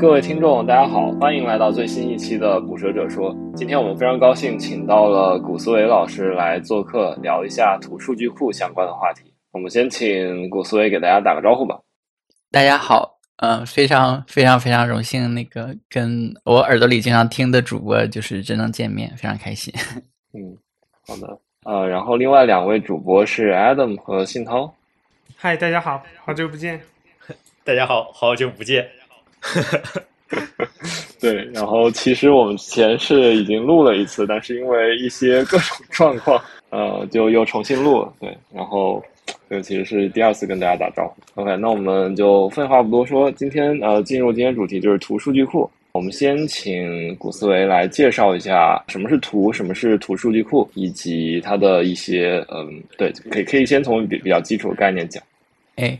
[0.00, 3.34] 各位听众，大家好，欢迎来到最新一期的《捕蛇者说》。
[3.54, 9.34] 今天我们非常高兴，请到了古思维老师来做客，聊一下图数据库相关的话题。
[9.50, 11.80] 我们先请古思维给大家打个招呼吧。
[12.52, 19.74] 大家好，嗯，非常非常非常荣幸，那个跟我耳朵里经常听的主播就是真能见面，非常开心。
[20.32, 20.56] 嗯，
[21.08, 24.72] 好的，呃，然后另外两位主播是 Adam 和信涛。
[25.36, 26.80] 嗨，大家好，好久不见。
[27.64, 28.88] 大家好，好久不见。
[31.20, 38.12] 对，然后其实我们之前是已经录了一次，但是因为一些各种状况，呃，就又重新录了。
[38.20, 39.02] 对，然后
[39.48, 41.42] 这其实是第二次跟大家打招呼。
[41.42, 45.68] OK，那我们就废话不多说，今天呃，进入今天主题就是图数据库。
[45.92, 55.20] 我们先请古思维来介绍一下什么是图，什么是图数据库，以及它的一些嗯，对，可以可以先从比比较基础的概念讲。
[55.76, 55.98] 哎。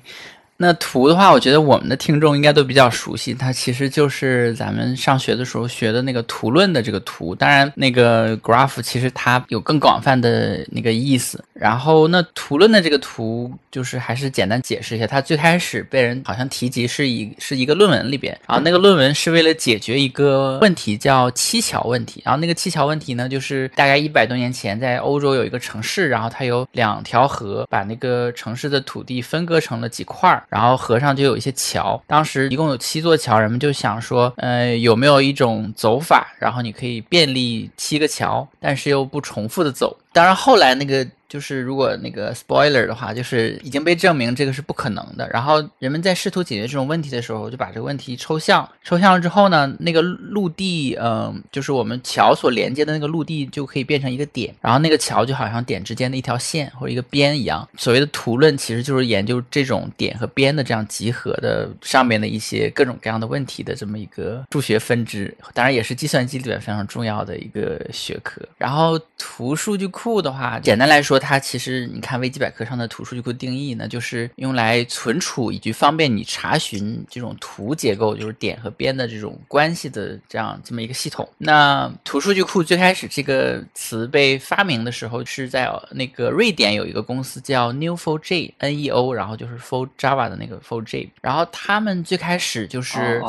[0.60, 7.32] 那图的话，我觉得我们的听众应该都比较熟悉，它其实就是咱们上学的时候学的那个图论的这个图。
[7.32, 11.44] 当然，那个 graph 其实它有更广泛的那个意思。
[11.54, 22.20] 然后，那图论的这个图，就是还是简单解释一下，它最开始被人好像提及是一是一个论文里边，然后那个论文是为了解决一个问题，叫七桥问题。
[22.24, 30.42] 然后那个七桥问题呢，就是大概一百多年前在欧洲有一个城市，然后它有两条河，把那个城市的土地分割成了几块儿。
[30.48, 39.96] 然后河上就有一些桥，当时一共有七座桥，人们就想说，呃，有没有一种走法，然后你可以便利七个桥，但是又不重复的走。
[40.18, 41.06] 当然后来那个。
[41.28, 45.28] 就是如果那个 spoiler 的话，就是已经被证明这个是不可能的。
[45.30, 48.66] 然后人们在试图解决这种问题的时候，就把这个问题抽象。
[48.82, 57.68] 抽象了之后呢，那个陆地，嗯，就是我们桥所连接的那个陆地就可以变成一个点，然后那个桥就好像点之间的一条线或者一个边一样。
[57.76, 68.40] 所谓的图论其实就是研究这种点和边的这样集合的上面的一些各种各样的问题的这么一个数学分支，当然也是计算机里面非常重要的一个学科。
[68.56, 71.18] 然后图数据库的话，简单来说。
[71.18, 81.28] 它其实，你看维基百科上的图数据库定义呢，就是用来存储以及方便你查询这种图结构，就是点和边的这种关系的这样这么一个系统。
[81.36, 93.20] 那图数据库最开始这个词被发明的时候，是在那个瑞典有一个公司叫 Neo4j，N-E-O，然后就是 For Java 的那个 4j，然后他们最开始就是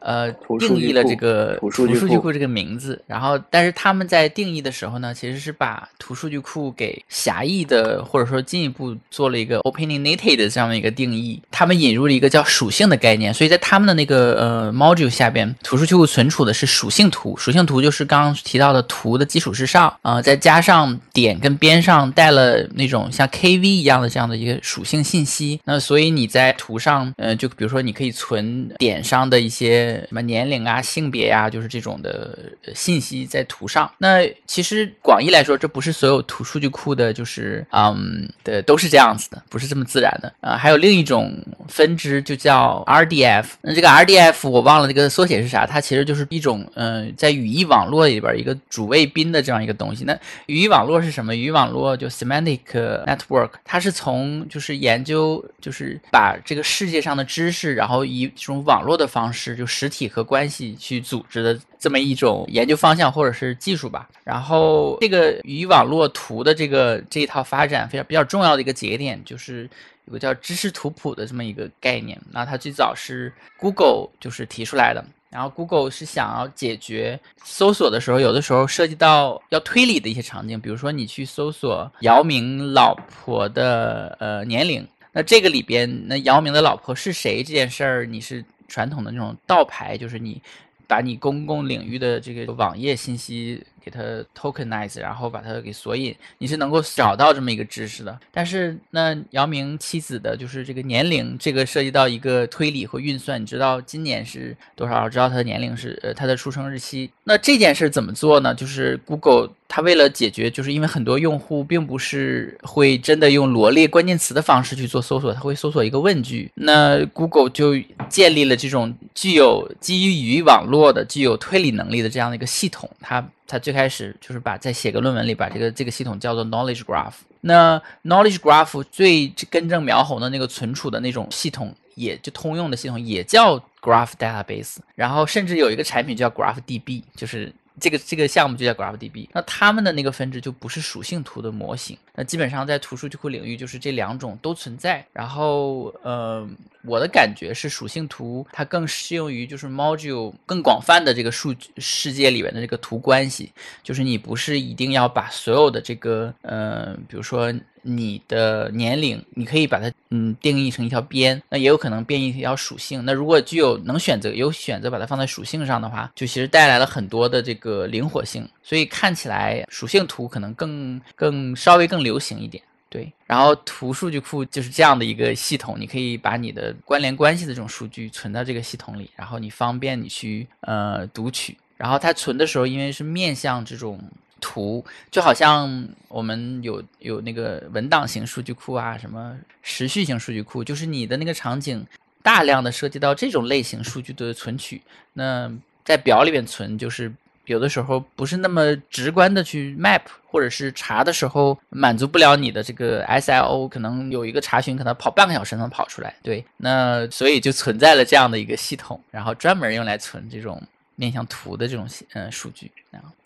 [0.00, 7.44] 呃定义了这个图数据库这个名字，然后但是他们在定义的时候呢，其实是把图数据库给狭。
[7.44, 32.38] 义的，或者说进一步做了一个 opinionated 这样的一个定义，他们引入了一个叫属性的概念，所以在他们的那个呃 module 下边，图数据库存储的是属性图，属性图就是刚刚提到的图的基础之上啊，再加上点跟边上带了那种像 kv 一样的这样的一个属性信息，那所以你在图上，呃，就比如说你可以存点上的一些什么年龄啊、性别呀，就是这种的
[32.74, 33.90] 信息在图上。
[33.98, 37.22] 那其实广义来说，这不是所有图数据库的就。
[37.34, 40.56] 是嗯的都是这样子的，不是这么自然的啊。
[40.56, 41.34] 还有另一种
[41.68, 50.04] 分支就叫 RDF，那这个 RDF 我忘了这个缩写是啥，它其实就是一种嗯在语义网络里边一个主谓宾的这样一个东西。
[50.04, 50.16] 那
[50.46, 51.34] 语义网络是什么？
[51.34, 52.60] 语义网络就 semantic
[53.06, 61.58] network，它是从就是研究就是把这个世界上的知识，然后以这种网络的方式，就实体和关系去组织的。
[61.84, 69.68] 这么一种研究方向或者是技术吧，然后这个与网络图的这个这一套发展非常比较重要的一个节点，就是
[70.06, 72.18] 有个叫知识图谱的这么一个概念。
[72.30, 90.40] 那它最早是 Google 就是提出来的，然后 Google 是想要解决搜索的时候，有的时候涉及到要推理的一些场景，比如说你去搜索姚明老婆的呃年龄，那这个里边那姚明的老婆是谁这件事儿，你是传统的那种倒排，就是你。
[90.86, 93.64] 把你公共领域的这个网页信息。
[93.84, 94.00] 给它
[94.34, 98.18] tokenize，然后把它给索引，你是能够找到这么一个知识的。
[98.32, 103.38] 但是那姚明妻子的就是这个年龄，这个涉及到一个推理和运算。
[103.38, 105.06] 你知道今年是多少？
[105.06, 107.10] 知道他的年龄是呃他的出生日期。
[107.24, 108.54] 那这件事怎么做呢？
[108.54, 116.48] 就是 Google 它为了解决，就是因为很多用户并不是会真的用罗列关键词的方式去做搜索，他会搜索一个问句。
[116.54, 117.74] 那 Google 就
[118.08, 123.28] 建立了这种具有基于语义网络的、具有推理能力的这样的一个系统，它。
[123.46, 127.12] 他最开始就是把在写个论文里把这个这个系统叫做 knowledge graph。
[127.42, 134.76] 那 knowledge graph 最根正苗红的那个存储的那种系统，也就通用的系统也叫 graph database。
[134.94, 141.98] 然后甚至有一个产品叫 graph DB，就是这个这个项目就叫 GraphDB，那他们的那个分支就不是属性图的模型。
[142.14, 145.04] 那基本上在图数据库领域，就是这两种都存在。
[145.12, 146.48] 然后，呃，
[146.84, 157.52] 我的感觉是属性图它更适用于就是 module 更广泛的这个数据世界里面的这个图关系，就是你不是一定要把所有的这个，呃，比如说。
[157.84, 163.04] 你的年龄，你可以把它嗯定义成一条边，那也有可能变一条属性。
[163.04, 168.48] 那如果具有能选择有选择把它放在属性上的话，就其实带来了很多的这个灵活性。
[168.62, 172.64] 所以看起来属性图可能更更稍微更流行一点。
[172.88, 181.56] 对，然后图数据库就是这样的一个系统，你可以把你的关联关系的这种数据存到这个系统里，然后你方便你去呃读取。
[181.76, 184.00] 然后它存的时候，因为是面向这种。
[184.46, 191.82] 图就好像我们有有那个文档型数据库啊，什么时序型数据库，就是你的那个场景
[192.22, 194.82] 大量的涉及到这种类型数据的存取。
[195.14, 195.50] 那
[195.82, 197.10] 在表里面存，就是
[197.46, 206.14] 有的时候不是那么直观的去 map，或者是查的时候满足不了你的这个 SIO，可能有一个查询可能跑半个小时能跑出来。
[206.22, 210.62] 对，那所以就存在了这样的一个系统，然后专门用来存这种
[210.96, 212.70] 面向图的这种呃数据。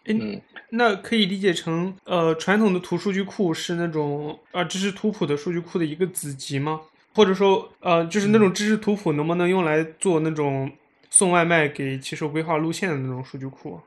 [0.04, 0.40] 嗯。
[0.70, 6.80] 那可以理解成，呃，传统的图数据库是那种啊知识图谱的数据库的一个子集吗？
[7.14, 10.70] 或者说，呃，就是那种知识图谱能不能用来做那种
[11.10, 13.80] 送外卖给骑手规划路线的那种数据库？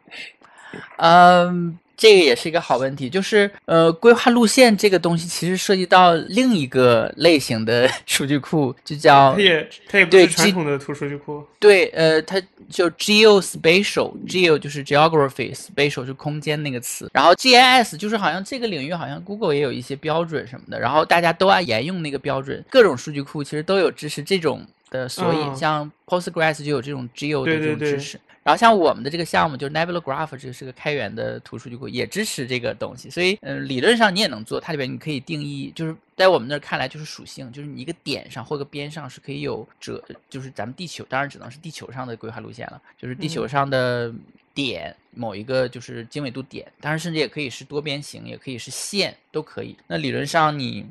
[0.97, 1.77] 嗯。
[2.01, 11.45] 这个也是一个好问题，就是呃，规划路线这个东西其实涉及到另一个类型的 数据库，就叫它也它也不是传统的图数据库。
[11.59, 28.19] 对，呃，它就 geospatial，geo 就是 geography，spatial 是空间那个词，然后 GIS 就是好像这个领域好像 Google 也有一些标准什么的，然后大家都爱沿用那个标准，各种数据库其实都有支持这种的索引，像 Postgres 就有这种 geo 的这种支持。
[28.43, 33.09] 然后像我们的这个项目就是 Nebula Graph，这个是个开源的图数据库，也支持这个东西。
[33.09, 44.11] 所以，嗯，理论上你也能做，它里边你可以定义，就是在我们那儿看来就是属性，就是你一个点上或个边上是可以有折，就是咱们地球，当然只能是地球上的规划路线了，就是地球上的
[44.55, 49.75] 点某一个就是经纬度点，当然甚至也可以是多边形，也可以是线，都可以。
[49.87, 50.85] 那理论上你。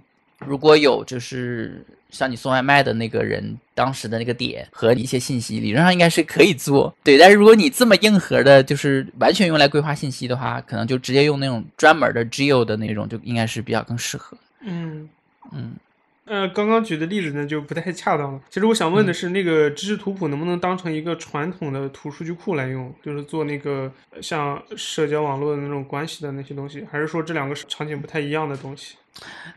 [0.47, 7.17] 如果有就是像你送外卖的那个人当时的那个点和一些信息，理论上应该是可以做对。
[7.19, 14.37] 但是如果你这么硬核的，就是完全用来规划信息的话，可能就直接用那种专门的 Geo 的那种，就应该是比较更适合。
[14.63, 15.09] 嗯
[15.53, 15.73] 嗯。
[16.31, 18.41] 呃，刚刚举的例子呢就不太恰当了。
[18.49, 23.93] 其实我想问的是，那个知识图谱能不能当成一个传统的图数据库来用，就是做那个
[24.23, 28.95] 像社交网络的那种关系的那些东西，还是说这两个场景不太一样的东西？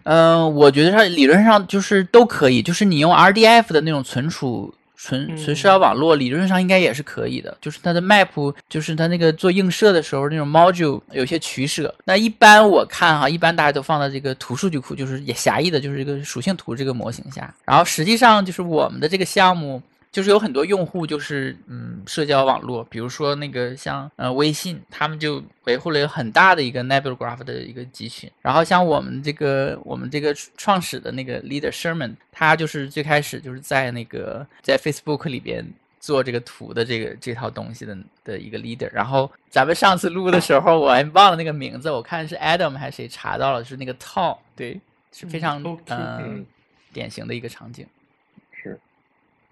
[0.02, 4.74] 嗯，我觉得它理论上就是都可以，就是你用 RDF 的那种存储。
[5.04, 11.94] 存存社交网络理论上应该也是可以的，就是它的 map，就是它那个做映射的时候那种 module 有些取舍。
[12.06, 17.54] 那一般我看哈，一般大家都放在这个图数据库，就是也狭义的，就是这个属性图这个模型下。
[17.66, 19.82] 然后实际上就是我们的这个项目。
[20.14, 28.30] 就是有很多用户，就是嗯，社交网络，比如说那个像呃微信，他们就维护了有很大的一个 Nebula Graph 的一个集群。
[28.40, 35.66] 然后像我们这个我们这个创始的那个 Leader Sherman，他就是最开始就是在那个在 Facebook 里边
[36.00, 38.92] 做这个图的这个这套东西的的一个 Leader。
[38.94, 44.80] 然后咱们上次录的时候，我还忘了那个名字，我看是 Adam 还是谁查到了，是那个 Tom，对，
[45.12, 46.46] 是非常嗯
[46.94, 47.88] 典型的一个场景。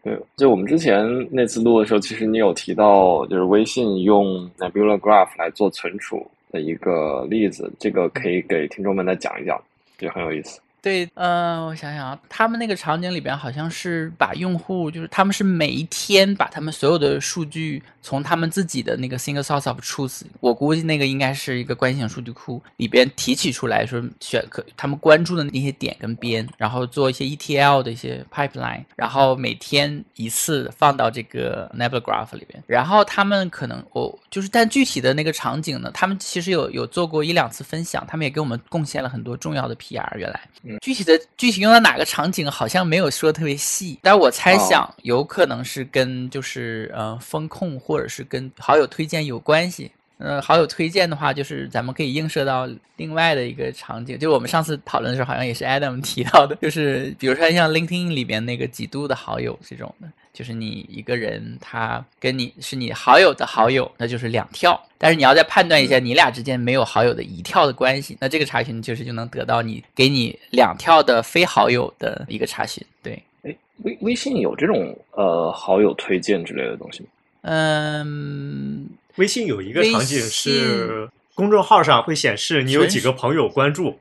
[0.04, 9.62] 对，就我们之前那次录的时候，其实你有提到，就是微信用 Nebula Graph 来做存储的一个例子，这个可以给听众们再讲一讲，
[10.00, 10.60] 也很有意思。
[10.82, 40.42] 对，嗯，我想想啊，他们那个场景里边好像是把用户，就是他们是每一天把他们所有的数据从他们自己的那个 single source of truth，我估计那个应该是一个关系型数据库里边提取出来，说选可他们关注的那些点跟边，然后做一些 ETL 的一些 pipeline，然后每天一次放到这个 Nebula Graph 里边，然后他们可能我就是，但具体的那个场景呢，他们其实有有做过一两次分享，他们也给我们贡献了很多重要的 PR，原来。
[40.82, 49.92] 具体的具体用在哪个场景好像没有说特别细，但我猜想有可能是跟就是呃风控或者是跟好友推荐有关系。
[50.18, 60.08] 呃，好友推荐的话，就是咱们可以映射到另外的一个场景，就我们上次讨论的时候，好像也是 Adam 提到的，就是比如说像 LinkedIn 里边那个几度的好友这种的。
[60.32, 64.82] 就是你一个人，他跟你是你好友的好友，那就是两跳。
[64.98, 72.82] 但是你要再判断一下，你俩之间没有好友的一跳的关系，那这个查询就是就能得到你给你两跳的非好友的一个查询。
[73.04, 77.10] 对，哎，微微信有这种呃好友推荐之类的东西吗？
[77.42, 83.98] 嗯，微信有一个场景是公众号上会显示你有几个朋友关注。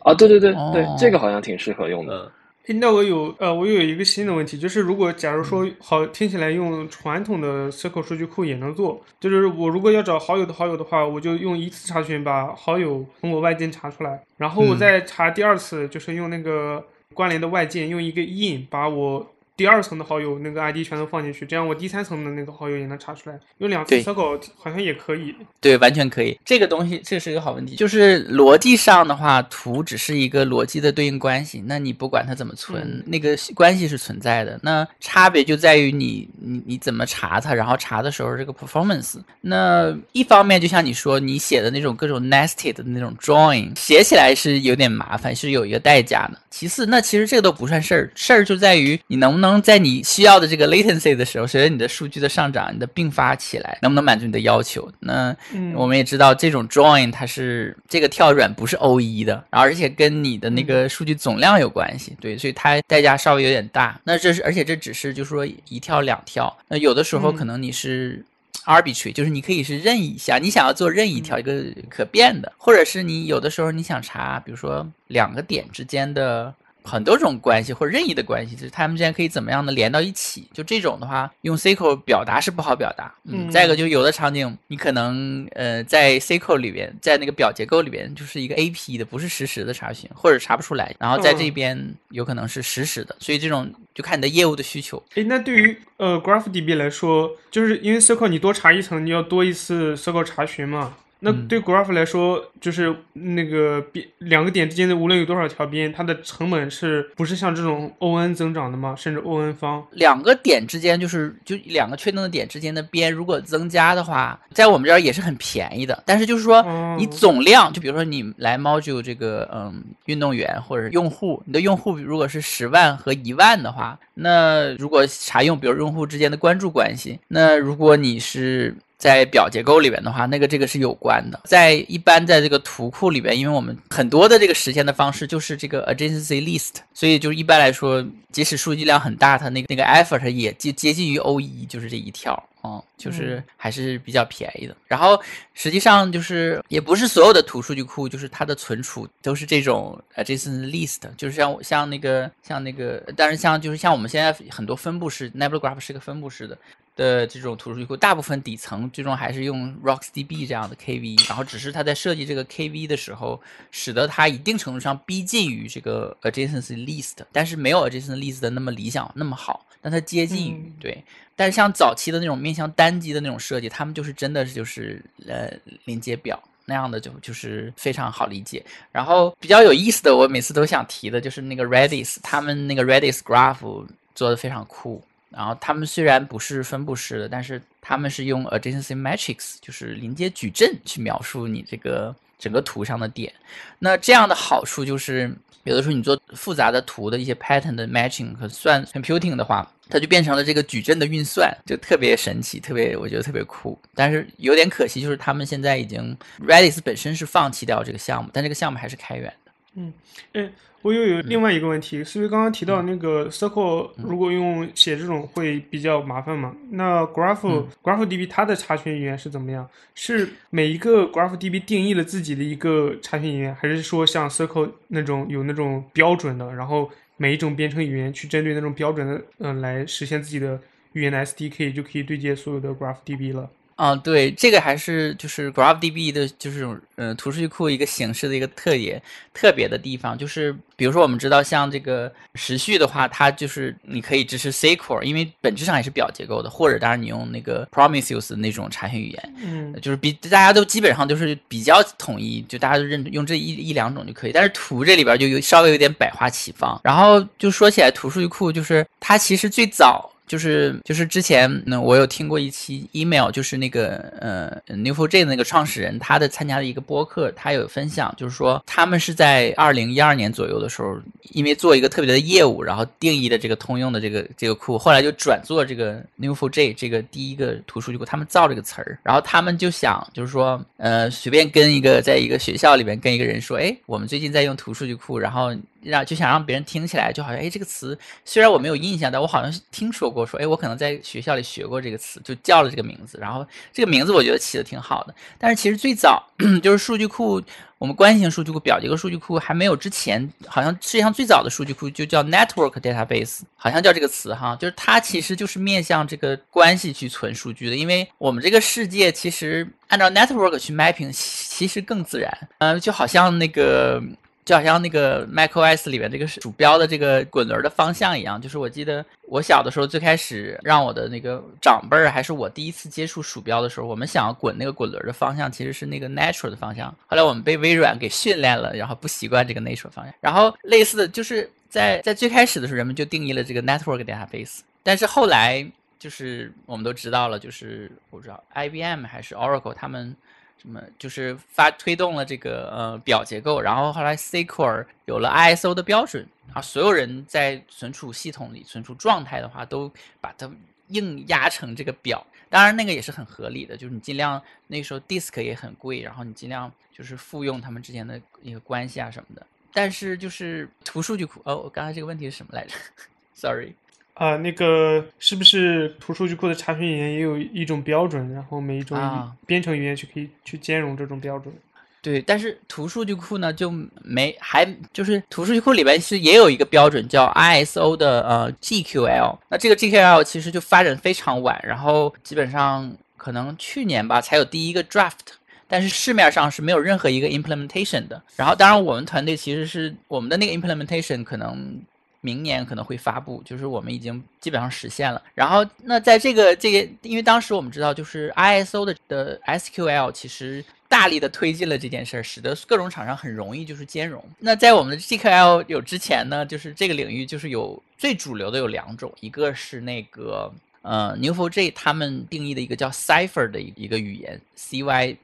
[0.00, 2.30] 啊，对对对对，这个好像挺适合用的。
[2.66, 19.26] 那我有呃，我有一个新的问题，就是如果假如说好听起来用传统的 Circle 数据库也能做，就是我如果要找好友的好友的话，我就用一次查询把好友通过外键查出来，然后我再查第二次，就是用那个关联的外键，用一个 in 把我。
[19.56, 23.38] 第二层的好友那个 ID 全都放进去，这样我第三层的那个好友也能查出来。
[23.58, 25.32] 有两次 circle 好像也可以。
[25.60, 26.36] 对，完全可以。
[26.44, 31.62] 这个东西这是一个好问题，就是逻辑上的话，图只是一个逻辑的对应关系。
[31.66, 34.58] 那你不管它怎么存，那个关系是存在的。
[34.60, 39.18] 那差别就在于你你你怎么查它，然后查的时候这个 performance。
[39.40, 46.40] 那一方面就像你说，你写的那种各种 nested 的那种 join，写起来是有点麻烦，是有一个代价的。
[46.50, 49.43] 其次，那其实这个都不算事儿，事儿就在于你能不能。
[49.44, 54.90] 能在你需要的这个 latency 的时候，随着你的数据的上涨，你的并发起来，能不能满足你的要求？
[55.00, 55.34] 那
[55.74, 64.00] 我们也知道，这种 join 它是这个跳转不是 O 一的，而且跟你的那个数据总量有关系，对，所以它代价稍微有点大。
[64.04, 68.24] 那这是，而且这只是就是说一跳两跳，那有的时候可能你是
[68.64, 76.52] arbitrary，就是你可以是任意一下，你想要做任意一条一个可变的，或者是你有的时候你想查，比如说两个点之间的。
[76.84, 80.46] 很多种关系或者任意的关系，就是他们之间可以怎么样的连到一起？
[80.52, 83.12] 就这种的话，用 SQL 表达是不好表达。
[83.24, 90.94] 嗯，再一个就有的场景，你可能呃在 SQL 里边，在那个表结构里边就是一个 AP 的，不是实时的查询，或者查不出来。
[91.00, 95.02] 然后在这边有可能是实时的，所以这种就看你的业务的需求。
[95.14, 100.94] 诶，那对于呃 GraphDB 来说，就是因为 SQL 你多查一层，你要多一次 SQL 查询嘛？
[101.24, 108.94] 那对 Graph 来说，就是那个边两个点之间的无论有多少条边，它的成本是不是像这种 O(n) 增长的吗？
[108.94, 116.02] 甚至 O(n) 方两个点之间就是就两个确定的点之间的边，如果增加的话，在我们这儿也是很便宜的。
[116.04, 116.62] 但是就是说，
[116.98, 128.74] 你总量，就比如说你来 Module 这个嗯运动员或者用户，你的用户如果是十万和一万的话，那如果查用比如用户之间的关注关系，那如果你是。
[128.96, 131.40] 在表结构里边的话，那个这个是有关的。
[131.44, 144.74] 在一般在这个图库里边，因为我们很多的这个实现的方式就是这个 adjacency list，所以就是一般来说，即使数据量很大，它那个那个 effort 也接接近于 O 一，就是这一条，嗯，就是还是比较便宜的。
[144.86, 145.20] 然后
[145.52, 156.56] 实际上就是也不是所有的图数据库，就是它的存储都是这种 adjacency list，就是像像那个像那个，但是像就是像我们现在很多分布式 Nebula Graph 是个分布式的。
[156.96, 171.02] 的这种图数据库，大部分底层最终还是用 RocksDB 这样的 KV，然后只是它在设计这个 KV 的时候，使得它一定程度上逼近于这个 adjacency list，但是没有 adjacency list 的那么理想那么好，但它接近于对。
[171.36, 175.50] 但是像早期的那种面向单机的那种设计，他们就是真的是就是呃
[175.84, 178.64] 连接表那样的就就是非常好理解。
[178.92, 183.84] 然后比较有意思的，我每次都想提的就是那个 Redis，他们那个 Redis Graph
[184.14, 185.02] 做的非常酷。
[185.36, 193.32] 然后他们虽然不是分布式的，但是他们是用 adjacency matrix，就是临接矩阵去描述你这个整个图上的点。
[193.78, 203.78] 那这样的好处就是，有的时候你做复杂的图的一些 pattern 的 matching 和算 computing 的话，它就变成了这个矩阵的运算，就特别神奇，特别我觉得特别酷。
[203.94, 209.32] 但是有点可惜，就是他们现在已经 Redis 本身是放弃掉这个项目，但这个项目还是开源。
[209.74, 209.92] 嗯，
[210.32, 210.50] 哎。
[210.82, 216.54] 我又有另外一个问题，是因为刚刚提到那个 Circle，如果用写这种会比较麻烦嘛？
[216.72, 219.66] 那 Graph GraphDB 它的查询语言是怎么样？
[219.94, 230.60] 是每一个 GraphDB 定义了自己的一个查询语言，还是说像 Circle 那种有那种标准的，然后每一种编程语言去针对那种标准的，嗯，来实现自己的
[230.92, 233.48] 语言的 SDK，就可以对接所有的 GraphDB 了？
[233.76, 239.02] 啊，对，这个还是就是 GraphDB 的，就是这种嗯图数据库一个形式的一个特点，
[239.32, 254.32] 特别的地方就是，比如说我们知道像这个时序的话，它就是你可以支持 SQL，因为本质上也是表结构的，或者当然你用那个 Prometheus 那种查询语言，嗯，就是比大家都基本上都是比较统一，就大家都认用这一一两种就可以。
[254.32, 256.80] 但是图这里边就有稍微有点百花齐放。
[256.84, 260.13] 然后就说起来图数据库，就是它其实最早。
[260.26, 270.96] 就是就是之前，那我有听过一期 email，就是那个呃 Newfoundland 的那个创始人，他的参加的一个播客，他有分享，就是说他们是在二零一二年左右的时候，
[271.32, 285.54] 因为做一个特别的业务，然后定义的这个通用的这个这个库，后来就转做这个 Newfoundland 这个第一个图数据库，他们造这个词儿，然后他们就想，就是说，呃，随便跟一个在一个学校里边跟一个人说，哎，我们最近在用图数据库，然后。
[285.84, 293.18] 让就想让别人听起来就好像哎这个词虽然我没有印象，但我好像是听说过，说哎我可能在学校里学过这个词，就叫了这个名字。
[293.20, 295.14] 然后这个名字我觉得起的挺好的。
[295.38, 296.24] 但是其实最早
[296.62, 297.40] 就是数据库，
[297.78, 312.48] 我们关系型数据库、表结构数据库还没有之前，好像世界上最早的数据库就叫 Network Database，好像叫这个词哈，就是它其实就是面向这个关系去存数据的，因为我们这个世界其实按照 Network 去 mapping，其实更自然。
[312.58, 314.02] 嗯，就好像那个。
[314.44, 326.94] 就好像那个 macOS 里边这个鼠标的这个滚轮的方向一样，就是我记得我小的时候最开始让我的那个长辈儿，还是我第一次接触鼠标的时候，我们想要滚那个滚轮的方向其实是那个 natural 的方向。
[327.06, 330.12] 后来我们被微软给训练了，然后不习惯这个 natural 方向。
[330.20, 335.66] 然后类似的就是在在最开始的时候，人们就定义了这个 network database，但是后来
[335.98, 340.14] 就是我们都知道了，就是我不知道 IBM 还是 Oracle 他们。
[340.58, 350.50] 什么就是发推动了这个呃表结构，然后后来 SQL 有了 ISO 的标准啊，所有人在存储系统里存储状态的话，都把它
[350.88, 352.26] 硬压成这个表。
[352.48, 359.46] 当然那个也是很合理的，就是你尽量那时候 disk 也很贵，然后你尽量就是复用他们之间的一个关系啊什么的。
[359.72, 362.76] 但是就是图数据库哦，我刚才这个问题是什么来着？
[363.34, 363.74] Sorry。
[364.14, 368.96] 啊，那个是不是图数据库的查询语言也有一种标准，然后每一种
[369.44, 371.52] 编程语言去可以去兼容这种标准？
[372.00, 373.68] 对，但是图数据库呢就
[374.02, 385.34] 没还就是图数据库里边是也有一个标准叫 ISO 的呃 GQL，那这个 GQL 其实就发展非常晚，然后基本上可能去年吧才有第一个 draft，
[385.66, 388.22] 但是市面上是没有任何一个 implementation 的。
[388.36, 391.82] 然后当然我们团队其实是我们的那个 implementation 可能。
[392.24, 395.22] 明年可能会发布，就是我们已经基本上实现了。
[395.34, 404.24] 然后，那在这个这个，因为当时我们知道，就是 ISO 的的 SQL 其实大力的推进了这件事儿，使得各种厂商很容易就是兼容。
[404.38, 410.50] 那在我们的 GQL 有之前呢，就是这个领域就是有最主流的有两种，一个是那个
[410.80, 415.14] 呃 Neo4j 他们定义的一个叫 Cipher 的一个语言，Cypher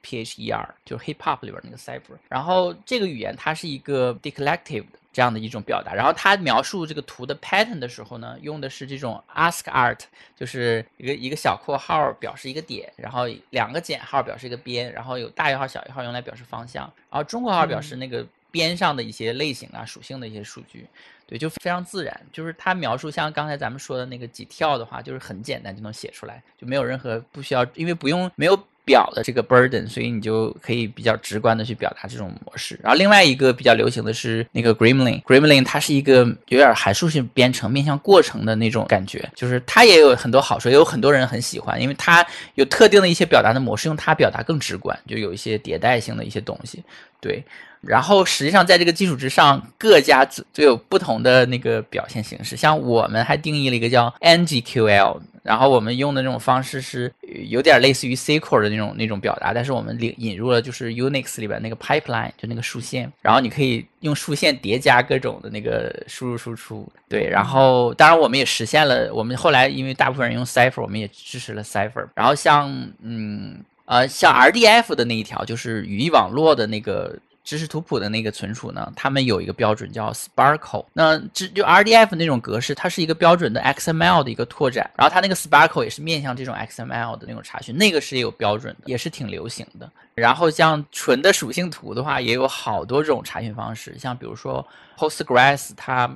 [0.84, 2.18] 就是 Hip Hop 里边那个 Cipher。
[2.28, 4.99] 然后这个语言它是一个 Declarative 的。
[5.12, 9.98] 这样的一种表达，然后他描述这个图的 pattern 的时候呢，用的是这种 ask art，
[10.36, 20.86] 就是一个一个小括号表示一个点，然后两个减号表示一个边，然后有大于号小于号用来表示方向，然后中括号表示那个边上的一些类型啊属性的一些数据，
[21.26, 22.20] 对，就非常自然。
[22.32, 28.56] 就是他描述像刚才咱们说的那个几跳的话，就是很简单就能写出来，就没有任何不需要，因为不用没有。
[28.84, 32.78] 表的这个 burden，所以你就可以比较直观的去表达这种模式。
[32.82, 46.82] 然后另外一个比较流行的是那个 Gremlin，Gremlin 它是一个有点函数性编程，面向过程的那种感觉，就是它也有很多好处，也有很多人很喜欢，因为它有特定的一些表达的模式，用它表达更直观，就有一些迭代性的一些东西，
[47.20, 47.44] 对。
[47.80, 52.54] 然后实际上，在这个基础之上，各家都有不同的那个表现形式。
[52.56, 57.10] 像我们还定义了一个叫 NGQL，然后我们用的那种方式是
[57.48, 66.86] 有点类似于 SQL 的那种那种表达，但是我们引引入了就是 Unix 里边那个 pipeline，就那个竖线，然后你可以用竖线叠加各种的那个输入输出。
[67.08, 72.06] 对，然后当然我们也实现了，我们后来因为大部分人用 Cipher，我们也支持了 Cipher。
[72.14, 72.70] 然后像
[73.02, 77.18] 嗯呃像 RDF 的那一条，就是语义网络的那个。
[77.50, 80.86] 知识图谱的那个存储呢，他们有一个标准叫 Sparkle。
[80.92, 84.88] 那这就 RDF 那种格式，它是一个标准的 XML 的一个拓展。
[84.96, 89.90] 然后它那个 Sparkle 也是面向这种 XML 的那种查询，那个是有标准的，也是挺流行的。
[90.14, 93.98] 然后像纯的属性图的话，也有好多种查询方式。
[93.98, 94.64] 像比如说
[94.96, 96.08] Postgres，它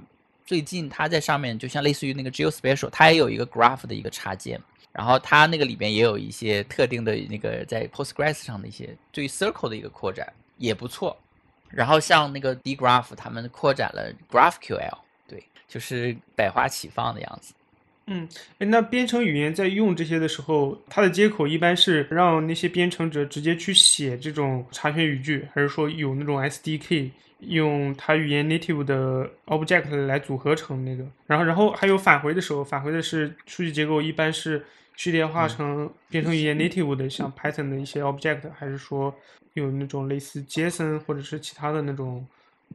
[0.47, 4.61] 最近它在上面就像类似于那个 Geospatial，它也有一个 Graph 的一个插件。
[4.93, 11.17] 然后它那个里边也有一些特定的那个在 Postgres 上的一些对于 Circle 的一个扩展，也不错。
[11.75, 17.53] 然后像那个 dgraph，他们扩展了 GraphQL，对，就是百花齐放的样子。
[18.07, 27.11] 嗯，哎，那编程语言在用这些的时候，它的接口一般是让那些编程者直接去写这种查询语句，还是说有那种 SDK
[27.41, 31.03] 用它语言 native 的 object 来组合成那个？
[31.27, 34.63] 然后，然后还有返回的时候，返回的是数据结构一般是
[34.97, 39.15] 序列化成变成一些 native 的，像 Python 的一些 object，还是说？
[39.55, 42.27] 有那种类似 JSON 或者是其他的那种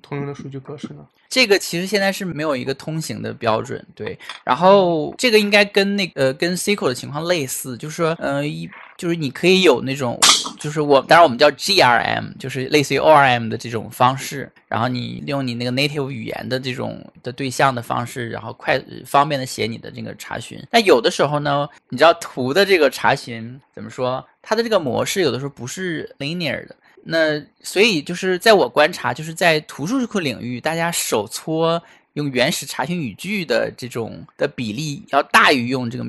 [0.02, 1.06] 通用的数据格式呢？
[1.28, 4.18] 这个其实现在是没有一个通行的标准，对。
[4.46, 8.66] 然后这个应该跟那呃跟 SQL 的情况类似，就是说，嗯，一
[9.00, 10.20] 就是你可以有那种，
[10.60, 14.52] 就是我当然我们叫 GRM，就是类似于 ORM 的这种方式。
[14.68, 20.62] 然后你利用你那个 native 语言的这种的对象的方式，然后快方便的写你的这个查询。
[20.70, 24.22] 那有的时候呢，你知道图的这个查询怎么说？
[24.42, 31.82] 它的这个模式有的时候不是 linear 的，那所以就是在我观察，就是在图数据库领域，大家手搓
[32.14, 36.06] 用原始查询语句的这种的比例要大于用这个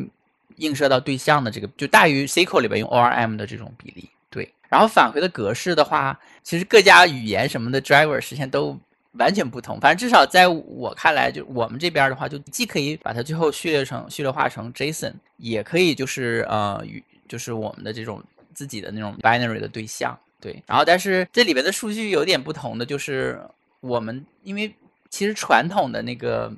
[0.61, 4.09] 映射到对象的这个，就大于 SQL 里边用 ORM 的这种比例。
[4.31, 8.79] 对，然后返回的格式的话，其实各家语言什么的 driver 实现都。
[9.15, 18.23] 完全不同，反正至少在我看来，就我们这边的话，就既可以把它最后序列成序列化成 JSON，也可以就是呃，与就是我们的这种
[18.55, 20.63] 自己的那种 binary 的对象，对。
[20.65, 23.41] 然后，但是这里边的数据有点不同的，就是
[23.81, 24.73] 我们因为
[25.09, 26.53] 其实传统的那个，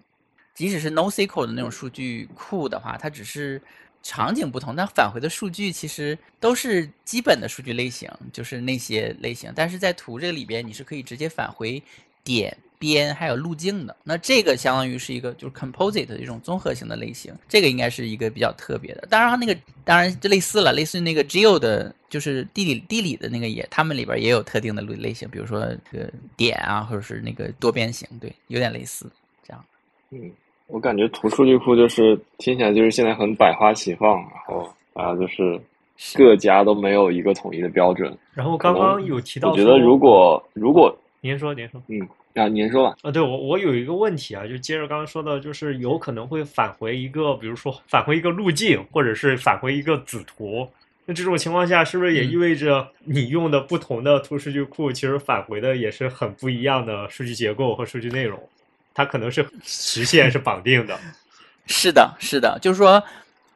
[0.55, 3.59] 即使是 NoSQL 的那种数据库的话，它只是
[4.03, 9.53] 场景不同，但返回的数据其实都是基本的数据类型，就是那些类型。
[9.55, 11.83] 但是在图这个里边，你是可以直接返回。
[12.25, 19.05] 点边还有路径的，那这个相当于是一个就是 composite 的一种综合型的类型，这个应该是一个比较特别的。
[19.11, 29.11] 当然，那个当然就类似了，类似于那个 geo 的，就是地理地理的那个也，他们里边也有特定的类类型，比如说这个点啊，或者是那个多边形，对，有点类似
[29.45, 29.65] 这样。
[30.11, 30.31] 嗯，
[30.73, 35.61] 我感觉图数据库就是听起来就是现在很百花齐放，然后啊，就是
[36.15, 38.17] 各家都没有一个统一的标准。
[38.33, 42.01] 然后刚刚有提到，我觉得如果如果您说，您说，嗯，
[42.35, 42.97] 啊，您说吧。
[43.03, 50.67] 啊，对我，我有一个问题啊，就接着刚刚说的，就是有可能会返回一个，比如说返回一个路径，或者是返回一个子图。
[51.05, 58.41] 那这种情况下，是不是也意味着你用的不同的图数据库，其实返回的也是很不一样的数据结构和数据内容？
[58.95, 60.99] 它可能是实现是绑定的。
[61.67, 63.03] 是的，是的，就是说。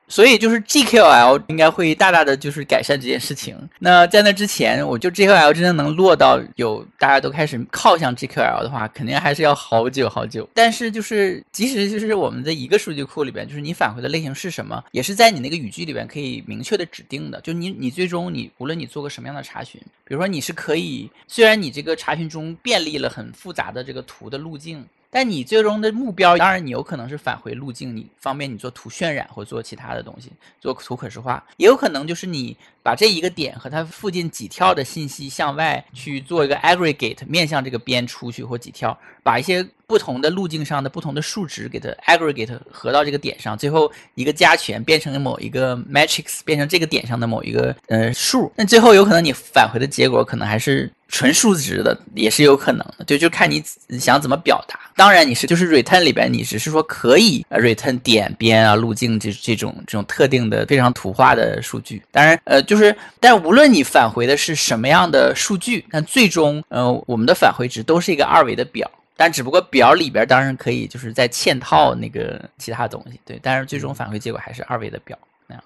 [0.08, 3.56] 所以就是 GQL 应该会大大的就是改善这件事情。
[3.80, 10.48] 那在那之前，我就 GQL 真正能落到有大家都开始靠向 GQL 的话，肯定还是要好久好久。
[10.54, 17.40] 但是就是即使就是我们的一个数据库里边，就是你返回的类型是什么，也是在你那个语句里边可以明确的指定的。
[17.40, 24.86] 就你你最终你无论你做个什么样的查询，比如说你是可以，虽然你这个查询中便利了很复杂的这个图的路径。
[25.16, 39.66] 但你最终的目标，当然你有可能是返回路径，你方便你做图渲染或做其他的东西，做图可视化，也有可能就是你把这一个点和它附近几跳的信息向外去做一个 aggregate，面向这个边出去或几跳，把一些。
[39.88, 48.52] 不同的路径上的不同的数值，给它 aggregate 合到这个点上，最后一个加权变成某一个 matrix，变成这个点上的某一个呃数。
[48.56, 53.04] 那最后有可能你返回的结果可能还是纯数值的，也是有可能的。
[53.04, 53.62] 就就看你
[53.98, 54.80] 想怎么表达。
[54.96, 62.02] 当然你是就是 return 里边，你只是说可以 return 点边啊路径这这种这种特定的非常图画的数据。
[62.10, 68.90] 当然呃就是，但无论你返回的是什么样的数据，但最终呃我们的返回值都是一个二维的表。
[69.18, 73.40] 但只不过表里边当然可以，就是在嵌套那个其他东西，对。
[73.42, 75.64] 但是最终返回结果还是二维的表那样。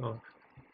[0.00, 0.18] 嗯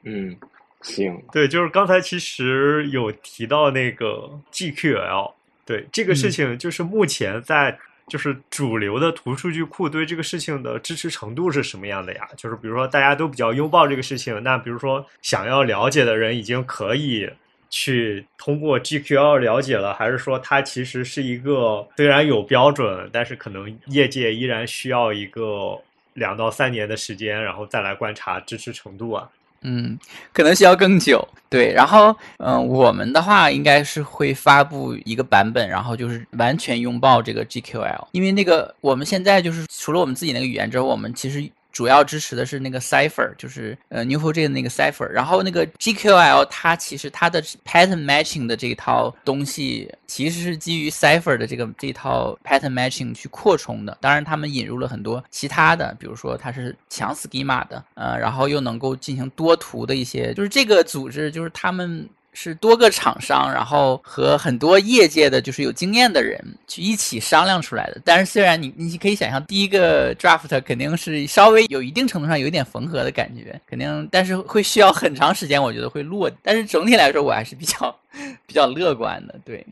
[0.02, 0.36] 嗯，
[0.82, 1.22] 行。
[1.32, 5.32] 对，就是刚才其实有提到那个 GQL，
[5.64, 12.28] 对这个事情，就是目前在就是主流的图数据库对这个事情的支持程度是什么样的呀？
[12.36, 17.30] 就是比如说大家都比较拥抱这个事情，那比如说想要了解的人已经可以。
[17.72, 25.80] 去通过 GQL 了解了，还是说它其实是一个虽然有标准，但是可能业界依然需要一个
[26.14, 29.30] 两到三年的时间，然后再来观察支持程度啊？
[29.62, 29.98] 嗯，
[30.32, 31.26] 可能需要更久。
[31.48, 41.50] 对，然后嗯，我们的话应该是会发布一个版本，然后就是完全拥抱这个 GQL，因为那个我们现在就是除了我们自己那个语言之后，我们其实。
[41.72, 53.96] 主要支持的是那个 Cipher，就是呃 Neo4j 的那个 Cipher，然后那个 GQL 它其实它的 pattern matching 的这一套东西其实是基于 Cipher 的这个这套 pattern matching 去扩充的。
[54.00, 62.08] 当然，他们引入了很多其他的，比如说它是强 schema 的，呃，然后又能够进行多图的一些，就是这个组织就是他们。
[62.32, 68.00] 是多个厂商，然后和很多业界的，就是有经验的人去一起商量出来的。
[68.04, 76.30] 但是虽然你你可以想象，第一个 draft 肯定是稍微有一定程度上有一点缝合的感觉，肯定，但是会需要很长时间，我觉得会落。
[76.42, 77.98] 但是整体来说，我还是比较
[78.46, 79.34] 比较乐观的。
[79.44, 79.66] 对，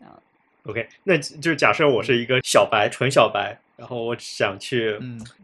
[0.00, 0.10] 啊
[0.66, 4.98] ，OK，那就是假设我是一个小白，纯小白，然后我想去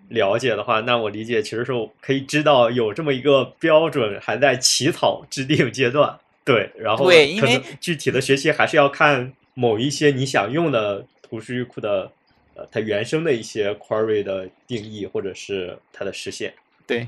[0.08, 6.18] 了解的话，那我理解其实是可以知道有这么一个标准还在起草制定阶段。
[6.46, 12.08] 对，然后对，因为具体的学习还是要看某一些你想用的图数据库的，
[12.54, 16.54] 呃，它原生的一些 query 的定义或者是它的实现。
[16.86, 17.04] 对，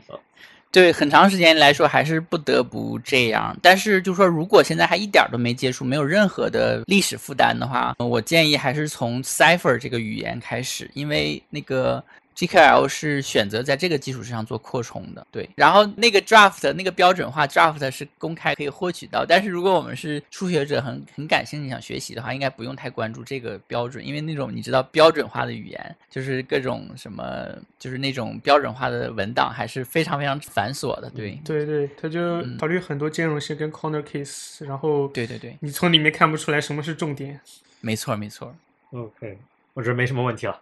[0.73, 3.57] 对，很长时间来说还是不得不这样。
[3.63, 12.03] 但是就说如果现在还一点都没接触，没有任何的历史负担的话，我建议还是从 Cipher 这个语言开始，因为那个。
[12.39, 15.49] GQL 是选择在这个基础之上做扩充的，对。
[15.57, 31.37] 然后那个 draft 那个标准化 draft 是公开可以获取到，但是如果我们是初学者，很很感兴趣想学习的话，应该不用太关注这个标准，因为那种你知道标准化的语言，就是各种什么，就是那种标准化的文档还是非常非常繁琐的，对。
[31.45, 37.41] 对对，他就考虑很多兼容性跟 corner case，然后对对对，你从里面看不出来什么是重点。
[37.81, 38.55] 没错没错。
[38.91, 39.37] OK，
[39.75, 40.61] 我觉得没什么问题了。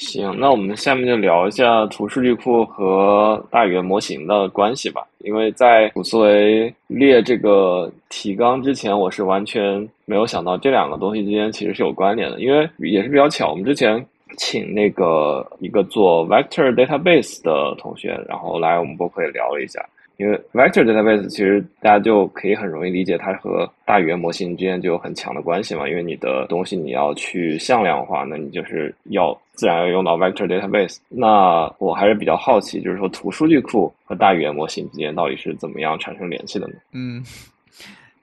[0.00, 5.06] 行，那我们下面就聊一下图数据库和大语言模型的关系吧。
[5.18, 12.40] 因为在普思维列这个提纲之前，我是完全没有想到这两个东西之间其实是有关联的。
[12.40, 14.02] 因为也是比较巧，我们之前
[14.38, 19.84] 请那个一个做 vector database 的同学，然后来我们博客也聊了一下。
[20.20, 25.88] 因为 vector database 其实大家就可以很容易理解，它和大语言模型之间就有很强的关系嘛。
[25.88, 30.98] 因为你的东西你要去向量化，那你就是要自然要用到 vector database。
[31.08, 36.74] 那我还是比较好奇，就是说图数据库和大语言模型之间到底是怎么样产生联系的呢？
[36.92, 37.24] 嗯，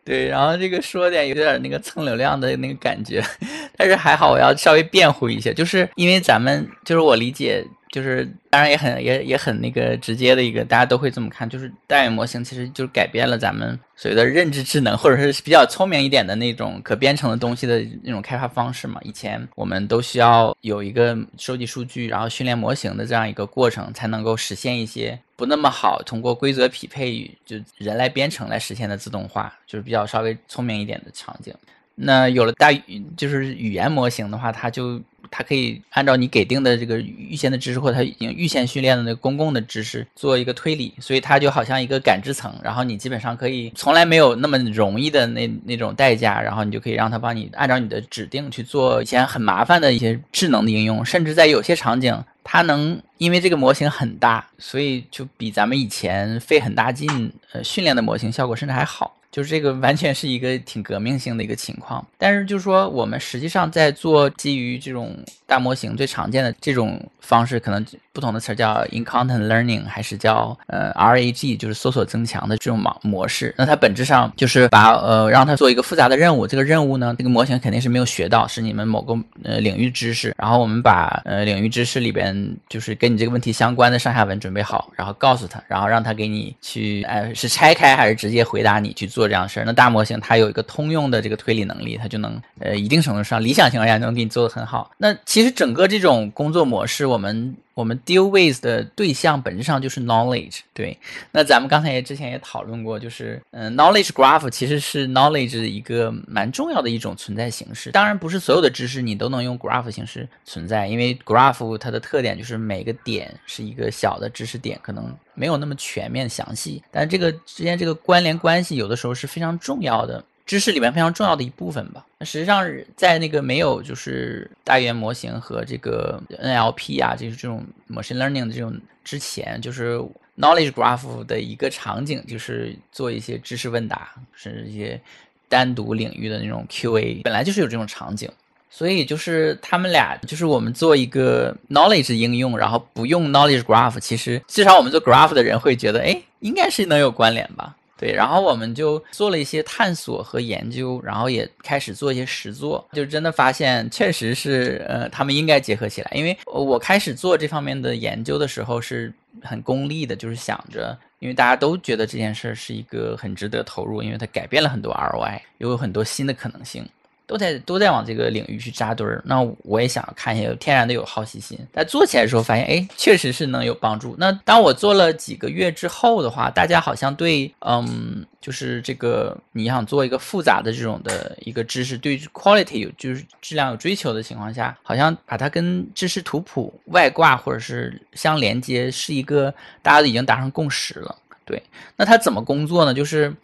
[0.06, 0.28] 对。
[0.28, 3.24] 然后这个说点有点那个蹭流量的那个感觉，
[3.76, 7.66] 但是还好，我要稍微辩护一下，就是因为咱们就是我理解。
[7.90, 19.00] 就是当然也很也也很那个直接的一个，大家都会这么看，就是大语言模型其实就是改变了咱们所谓的认知智能，或者是比较聪明一点的那种可编程的东西的那种开发方式嘛。
[19.04, 31.54] 以前我们都需要有一个收集数据，然后训练模型的这样一个过程，才能够实现一些不那么好通过规则匹配与就人来编程来实现的自动化，就是比较稍微聪明一点的场景。
[32.00, 35.02] 那有了大语就是语言模型的话，它就。
[35.32, 59.17] 它可以按照你给定的这个预先的知识，或它已经预先训练的那个公共的知识做一个推理，所以它就好像一个感知层，然后你基本上可以从来没有那么容易的那那种代价，然后你就可以让它帮你按照你的指定去做以前很麻烦的一些智能的应用，甚至在有些场景，它能因为这个模型很大，所以就比咱们以前费很大劲呃训练的模型效果甚至还好。
[59.32, 67.86] 就是这个完全是一个挺革命性的一个情况，但是就是说，我们实际上在做基于这种大模型最常见的这种方式，可能
[68.18, 73.54] 不同的词叫 in content learning，还是叫呃 RAG，就是搜索增强的这种模模式。
[73.56, 80.34] 那它本质上就是把呃让它做一个复杂的任务，这个任务呢，这个模型肯定是没有学到，是你们某个呃领域知识。
[80.36, 89.28] 然后我们把呃领域知识里边就是跟你这个问题相关的上下文准备好，然后告诉他，然后让他给你去呃是拆开还是直接回答你去做。
[89.28, 94.90] 这样事儿，那大模型它有一个通用的这个推理能力，它就能呃一定程度上理想情况下能给你做的很好。
[94.98, 100.62] 那其实整个这种工作模式，我们我们 deal with 的对象本质上就是 knowledge。
[100.74, 100.98] 对，
[101.32, 107.92] 那咱们刚才也之前也讨论过，就是嗯 knowledge graph 其实是 knowledge 的一个蛮重要的一种存在形式。
[107.92, 115.16] 当然不是所有的知识你都能用 graph 形式存在，因为 graph 它的特点就是每个点是一个小的知识点，可能。
[115.40, 122.04] 没有那么全面详细，但这个之间这个关联关系有的时候是非常重要的知识里面非常重要的一部分吧。
[122.18, 129.98] 那实际上在那个没有就是大语言模型和这个 NLP 啊，就是这种 machine learning 的这种之前，就是
[130.38, 135.00] knowledge graph 的一个场景，就是做一些知识问答，甚至一些
[135.48, 138.28] 单独领域的那种 QA，本来就是有这种场景。
[138.70, 147.76] 所以就是他们俩，就是我们做一个 knowledge 应用，然后不用 knowledge graph，其实至少我们做 graph 的人会觉得，哎，应该是能有关联吧？
[147.98, 156.12] 对，然后我们就做了一些探索和研究，然后也开始做一些实做，就真的发现确实是，呃，他们应该结合起来。
[156.14, 166.88] 因为我开始做这方面的研究的时候是很功利的，就是想着，因为大家都觉得这件事是一个很值得投入，因为它改变了很多 ROI，有很多新的可能性。
[167.28, 171.60] 都在都在往这个领域去扎堆儿，那我也想看一下，天然的有好奇心。
[171.74, 174.16] 但做起来的时候发现，哎，确实是能有帮助。
[174.18, 191.14] 那当我做了几个月之后的话，大家好像对，嗯，就是这个你想做一个复杂的这种的一个知识，对 quality 有就是质量有追求的情况下，好像把它跟知识图谱外挂或者是相连接，是一个大家都已经达成共识了。
[191.44, 191.62] 对，
[191.98, 192.94] 那它怎么工作呢？
[192.94, 193.36] 就是。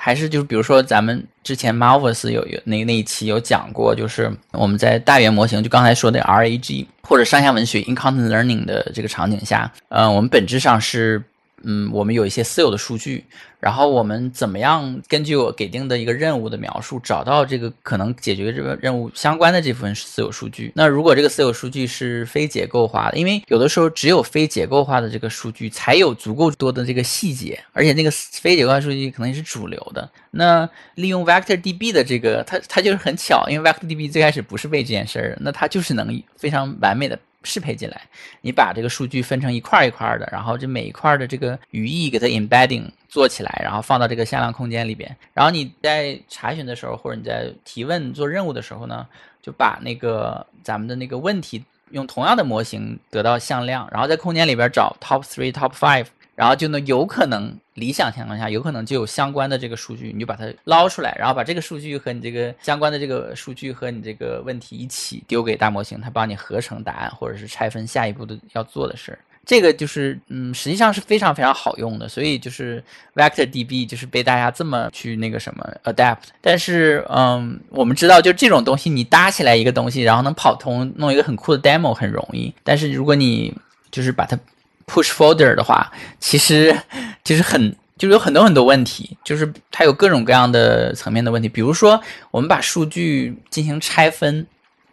[0.00, 11.20] 还是就是比如说咱们之前 Malvus 有有那那一期有讲过，就是我们在大语言模型，就刚才说的 RAG 或者上下文学 in content learning 的这个场景下，嗯，我们本质上是。
[11.64, 13.24] 嗯，我们有一些私有的数据，
[13.60, 20.72] 然后我们怎么样根据我给定的一个任务的描述，找到这个可能解决这个任务相关的这部分私有数据？
[20.74, 30.08] 那如果这个私有数据是非结构化的，因为有的时候只有非结构化的这个数据才有足够多的这个细节，而且那个非结构化数据可能也是主流的。
[30.30, 38.00] 那利用 Vector DB 的这个，它它就是很巧，因为 Vector DB 最开始不是为这件事儿，那它就是能非常完美的适配进来。
[38.42, 45.16] 你把这个数据分成一块一块的，然后这每一块的这个语义给它 embedding 做起来，然后放到这个向量空间里边。
[45.34, 49.06] 然后你在查询的时候，或者你在提问做任务的时候呢，
[49.42, 56.06] 就把那个咱们的那个问题用同样的模型得到向量，然后在空间里边找 top three、top five。
[56.38, 69.18] 然后就能有可能理想情况下，有可能就有相关的这个数据，你就把它捞出来，然后把这个数据和你这个相关的这个数据和你这个问题一起丢给大模型，它帮你合成答案，或者是拆分下一步的要做的事儿。
[69.48, 72.84] 这个就是嗯，实际上是非常非常好用的，所以就是
[73.14, 76.18] Vector DB 就是被大家这么去那个什么 adapt。
[76.42, 82.54] 但是嗯，我们知道就这种东西，你搭起来一个东西，然后能跑通，弄一个很酷的 demo 很容易。
[82.62, 83.56] 但是如果你
[83.90, 84.38] 就是把它
[84.86, 86.78] push folder 的话，其实
[87.24, 91.48] 就是很，就是有很多很多问题，就是它有各种各样的层面的问题。
[91.48, 91.98] 比如说，
[92.30, 94.46] 我们把数据进行拆分，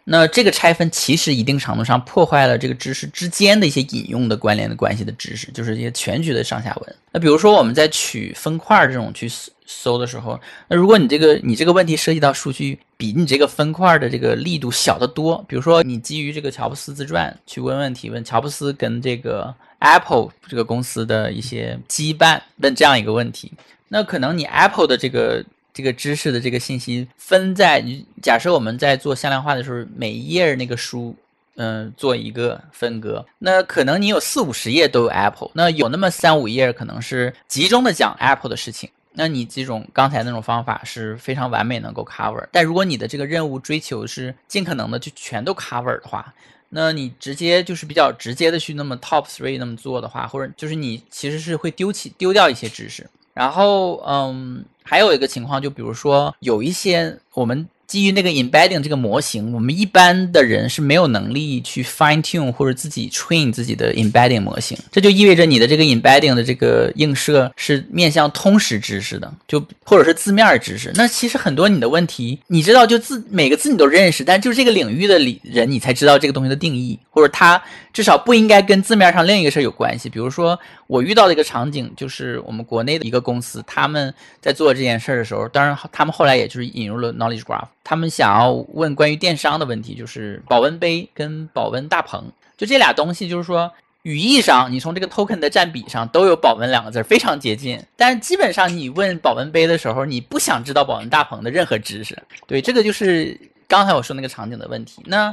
[0.08, 6.96] 那这个拆分其实一定程度上破坏了这个知识之间的一些引用的关联的关系的知识，就是一些全局的上下文。
[7.12, 9.30] 那比如说，我们在取分块这种去。
[9.68, 23.52] 搜的时候，那如果你这个你这个问题涉及到数据比你这个分块的这个力度小得多，比如说你基于这个乔布斯自传去问问题，问乔布斯跟这个 Apple 这个公司的一些羁绊，问这样一个问题，
[23.88, 25.44] 那可能你 Apple 的这个
[25.76, 31.14] 这个知识的这个信息分在你假设我们在做向量化的时候，每一页那个书，
[31.56, 38.88] 嗯，做一个分割，那可能你有四五十页都有 Apple，那有那么三五页可能是集中的讲 Apple 的事情。
[39.12, 46.32] 那你这种刚才那种方法是非常完美能够 cover，但如果你的这个任务追求是尽可能的就全都 cover 的话，
[46.70, 53.06] 那你直接就是比较直接的去那么 top three 那么做的话，或者就是你其实是会丢弃丢掉一些知识。
[53.32, 57.68] 然后嗯，还有一个情况就比如说有一些我们。
[57.86, 64.76] 基于那个 embedding 这个模型，我们一般的人是没有能力去 fine tune 或者自己 train 自己的 embedding 模型。
[64.90, 70.90] 这就意味着你的这个 embedding 的这个映射是面向通识知识的，就或者是字面知识。
[70.96, 80.08] 那其实很多你的问题，你知道就字每个字你都认识，但就是这个领域的里人你才知道这个东西的定义，或者它至少不应该跟字面上另一个事儿有关系。
[80.08, 87.68] 比如说我遇到的一个场景，就是我们国内的一个公司，他们在做这件事儿的时候，当然他们后来也就是引入了 knowledge graph。
[87.88, 92.24] 他们想要问关于电商的问题，就是保温杯跟保温大棚，
[92.56, 93.72] 就这俩东西，就是说
[94.02, 97.80] 语义上，你从这个 token 的占比上都有保温两个字，非常接近。
[97.94, 102.20] 但是基本上你问保温杯的时候，你不想知道保温大棚的任何知识。
[102.48, 105.00] 对，这个就是刚才我说那个场景的问题。
[105.06, 105.32] 那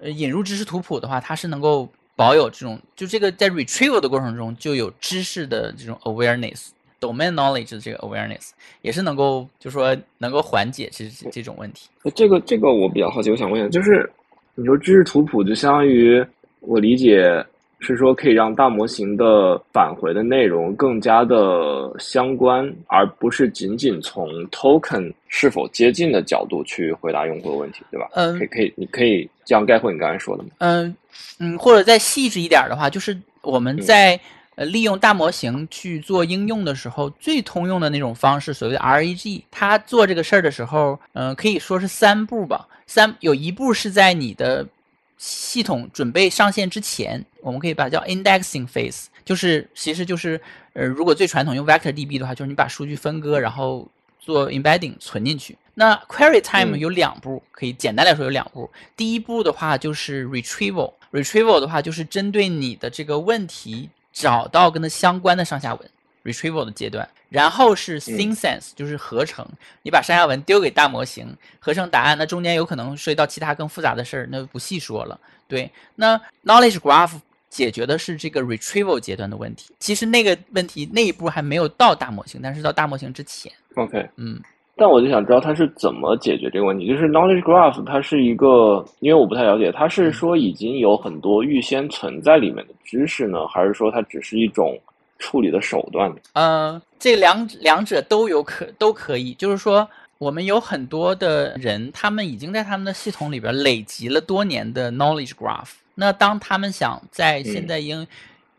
[0.00, 1.86] 呃，引入知识图谱的话，它是能够
[2.16, 6.68] 保有这种，就这个在 retrieval 的过程中就有知识的这种 awareness。
[7.00, 8.50] Domain knowledge 的这个 awareness
[8.82, 11.88] 也是能够，就是说能够缓解这这种问题。
[12.14, 14.08] 这个这个我比较好奇，我想问一下，就是
[14.54, 16.22] 你说知识图谱就相当于
[16.60, 17.44] 我理解
[17.78, 28.08] 是说可以让大模型的返回的内容更加的相关，而不是仅仅从 token 是否接近的角度去回答用户的问题，对吧？
[28.12, 30.50] 嗯，可以可以，你可以这样概括你刚才说的吗？
[30.58, 30.94] 嗯
[31.38, 34.20] 嗯，或者再细致一点的话，就是我们在。
[34.60, 42.68] 呃，利用大模型去做应用的时候，最通用的那种方式，所谓的 RAG，它做这个事儿的时候，嗯，可以说是三步吧。
[42.86, 44.68] 三有一步是在你的
[45.16, 50.38] 系统准备上线之前，我们可以把它叫 indexing phase，就是其实就是，
[50.74, 55.56] 呃，如果最传统用 vector DB 的话，就是你把数据分割，然后做 embedding 存进去。
[55.72, 58.70] 那 query time 有两步，可以简单来说有两步。
[58.94, 63.88] 第一步的话就是 retrieval，retrieval 的话就是针对你的这个问题。
[64.12, 65.90] 找到跟它相关的上下文
[66.24, 69.46] ，retrieval 的阶段，然后是 synthesis，就是合成。
[69.82, 75.18] 你把上下文丢给大模型，合成答案，那中间有可能涉及到其他更复杂的事儿，那不细说了。
[75.48, 77.12] 对，那 knowledge graph
[77.48, 79.74] 解决的是这个 retrieval 阶段的问题。
[79.78, 83.52] 其实那个问题那一步还没有到大模型，但是到大模型之前。
[83.74, 84.40] OK，嗯。
[84.80, 86.88] 但我就想知道它是怎么解决这个问题。
[86.88, 94.80] 就是 knowledge graph，它是一个，因为我不太了解，它是说已经有很多预先存在里面的知识呢，还是说它只是一种
[95.18, 96.10] 处理的手段？
[96.32, 99.34] 呃，这两两者都有可都可以。
[99.34, 105.72] 就是说，我们有很多的人，他们已经在他们的系统里边累积了多年的 knowledge graph。
[105.94, 108.06] 那当他们想在现在应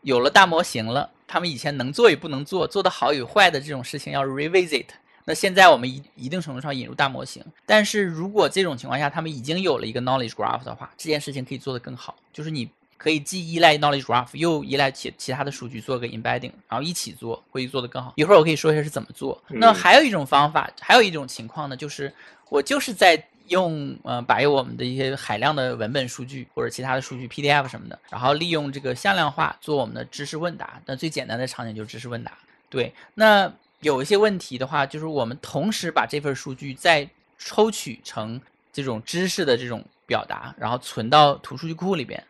[0.02, 4.84] 有了大模型了，他们以前能做与不能做，做的好与坏的这种事情要 revisit。
[5.24, 18.12] 那现在我们一一定程度上引入大模型，但是如果这种情况下他们已经有了一个 knowledge graph 的话，这件事情可以做得更好，就是你可以既依赖 knowledge graph，又依赖其其他的数据做个 embedding，然后一起做会做得更好。
[18.16, 19.42] 一会儿我可以说一下是怎么做。
[19.48, 22.12] 那还有一种方法，还有一种情况呢，就是
[22.48, 30.80] 我就是在用呃把我们的一些海量的文本数据或者其他的数据 PDF 什么的，然后利用这个向量化做我们的知识问答。
[30.86, 32.32] 那最简单的场景就是知识问答。
[32.70, 33.52] 对，那
[33.82, 37.08] 有一些问题的话，就是我们同时把这份数据再
[37.38, 38.40] 抽取成
[38.72, 42.22] 这种知识的这种表达，然后存到图数据库里边。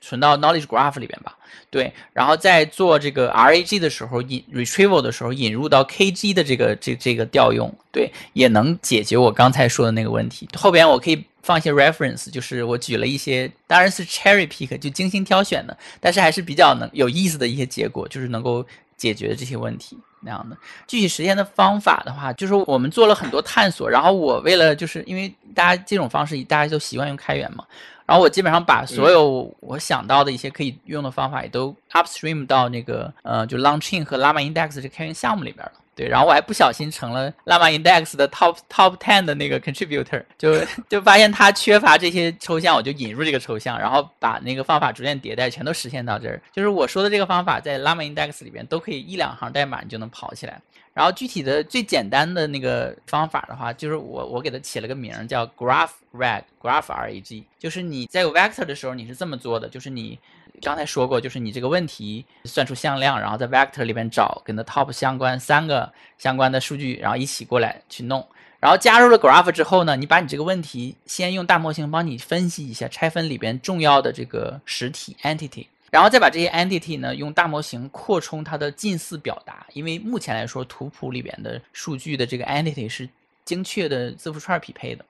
[0.00, 1.36] 存到 knowledge graph 里边吧，
[1.70, 10.48] 对，然后在做这个 RAG 的时候引 retrieval 的时候引入到 KG 的这个这这个调用，对，也能解决我刚才说的那个问题。
[10.54, 18.66] 后边我可以放一些 reference，就是我举了一些，当然是 cherry pick，就精心挑选的，但是还是比较能有意思的一些结果，就是能够
[18.96, 20.56] 解决这些问题那样的。
[20.86, 27.64] 具体实现的方法的话，就是我们做了很多探索，然后我为了就是因为大家这种方式大家都习惯用开源嘛。
[28.06, 35.72] 然后我基本上把所有我想到的一些可以用的方法也都 upstream 到那个呃，就 Launching 和 Llama Index 这开源项目里边了。
[35.94, 46.40] 对，然后我还不小心成了 Llama Index 的 top top ten 的那个 contributor，就就发现它缺乏这些抽象，我就引入这个抽象，然后把那个方法逐渐迭代，全都实现到这儿。
[46.52, 50.60] 就是我说的这个方法在 Llama Index 里边都可以一两行代码你就能跑起来。
[50.92, 60.16] 然后具体的最简单的那个方法的话，就是我我给它起了个名叫 Graph Rag，Graph R A G，就是你在有 Vector 的时候你是这么做的，就是你
[60.62, 68.26] 刚才说过，就是你这个问题算出向量，然后在 Vector 里边找跟它 Top 相关三个相关的数据，然后一起过来去弄。
[68.60, 75.66] 然后加入了 Graph 之后呢，你把你这个问题先用大模型帮你分析一下，拆分里边重要的这个实体 Entity。
[75.90, 83.08] 然后再把这些 entity 呢，用大模型扩充它的近似表达，因为目前来说图谱里边的数据的这个 entity 是
[83.44, 85.04] 精确的字符串匹配的。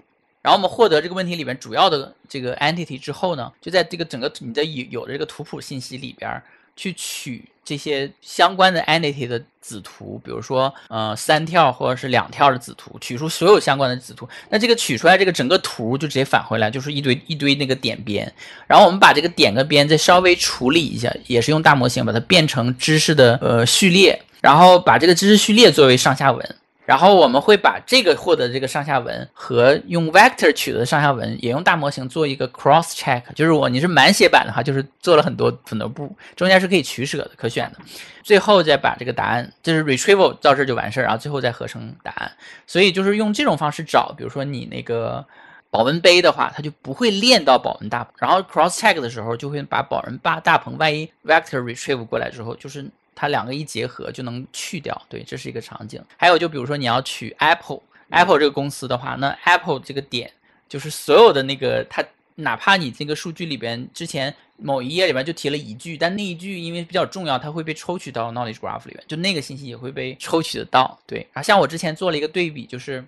[0.44, 6.40] 然后我们获得这个问题里边主要的这个 entity 之后呢，就在这个整个你的有有的这个图谱信息里边。
[6.76, 14.28] 去取这些相关的 entity 的子图，比如说，呃，三跳或者是两跳的子图，取出所有相关的子图。
[14.48, 18.34] 那这个取出来这个整个图就直接返回来，就是一堆一堆那个点边。
[18.66, 26.56] 然后我们把这个点跟边再稍微处理一下，也是用大模型把它变成知识的呃序列，然后把这个知识序列作为上下文。
[26.86, 37.78] 然后我们会把这个获得这个上下文和用 vector 取得的上下文，也用大模型做一个 cross check，就是我你是满写版的话，就是做了很多很多步，中间是可以取舍的，可选的，
[38.22, 42.30] 最后再把这个答案，就是 retrieval 到这就完事儿，然后最后再合成答案。
[42.66, 45.24] 所以就是用这种方式找，比如说你那个
[45.70, 52.84] 保温杯的话，它就不会练到保温大，然后 cross check 的时候就会把保温大大棚，万一 vector retrieve 过来之后，就是。
[53.14, 56.02] 它两个一结合就能去掉，对，这是一个场景。
[56.16, 60.30] 还有就比如说你要取 Apple，Apple 这个公司的话，那 Apple 这个点
[60.68, 62.04] 就是所有的那个它，
[62.36, 71.26] 哪怕你这个数据里边之前某一页里边就提了一句，但那一句因为比较重要，它会被抽取到 Knowledge Graph 里边，就那个信息也会被抽取得到，对。
[71.32, 73.04] 啊，像我之前做了一个对比，就是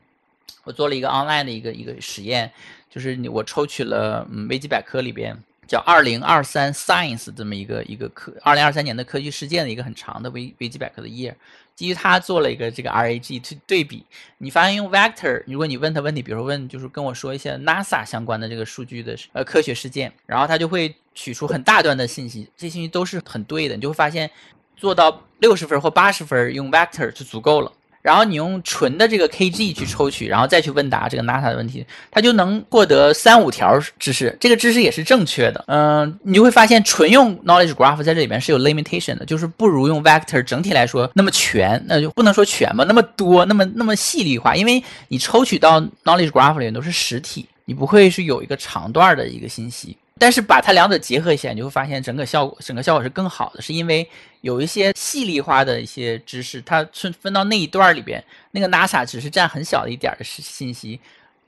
[0.65, 2.51] 我做了一个 online 的一个一个实验，
[2.91, 5.37] 就是你我抽取了嗯维基百科里边。
[5.67, 11.37] 叫二零二三 Science 这么一个一个科，二零二三年的科技事件的一个很长的维维基百科的页，
[11.75, 14.05] 基于它做了一个这个 RAG 去对比，
[14.39, 24.31] 你发现用 Vector，如果你问他问题，比如说问就是跟我说一些 NASA 相关的这个数据的呃科学事件，然后他就会取出很大段的信息，这些信息都是很对的，你就会发现
[24.77, 27.73] 做到六十分或八十分用 Vector 就足够了。
[28.07, 35.65] 然后你用纯的这个 KG 去抽取，然后再去问答这个 NASA 的问题，它就能获得三五条知识，这个知识也是正确的。
[35.67, 49.97] 嗯，你就会发现纯用 Knowledge Graph 在这里边是有 limitation 的，就是不如用 Vector 整体来说那么全，那就不能说全吧，那么多，那么那么细粒化，因为你抽取到 Knowledge Graph 里面都是实体，你不会是有一个长段的一个信息。
[50.19, 54.09] 但是把它两者结合一下，你就会发现整个效果，整个效果是更好的，是因为
[54.41, 60.99] 有一些细粒化的一些知识，它分分到那一段里边，那个 NASA 只是占很小的一点的信息，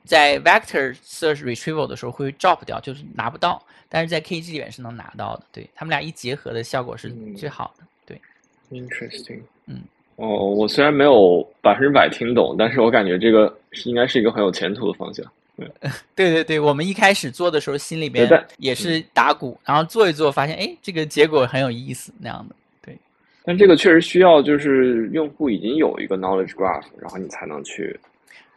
[0.05, 3.59] 在 Vector Search Retrieval 的时候会 drop 掉，就是拿不到，
[3.89, 8.21] 但是在 KG 里面是能拿到的，对他们俩一结合的效果是最好的，对。
[8.71, 9.81] Interesting，嗯，
[10.17, 15.25] 哦，我虽然没有百分之百听懂，但是我感觉这个是应该是一个很有前途的方向。
[16.15, 22.55] 对对对，我们一开始做的时候心里边也是打鼓，然后做一做发现，哎，这个结果很有意思那样的。
[22.81, 22.97] 对，
[23.43, 27.99] 但这个确实需要就是用户已经有一个 knowledge graph，然后你才能去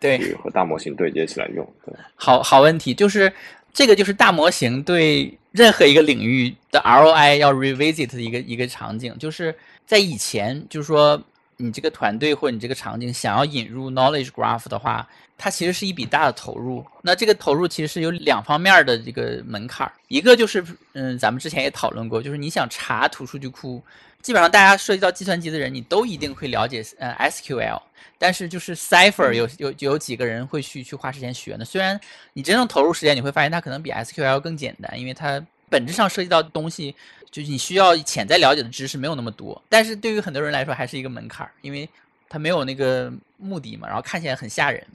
[0.00, 1.66] 对和大模型对接起来用。
[1.84, 3.32] 对，好好问题，就是
[3.72, 9.55] 这个就是大模型对任何一个领域的 ROI 要 revisit 的一个一个场景，就是
[9.86, 11.22] 在以前就是说。
[11.62, 15.08] 你这个团队或你这个场景想要引入 Knowledge Graph 的话，
[15.38, 16.84] 它其实是一笔大的投入。
[17.02, 23.82] 那这个投入其实是有两方面的这个门槛儿，一个就是嗯，咱们之前也讨论过，就是你想查图数据库，
[24.20, 27.80] 基本上大家涉及到计算机的人，你都一定会了解呃 SQL。
[28.18, 31.64] 但是就是 Cipher 有有有几个人会去去花时间学呢？
[31.64, 32.00] 虽然
[32.32, 36.94] 你真正投入时间，你会发现它可能比 SQL 更简单，因为它本质上涉及到的东西。
[37.32, 41.88] 就是你需要潜在了解的知识没有那么多，但是对于很多人来说还是一个门槛儿，因为
[42.28, 44.86] 它没有那个目的嘛，然后看起来很吓人。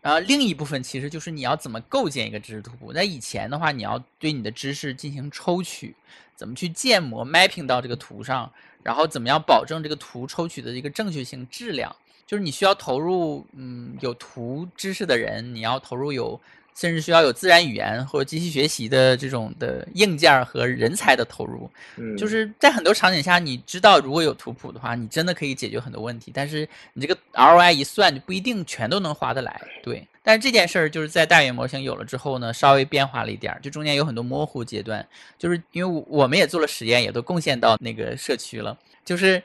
[0.00, 2.90] 然后另一部分其实就是你要怎么构建一个知识图谱。
[2.94, 5.94] 那以前的话，你要对你的知识进行抽取，
[6.34, 8.50] 怎么去建模 mapping 到这个图上，
[8.82, 11.94] 然后怎么样保证这个图抽取的一个正确性、质量，
[12.26, 16.40] 就是你需要投入嗯有图知识的人，你要投入有。
[16.78, 26.30] 甚至需要有自然语言或者机器学习的这种的硬件和人才的投入，嗯，就是在很多场景下，你知道如果有图谱的话，你真的可以解决很多问题。
[26.32, 29.60] 但是你这个 ROI 一算，就不一定全都能划得来。
[29.82, 35.04] 对，但是这件事儿就是在大语言模型有了之后呢，稍微变化了一点儿，就中间有很多模糊阶段。
[35.36, 38.78] 就是因为我们也做了实验，也都贡献到那个社区了。
[39.04, 39.42] 就是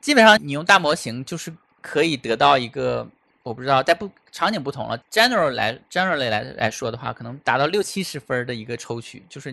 [0.00, 3.08] 基本上你用大模型，就是可以得到一个。
[3.42, 9.50] 我不知道，在不场景不同了，general 来 generally 来来说的话，可能达到六七十分的一个抽取，就是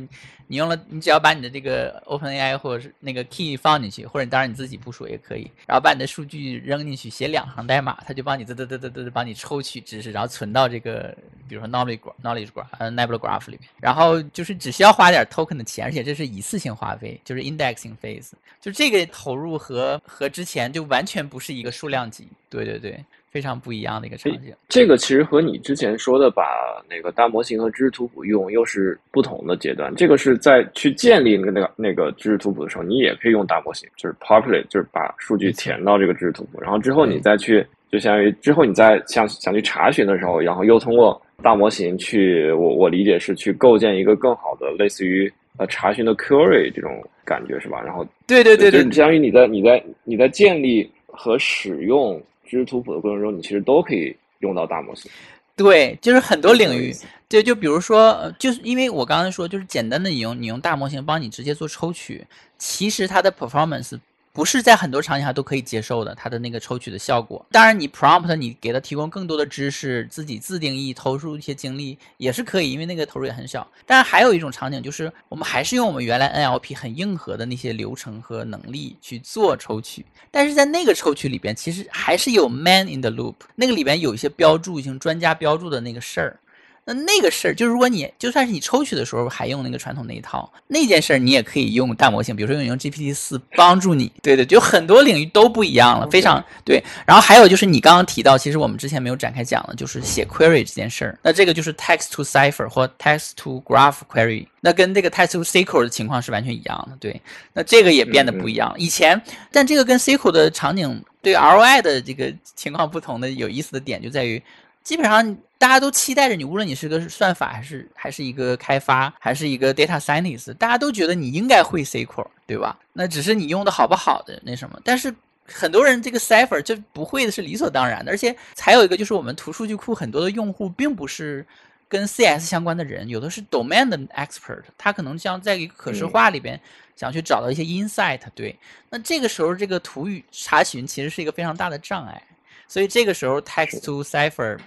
[0.47, 11.15] 你用了，你只要把你的这个 OpenAI 或者是那个 key 放进去，或者当然你自己部署也可以，然后把你的数据扔进去，写两行代码，它就帮你嘚嘚嘚嘚嘚帮你抽取知识，然后存到这个
[11.47, 23.01] 比如说 knowledge knowledge graph 呃 Nebula Graph 里面，然后就是只需要花点 token 的钱，而且这是一次性花费，就是 indexing phase，就这个投入和和之前就完全不是一个数量级，对对对。
[23.33, 26.43] 非常不一样的一个场景，这个其实和你之前说的把
[26.87, 29.91] 那个大模型和知识图谱用又是不同的阶段。
[29.95, 45.27] 这个是在去建立那个那个那个知识图谱的时候，你也可以用大模型，就是 populate，就是把数据填到这个知识图谱，然后之后你再去，就相当于之后你再想想去查询的时候，然后又通过大模型去，我我理解是去构建一个更好的类似于
[45.57, 47.81] 呃查询的 query 这种感觉是吧？
[47.83, 52.21] 然后对对对对，相当于你在你在你在建立和使用。
[52.53, 55.11] 知识图谱的过程中，你其实都可以用到大模型。
[55.55, 56.95] 对，就是很多领域，
[57.27, 62.25] 对，就比如说，就是因为我刚才说，就是简单的你用你用大模型帮你直接做抽取，
[62.57, 63.99] 其实它的 performance。
[64.33, 67.45] 不是在很多场景下都可以接受的，它的那个抽取的效果。
[67.51, 73.65] 当然，你 prompt 你给它提供更多的知识，自己自定义投入一些精力也是可以，因为那个投入也很小。
[73.85, 86.39] 但是还有一种场景就是，我们还是用我们原来 NLP 很硬核的那些流程和能力去做抽取，但是在那个抽取里边，其实还是有 man in the loop，那个里边有一些标注性专家标注的那个事儿。
[86.85, 94.11] 那那个事儿，就是如果你就算是你抽取的时候还用那个传统那一套，那件事儿你也可以用大模型，比如说用用 GPT 四帮助你。
[94.21, 96.83] 对对，就很多领域都不一样了，非常对。
[97.05, 101.17] 然后还有就是你刚刚提到，其实我们之前没有展开讲的，就是写 query 这件事儿。
[101.23, 106.97] 那这个就是 text to cipher 或 text to graph query，那跟这个 text to SQL 的情况是完全一样的。
[106.99, 107.21] 对，
[107.53, 108.73] 那这个也变得不一样。
[108.77, 109.21] 以前，
[109.51, 114.43] 但这个跟 SQL 的场景对 ROI 的这个情况不同的有意思的点就在于。
[114.83, 122.77] 基本上大家都期待着你，无论你是个算法还是还是一个开发，还是一个 data scientist，大家都觉得你应该会 SQL，对吧？
[122.91, 124.77] 那只是你用的好不好的那什么。
[124.83, 125.15] 但是
[125.45, 131.45] 很多人这个 Cipher 就不会的是理所当然的，而且还有一个就是我们图数据库很多的用户并不是
[131.87, 136.59] 跟 CS 相关的人，有的是 domain 的 expert，他可能像在一个可视化里边
[136.97, 138.53] 想去找到一些 insight，对。
[138.89, 142.21] 那这个时候这个图语查询其实是一个非常大的障碍，
[142.67, 144.59] 所以这个时候 text to Cipher。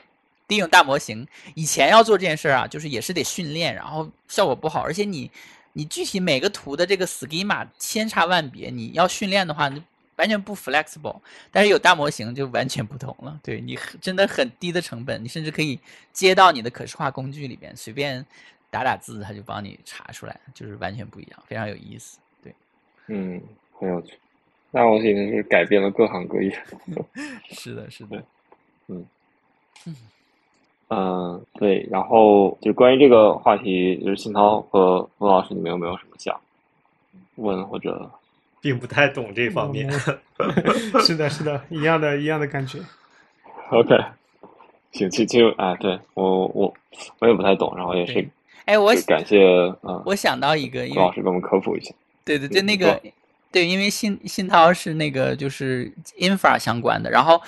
[0.48, 5.28] 利用大模型，以前要做这件事儿啊，就是也是得训练，然后效果不好，而且你，
[5.72, 9.68] 你具体每个图的这个 schema 千差万别，你要训练的话，
[10.16, 11.20] 完全不 flexible。
[11.50, 15.78] 但是有大模型就完全不同了，对你真的很低的成本，你甚至可以
[16.12, 18.24] 接到你的可视化工具里边，随便
[18.70, 22.18] 打打字，它就帮你查出来，就是完全不一样，非常有意思。
[22.44, 22.54] 对，
[23.08, 23.42] 嗯，
[23.80, 24.16] 很有趣，
[24.70, 26.56] 大模型是改变了各行各业。
[27.50, 28.24] 是的，是的，
[28.86, 29.04] 嗯，
[29.86, 29.96] 嗯。
[30.88, 36.38] 嗯，对，然后就关于这个话题，就是新涛和冯老师，你们有没有什么想
[37.34, 38.08] 问或者？
[38.60, 39.90] 并不太懂这方面。
[41.04, 42.78] 是的，是的，一样的，一样的感觉。
[43.70, 43.96] OK，
[44.92, 46.72] 行，其实啊，对我我
[47.18, 48.28] 我也不太懂，然后也是，
[48.64, 49.44] 哎，我感谢
[49.82, 51.92] 啊，我想到一个，冯老师给我们科普一下。
[52.24, 53.00] 对对对，那个
[53.50, 57.40] 对，因为信信涛是那个就是 infra 相关的，然后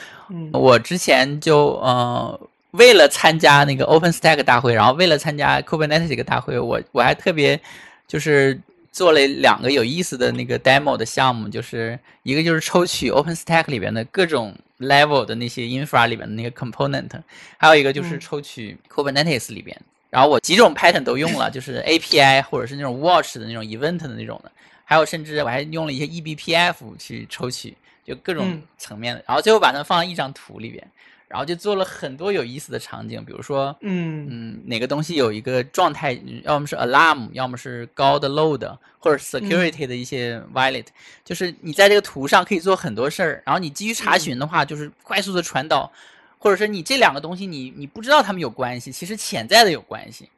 [0.53, 2.41] 我之前就呃。
[2.79, 7.61] 为了参加那个 OpenStack 大会，然后为了参加 Kubernetes 这个大会，我我还特别
[8.07, 8.59] 就是
[8.93, 17.11] 做了两个有意思的那个 demo 的项目，就是一个就是抽取 OpenStack 里边的各种 level 的那些 infra 里边的那个 component，
[17.57, 19.76] 还有一个就是抽取 Kubernetes 里边。
[20.11, 24.51] 然后我几种 pattern 都用了， 就是 API 或者是那种 watch 的那种 event 的那种的，
[24.85, 27.76] 还有甚至我还用了一些 eBPF 去抽取，
[28.07, 29.22] 就各种层面的。
[29.26, 30.87] 然后最后把它放到一张图里边。
[31.29, 38.66] 然后就做了很多有意思的场景，比如说，嗯嗯，哪个东西有一个状态，要么是 alarm，要么是高的 load，
[38.99, 40.87] 或者 security 的一些 violate，
[41.26, 43.43] 就是你在这个图上可以做很多事儿。
[43.45, 45.93] 然后你基于查询的话，就是快速的传导，
[46.39, 50.31] 或者说你这两个东西你你不知道它们有关系，其实潜在的有关系，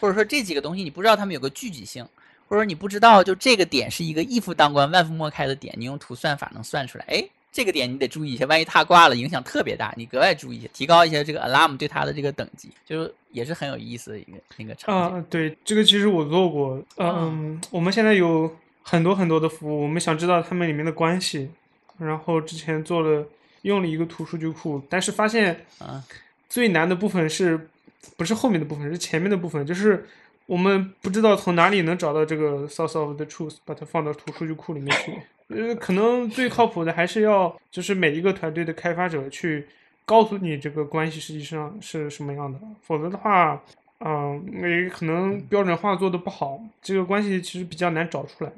[0.00, 2.02] 或者说这几个东西你不知道它们有个聚集性，
[2.48, 7.28] 或者说你不知道就这个点是一个一夫当关万夫莫开的点，你用图算法能算出来，哎。
[7.50, 15.18] 这个点你得注意一下，万一他挂了，影响特别大，你格外注意一下，提高一下这个 alarm 对他的这个等级，就是也是很有意思的一个一个场景。
[15.18, 16.80] 啊，对，这个其实我做过。
[16.98, 21.50] 嗯，我们现在有很多很多的服务，我们想知道它们里面的关系，
[21.98, 23.26] 然后之前做了
[23.62, 26.04] 用了一个图数据库，但是发现啊，
[26.48, 27.68] 最难的部分是
[28.16, 30.06] 不是后面的部分，是前面的部分，就是
[30.46, 35.12] 我们不知道从哪里能找到这个 source of the truth，把它放到图数据库里面去。
[35.48, 39.66] 呃，可能最靠谱的还是要就是每一个团队的开发者去
[40.04, 43.62] 告诉你这个关系实际上是什么样的，否则的话，
[44.00, 48.52] 嗯，也可能标准化做的不好，这个关系其实比较难找出来。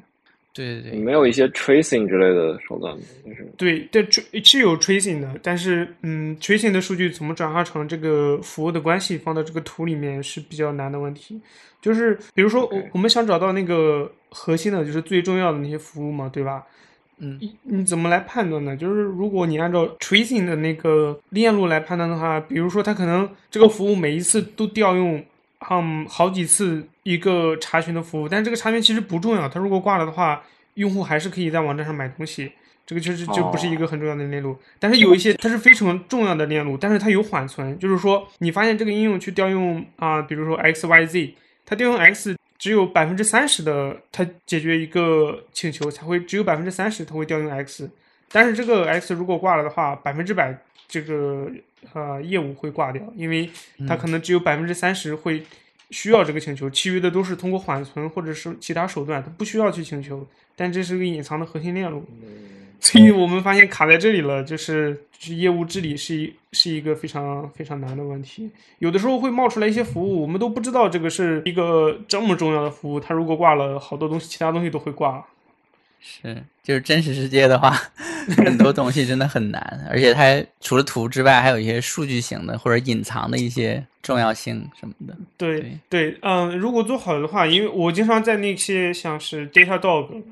[0.52, 4.02] 对对对，没有一些 tracing 之类的手段，就是对，这
[4.42, 11.40] 是有 tracing 的，但是嗯，tracing 的数据怎么转化成这个服务的关系放到这个图里面是比较难的问题。
[11.80, 16.62] 就是比如说，我我们想找到那个核心的，就是最重要的那些服务嘛，对吧？
[17.22, 18.76] 嗯，你你怎么来判断呢？
[18.76, 25.22] 就是如果你按照 tracing 的那个链路来判断的话，比如说它可能这个服务每一次都调用，
[25.68, 30.42] 嗯，好几次一个查询的服务，但这个查询其实不重要，它如果挂了的话，
[30.74, 32.52] 用户还是可以在网站上买东西，
[32.86, 34.56] 这个确实就不是一个很重要的链路。
[34.78, 41.34] 但是有一些它是非常重要的链路，但是它有缓存，就是说你发现这个应用去调用啊，比如说 x y z，
[41.66, 42.34] 它调用 x。
[42.60, 47.90] 只有百分之三十的，它解决一个请求才会只有百分之三十，它会调用 X，
[48.30, 50.54] 但是这个 X 如果挂了的话，百分之百
[50.90, 51.50] 这个
[51.94, 53.48] 呃业务会挂掉，因为
[53.88, 55.42] 它可能只有百分之三十会
[55.90, 62.04] 需要这个请求，其余的都是通过缓存或者是其他手段，它不需要去请求，但这是个隐藏的核心链路。
[62.80, 68.50] 所以我们发现卡在这里了，就是就是业务治理是一是一个非常非常难的问题。
[68.78, 75.24] 有的时候会冒出来一些服务，我们都不知道这个是一个这么重要的服务，它如果挂了，好多东西，其他东西都会挂。
[76.00, 77.70] 是，就是真实世界的话，
[78.36, 85.16] 很多东西真的很难，而且它除了图之外，还有一些数据型的或者隐藏的一些重要性什么的。
[85.36, 90.22] 对对，嗯，如果做好的话，因为我经常在那些像是 Datadog。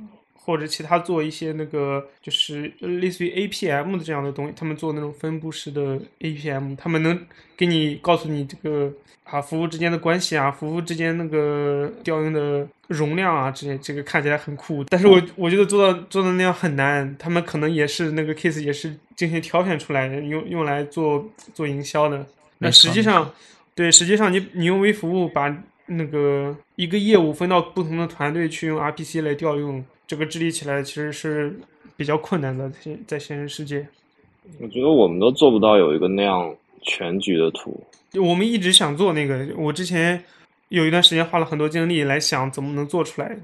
[0.48, 7.20] 或者其他做一些那个就是类似于 APM 的这样的东西，他们做那种分布式的 APM，他们能
[7.54, 8.90] 给你告诉你这个
[9.24, 22.24] 啊服务之间的关系啊，服务之间那个调用的容量啊这些，这个看起来很酷，但是我我觉得做到做到那样很难，他们可能也是那个 case 也是进行挑选出来的，用用来做做营销的。
[22.56, 23.30] 那实际上，
[23.74, 29.84] 对，实际上你你用微服务把那个一个业务分到不同的团队去用 RPC 来调用。
[30.08, 31.54] 这个治理起来其实是
[31.94, 33.86] 比较困难的，现在现实世界，
[34.58, 36.52] 我觉得我们都做不到有一个那样
[36.82, 37.78] 全局的图。
[38.14, 40.24] 我们一直想做那个，我之前
[40.70, 43.36] 有一段时间花了很多精力来想怎么能做出来。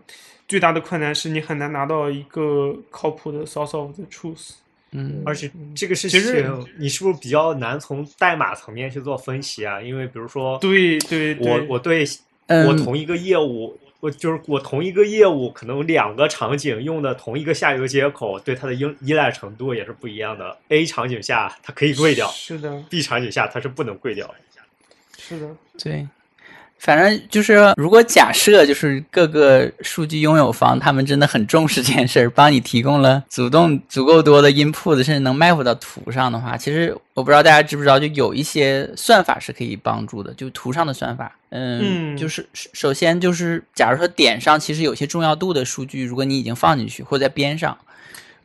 [0.48, 4.52] 最大的困难是你很难拿到一个靠谱的 source of the truth。
[4.92, 6.20] 嗯，而且这个事情
[6.78, 9.82] 你是不是比较难从代码层面去做分析啊？
[9.82, 12.06] 因为比如说，对对，我我对
[12.66, 13.78] 我同一个业务。
[14.04, 20.58] 我就是我同一个业务，可能两个场景用的同一个下游接口，对它的依依赖程度也是不一样的。
[20.68, 24.34] A 场景下它可以跪掉，是的；B 场景下它是不能跪掉，
[25.16, 26.06] 是的，对。
[26.78, 41.34] 反正就是，如果假设就是各个数据拥有方他们真的很重视这件事儿，帮你提供了主动足够多的 input，甚至能 map 到图上的话，其实我不知道大家知不知道，就有一些算法是可以帮助的，就图上的算法。
[41.48, 47.78] 嗯，就是首先就是，假如说点上其实有些重要度的数据，如果你已经放进去，或在边上，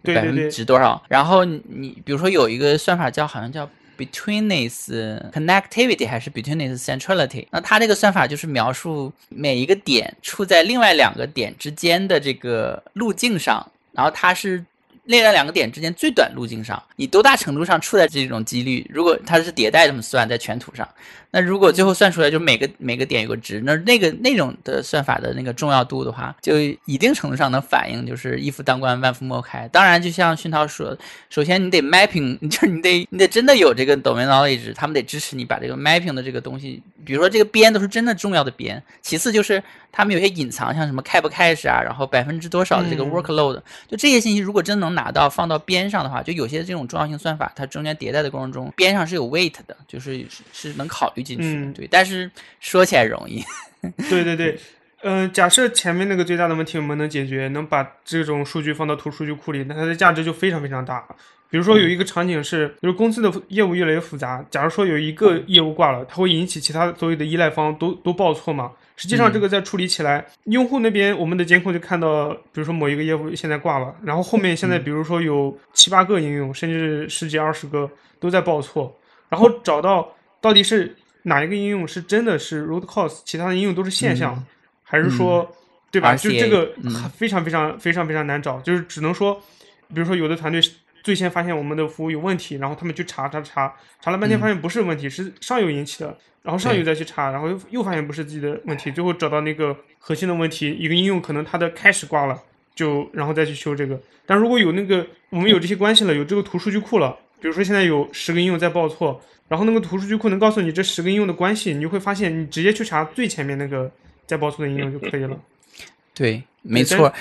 [0.03, 3.69] 百分之多少，然后你比如说有一个算法叫好像叫。
[3.99, 4.89] Betweenness
[5.33, 7.45] connectivity 还是 Betweenness centrality？
[7.51, 14.63] 那它这个算法就是描述每一个点处在另外两个点之间的这个路径上，然后它是
[15.11, 18.85] 那两个点之间最短路径上，你多大程度上处在这种几率？
[18.93, 20.87] 如果它是迭代这么算，在全图上，
[21.31, 29.67] 那如果最后算出来就每个每个点有个值，那那个那种的算法的那个重要度的话，就一定程度上能反映就是一夫当关万夫莫开。
[29.69, 30.95] 当然，就像熏陶说，
[31.31, 38.81] 首先你得 mapping， 就是你得你得真的有这个 domain knowledge，他们得支持你把这个 mapping 的这个东西，比如说这个边都是真的重要的边。
[39.01, 51.73] 其次就是他们有些隐藏，像什么 cap cache 啊，然后百分之多少的这个 workload，就这些信息如果真能拿到放到边上的话，就有些这种重要性算法，它中间迭代的过程中，边上是有 weight 的，就是是能考虑进去的。
[51.73, 52.29] 对，但是
[52.59, 53.43] 说起来容易。
[54.09, 54.59] 对对对，
[55.03, 61.05] 嗯，假设前面那个最大的问题我们能解决，能把这种数据放到图数据库里，那它的价值就非常非常大。
[61.49, 68.71] 比如说有一个场景是，就是公司的业务越来越复杂，假如说有一个业务挂了，它会引起其他所有的依赖方都都报错嘛？
[68.95, 77.89] 实际上这个在处理起来，用户那边我们的监控就看到，比如说某一个业务现在挂了，然后后面现在比如说有七八个应用，甚至十几二十个
[78.19, 78.95] 都在报错，
[79.27, 80.07] 然后找到
[80.39, 84.45] 到底是哪一个应用是真的是 root cause，其他的应用都是现象，
[84.83, 85.49] 还是说
[85.89, 86.13] 对吧？
[86.15, 86.71] 就这个
[87.15, 89.41] 非常非常非常非常难找，就是只能说，
[89.87, 90.61] 比如说有的团队。
[91.03, 102.41] 最先发现我们的服务有问题，然后他们去查查查，查了半天发现不是问题，是上游引起的，然后上游再去查，然后又又发现不是自己的问题，最后找到那个核心的问题，一个应用可能它的开始挂了，
[102.75, 103.99] 就然后再去修这个。
[104.25, 113.91] 但如果有那个我们有这些关系了，有这个图数据库了，比如说现在有十个应用在报错，然后那个图数据库能告诉你这十个应用的关系，你就会发现你直接去查最前面那个
[114.27, 115.39] 在报错的应用就可以了。
[116.13, 117.13] 对，没错，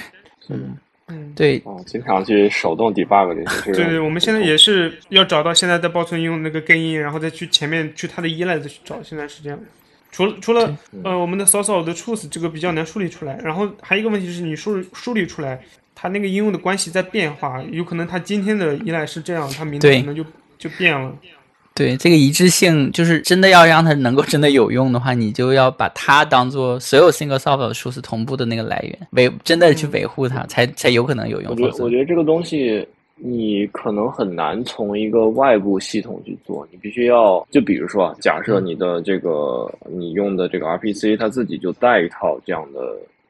[0.48, 0.76] 嗯。
[1.08, 3.72] 嗯，对，哦，经常去手动 debug 这些。
[3.72, 9.02] 对对，我们现在也是要找到现在在保存应用那个根因，然后再去前面去它的依赖再去找。
[9.02, 9.58] 现在是这样。
[10.10, 15.60] 除了除了呃，我们的 source of the truth 这个比较难梳理出来，然后还有一个问题是你梳梳理出来，
[15.94, 20.24] 它那个应用的关系在变化，有可能它今天的依赖是这样，它明天可能就
[20.58, 21.14] 就变了。
[21.78, 31.52] 对这个一致性，就是真的要让它能够真的有用的话，你就要把它当做所有 single source 的数字同步的那个来源，维真的去维护它，才才有可能有用。
[31.52, 42.80] 我觉得，我觉得这个东西你可能很难从一个外部系统去做，你必须要就比如说，假设你的这个你用的这个 RPC 它自己就带一套这样的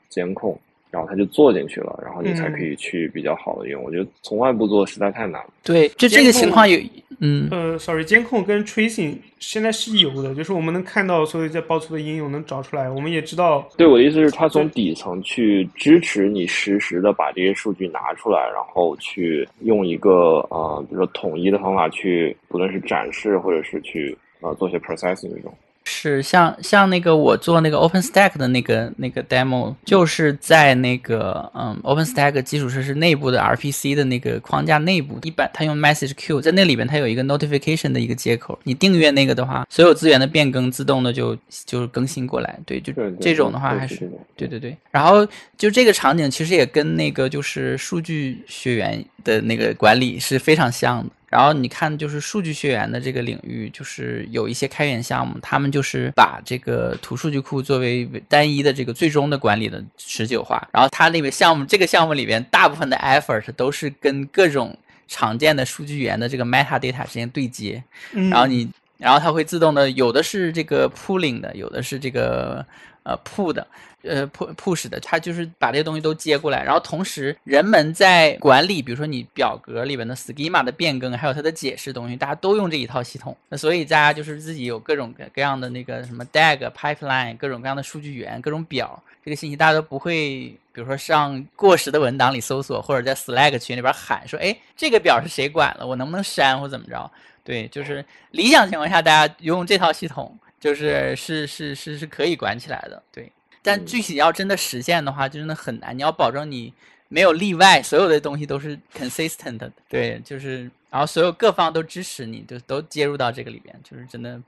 [0.08, 0.58] 监控。
[0.90, 3.82] 然后它就做进去了，然后你才可以去比较好的用。
[3.82, 5.50] 我觉得从外部做实在太难了。
[5.62, 6.78] 对，就这个情况有，
[7.20, 13.68] 嗯呃，sorry，监控跟 tracing 现在是有的，就是我们能看到所有在报错的应用能找出来，我们也知道。
[13.76, 25.52] 对，我的意思是，它从底层去支持你实时的把这些数据拿出来，然后去用一个呃，比如说统一的方法去，不论是展示或者是去呃做些 processing 这种。
[25.88, 42.58] 是像像那个我做那个 OpenStack 的那个那个 demo，就是在那个嗯 OpenStack 基础设施内部的 RPC 的那个框架内部，一般它用 Message Queue，在那里边它有一个 Notification 的一个接口，你订阅那个的话，所有资源的变更自动的就就更新过来。
[42.66, 44.76] 对，就这种的话还是对对对。
[44.90, 45.26] 然后
[45.56, 51.10] 就这个场景其实也跟那个就是数据学员的那个管理是非常像的。
[51.28, 60.66] 然后你看，就是数据学员的这个领域，就是有一些开源项目，他们就是把这个图数据库作为单一的这个最终的管理的持久化。
[60.72, 64.74] 然后它那个项目，这个项目里边大部分的 effort 都是跟各种
[65.06, 67.82] 常见的数据源的这个 metadata 之间对接。
[68.30, 68.66] 然后你，
[68.96, 72.64] 然后它会自动的，有的是这个 pooling 的，有的是这个
[73.02, 73.66] 呃 pull 的。
[74.02, 83.36] 呃，push 的，它就是把这些东西都接过来，然后同时人们在管理，比如说你表格里边的 schema 的变更，还有它的解释东西，大家都用这一套系统。
[83.48, 97.10] 那所以大家就是自己有各种各样的那个什么 DAG pipeline，各种各样的数据源，各种表，这个信息大家都不会，比如说上过时的文档里搜索，或者在 Slack 群里边喊说，哎，这个表是谁管了，我能不能删或怎么着？
[97.42, 103.30] 对，就是理想情况下，大家用这套系统，就是是是是是可以管起来的，对。
[103.68, 105.94] 但具体要真的实现的话，就真的很难。
[105.94, 106.72] 你要保证你
[107.08, 114.40] 没有例外，所有的东西都是 consistent 的，对，就是，然后所有各方都支持你，就都接入到这个里边，就是真的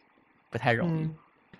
[0.48, 1.08] 不太容易。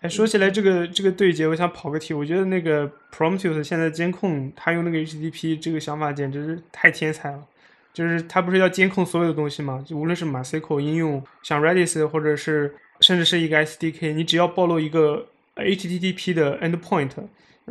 [0.00, 7.44] 哎，说起来这个这个对接，我想跑个题，我觉得那个 Prometheus 现在监控他用那个 HTTP 这个想法简直是太天才了。
[7.92, 9.84] 就是他不是要监控所有的东西吗？
[9.86, 17.10] 就无论是 MySQL 应用，像 Redis 或者是甚至是一个 SDK，你只要暴露一个 HTTP 的 endpoint。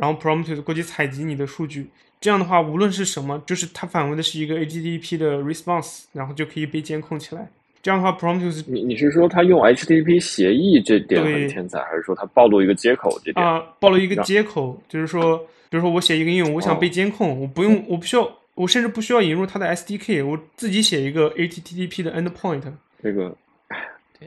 [0.00, 1.86] 然后 Prometheus 过去采集你的数据，
[2.20, 7.46] 这样的话，无论是什么，就是它返回的是一个 HTTP 的 response，然后就可以被监控起来。
[7.82, 13.46] 这样的话，Prometheus，你你是说它用 HTTP 协议这点很天才，还是说它暴露一个接口这点？
[13.46, 15.38] 啊，暴露一个接口，就是说，
[15.68, 18.30] 比如说我写一个应用，我想被监控，我不用，我不需要。
[18.56, 22.60] 我甚至不需要引入它的 SDK，我自己写一个 HTTP 的 endpoint。
[23.02, 23.34] 这个对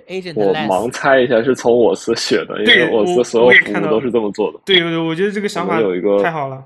[0.07, 4.59] agent 我盲猜一下是从我司学的，因对为我司所有看到服务都是这么做的。
[4.65, 6.63] 对，对我觉得这个想法有一个太好了。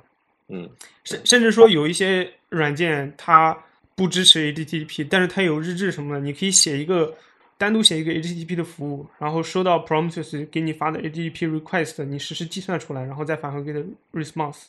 [0.50, 0.70] 嗯
[1.04, 3.58] 甚甚至说有一些软件它
[3.96, 7.14] 不支持 HTTP，但是它有日志什么的，你可以写一个
[7.58, 14.66] 单独写一个 HTTP 的服务，然后收到 Prometheus 给你发的 HTTP request，你实时计算出来，然后再返回给的 response。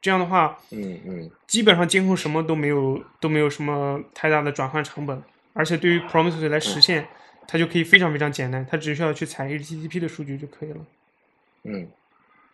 [0.00, 7.06] 这样的话，嗯嗯基本上监控什么都没有，都没有什么太大的转换成本，而且对于 Prometheus 来实现，
[7.46, 10.78] 它就可以非常非常简单，它只需要去采 HTTP 的数据就可以了。
[11.64, 11.86] 嗯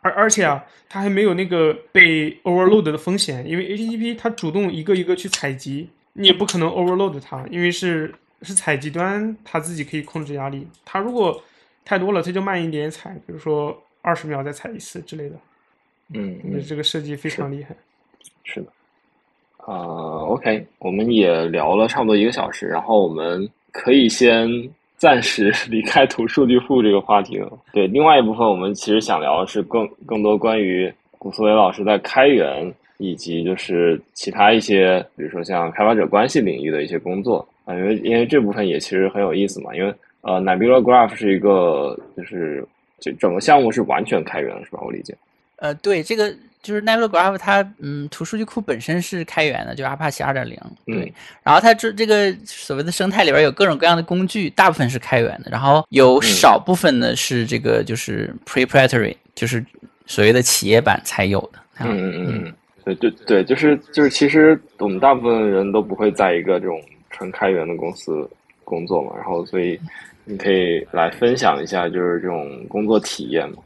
[0.01, 11.43] 而而且啊，它还没有那个被 overload 的风险，因为 HTTP 它主动一个一个去采集，你也不可能 overload 它，因为是是采集端它自己可以控制压力，它如果
[11.85, 15.37] 太多了，它就慢一点采，比如说二十秒再采一次之类的，
[16.15, 17.75] 嗯嗯，这个设计非常厉害。
[18.45, 18.73] 是的。
[19.57, 24.49] 啊、o k 我们也聊了差不多一个小时，然后我们可以先
[24.99, 27.51] 暂时 离开图数据库这个话题了。
[27.73, 42.67] 对，另外一部分我们其实想聊的是更更多关于古思维老师在开源以及就是其他一些，比如说像开发者关系领域的一些工作啊，因为因为这部分也其实很有意思嘛，因为呃，Nebula Graph 是一个就是
[42.99, 44.81] 这整个项目是完全开源的，是吧？
[44.85, 45.15] 我理解。
[45.59, 50.57] 呃，对，这个就是 Nebula Graph，它嗯，图数据库本身是开源的，就 Apache 二点零，
[50.87, 50.97] 对。
[51.05, 59.65] 嗯然后它这这个所谓的生态里边有各种各样的工具，大部分是开源的，然后有少部分呢是这个就是 Preparatory，就是
[60.07, 61.59] 所谓的企业版才有的。
[61.79, 62.55] 啊嗯嗯嗯嗯，
[62.85, 66.81] 对对对，就是就是，其实我们大部分人都不会在一个这种
[67.11, 68.29] 纯开源的公司
[68.65, 69.79] 工作嘛，然后所以
[70.25, 73.63] 你可以来分享一下，就是这种工作体验嘛，就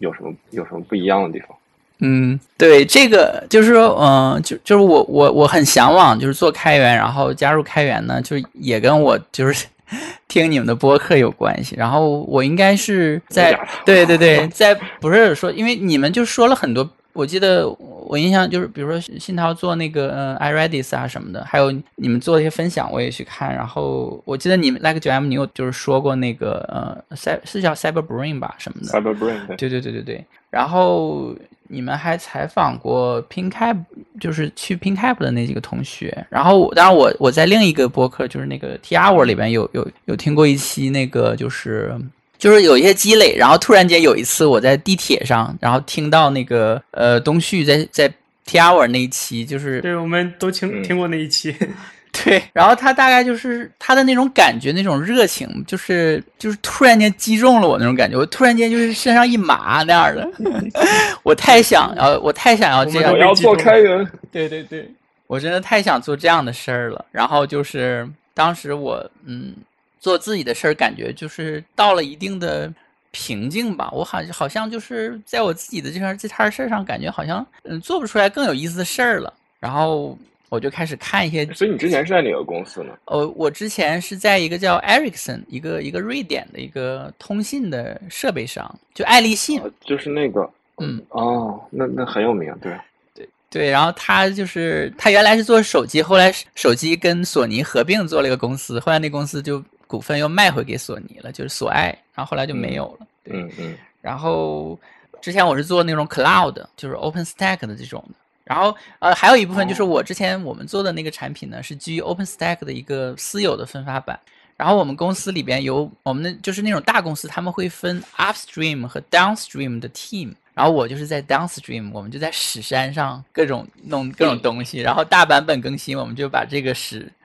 [0.00, 1.56] 有什么有什么不一样的地方？
[2.00, 9.66] 嗯，对，这个就是说，嗯、就就是我我我很向往，就是做开源，然后加入开源呢，就是也跟我就是
[10.26, 11.74] 听你们的播客有关系。
[11.76, 13.52] 然后我应该是在
[13.84, 16.88] 对 对对，在不是说，因为你们就说了很多，
[17.20, 17.68] 我记得
[18.06, 23.54] 我印象就是，比如说新涛做那个呃 iRedis 啊什么的，还有你们做的一些分享，我也去看。
[23.54, 26.64] 然后我记得你们 Like 九 M 你有就是说过那个
[27.10, 30.24] 呃 cy 是叫 Cyber Brain 吧什么的，Cyber Brain 对对对对对对。
[30.48, 31.36] 然后
[31.68, 33.76] 你们还采访过 PinCap，
[34.18, 36.26] 就是去 PinCap 的那几个同学。
[36.30, 41.94] 然后我当然我我在另一个播客，就是那个 T Hour 里边有有有听过一期那个就是。
[42.40, 48.12] 就是有一些积累，然后突然间有一次我在地铁上，然后听到那个呃东旭在在
[48.46, 51.54] T Hour 那一期，就是对，我们都听嗯听过那一期，
[52.24, 60.28] 对，然后他大概就是他的那种感觉，那种热情，就是就是突然间击中了我那种感觉，我突然间就是身上一麻那样的，
[61.22, 64.90] 我太想要，我太想要这样我要做开源，对对对，
[65.28, 67.04] 我真的太想做这样的事儿了。
[67.12, 69.54] 然后就是当时我嗯
[70.00, 72.72] 做自己的事儿，感觉就是到了一定的
[73.12, 73.88] 瓶颈吧。
[73.92, 79.32] 我好好像就是在我自己的这摊这摊事儿上，感觉好像嗯做不出来更有意思的事儿了。
[79.60, 82.92] 然后我就开始看一些所以你之前是在哪个公司呢？
[83.04, 89.60] 呃，我之前是在一个叫 Ericsson，一个一个瑞典的一个通信的设备商，就爱立信。
[89.60, 103.06] 呃就是那个，嗯，哦，那那很有名，对，对，然后他就是他原来是做手机，后来手机跟索尼合并做了一个公司，后来那公司就股份又卖回给索尼了，就是索爱，然后后来就没有了。
[103.24, 104.78] 对，嗯嗯然后
[105.20, 108.14] 之前我是做那种 cloud，就是 OpenStack 的这种的。
[108.44, 114.16] 然后呃，还有一部分就是我之前我们做的那个产品呢，是基于 OpenStack 的一个私有的分发版。
[114.56, 120.32] 然后我们公司里边有我们的就是那种大公司，他们会分 upstream 和 downstream 的 team。
[120.54, 127.19] 然后我就是在 downstream，我们就在屎山上各种弄各种东西，然后大版本更新，我们就把这个屎给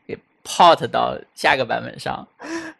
[0.46, 2.26] port 到下个版本上，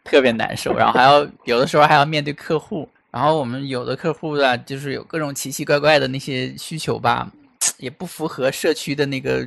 [0.04, 0.72] 特别难受。
[0.72, 7.30] 然后还要有的时候还要面对客户，然后我们有的客户啊，就是有各种奇奇怪怪的那些需求吧，
[7.78, 9.46] 也不符合社区的那个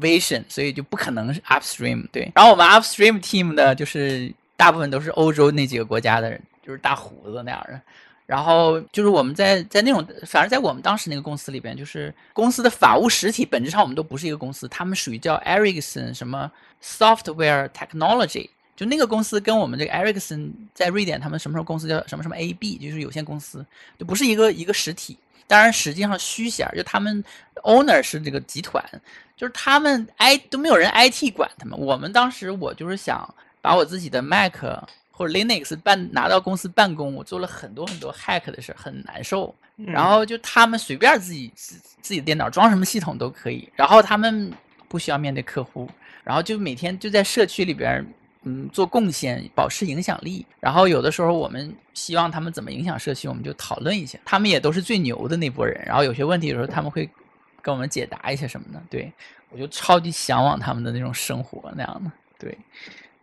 [0.00, 2.30] vision，所以就不可能是 upstream 对。
[2.34, 7.80] 然后我们 upstream team 呢，就是大部分都是欧洲那几个国家的人，就是大胡子那样的。
[8.26, 16.50] 然后就是我们在在那种，反正在我们当时那个公司里边，就是公司的法务实体本质上我们都不是一个公司，他们属于叫 Ericsson 什么
[16.82, 23.64] Software Technology，就那个公司跟我们这个 Ericsson 在瑞典，他们什么时候公司叫什么什么 AB，就是有限公司，
[23.96, 25.16] 就不是一个一个实体。
[25.48, 27.22] 当然，实际上虚显，就他们
[27.62, 28.84] owner 是这个集团，
[29.36, 31.78] 就是他们 I 都没有人 IT 管他们。
[31.78, 34.56] 我们当时我就是想把我自己的 Mac
[35.16, 39.54] 或者 Linux 办拿到公司办公，我做了很多很多 hack 的事，很难受。
[39.76, 44.52] 然后就他们随便自己自自己电脑装什么系统都可以，然后他们
[44.88, 45.88] 不需要面对客户，
[46.22, 48.06] 然后就每天就在社区里边，
[48.44, 50.44] 嗯，做贡献，保持影响力。
[50.60, 54.18] 然后有的时候我们希望他们怎么影响社区，我们就讨论一下。
[54.24, 57.08] 他们也都是最牛的那波人，然后有些问题有时候他们会
[57.60, 58.82] 跟我们解答一些什么的。
[58.88, 59.12] 对
[59.50, 62.10] 我就超级向往他们的那种生活那样的。
[62.38, 62.56] 对。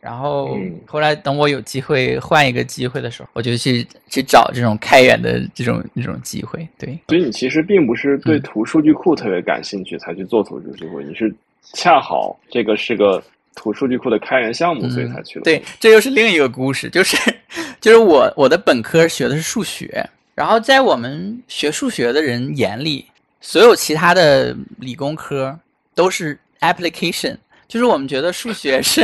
[0.03, 6.67] 然后后来等我有机会换一个机会的时候，我就去去找这种开源的这种这种机会。
[6.77, 11.33] 对，所以你其实并不是对图数据库特别感兴趣才去做图数据库，你是
[11.71, 13.23] 恰好这个是个
[13.55, 15.43] 图数据库的开源项目，所以才去了。
[15.45, 17.15] 对，这又是另一个故事，就是
[17.79, 23.05] 就是我我的本科学的是数学，然后在我们学数学的人眼里，
[23.39, 25.57] 所有其他的理工科
[25.95, 27.37] 都是 application，
[27.69, 29.01] 就是我们觉得数学是。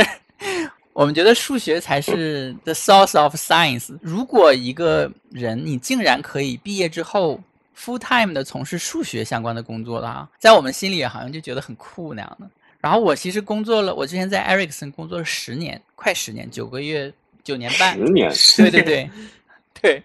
[0.92, 3.96] 我们觉得数学才是 the source of science。
[4.02, 7.40] 如果一个人你竟然可以毕业之后
[7.76, 12.50] full time 的从事数学相关的工作了啊，在我们心里好像就觉得很酷那样的。
[12.80, 17.12] 然后我其实工作了，我之前在 Ericsson 工作了十年，快十年，九个月，
[17.44, 17.94] 九年半。
[17.96, 18.32] 十年。
[18.56, 19.10] 对对对，
[19.80, 20.02] 对。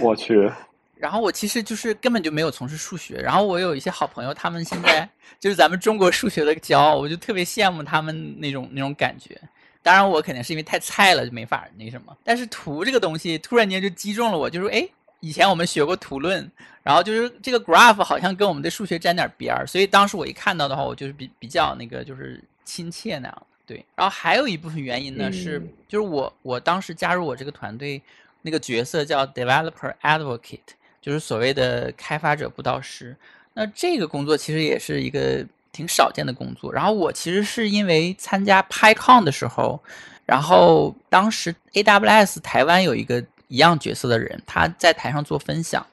[0.00, 0.50] 我去。
[0.96, 3.16] 然后我其实就是根本就没有从事数学。
[3.16, 5.06] 然后我有一些好朋友，他们现在
[5.38, 9.38] 就是咱们中国数学的骄傲，我就特别羡慕他们那种那种感觉。
[9.84, 12.16] 当然，我肯定是因为太菜了，就没法那什么。
[12.24, 14.88] 但是图这个东西突然间就击中了我，就是哎，
[15.20, 16.50] 以前我们学过图论，
[16.82, 23.46] 然后就是这个 graph 好像跟我们的数学沾点边儿，所以当时我一看到的话，我就是比比较那个就是亲切那样。
[23.66, 28.00] 对，然后还有一部分原因呢是，就是我我当时加入我这个团队，
[28.40, 30.60] 那个角色叫 developer advocate，
[31.02, 33.14] 就是所谓的开发者布道师。
[33.52, 35.46] 那这个工作其实也是一个。
[35.74, 36.72] 挺少见的工作。
[36.72, 39.82] 然后我其实是因为参加 PyCon 的时候，
[40.24, 45.84] 然后当时 AWS 台湾有一个一样角色的人，他在台上做分享。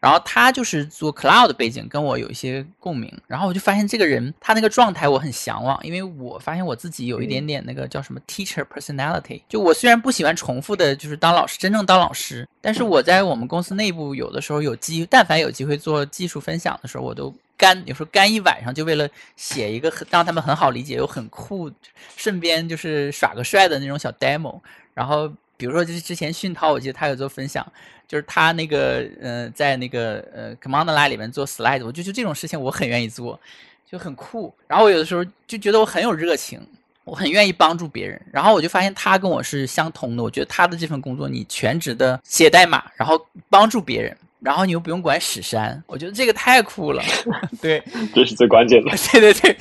[0.00, 3.12] 然后他就是做 cloud 背景，跟我有一些共鸣。
[3.26, 9.42] 然后我就发现这个人，他那个状态我很向往，因为我发现我自己有一点点那个叫什么 teacher personality。
[9.46, 21.70] 就我虽然不喜欢重复的，就是当老师，真正当老师，但是我在我们公司内部有的时候有机，但凡有机会做技术分享的时候，我都干，有时候干一晚上，就为了写一个很让他们很好理解又很酷，
[22.16, 24.60] 顺便就是耍个帅的那种小 demo。
[24.94, 25.30] 然后
[25.60, 27.64] 比如说就是之前训涛，我记得他有做分享。
[28.08, 33.38] 就是他那个，呃，在那个呃 command line 里面做 slide，我就就这种事情我很愿意做，
[33.88, 34.52] 就很酷。
[34.66, 36.60] 然后我有的时候就觉得我很有热情，
[37.04, 38.20] 我很愿意帮助别人。
[38.32, 44.16] 然后我就发现他跟我是相通的，我觉得他的这份工作，你全职的写代码，然后帮助别人。
[44.40, 47.02] 然后你又不用管史山，我觉得这个太酷了。
[47.60, 47.82] 对，
[48.14, 48.90] 这是最关键的。
[49.12, 49.56] 对对对，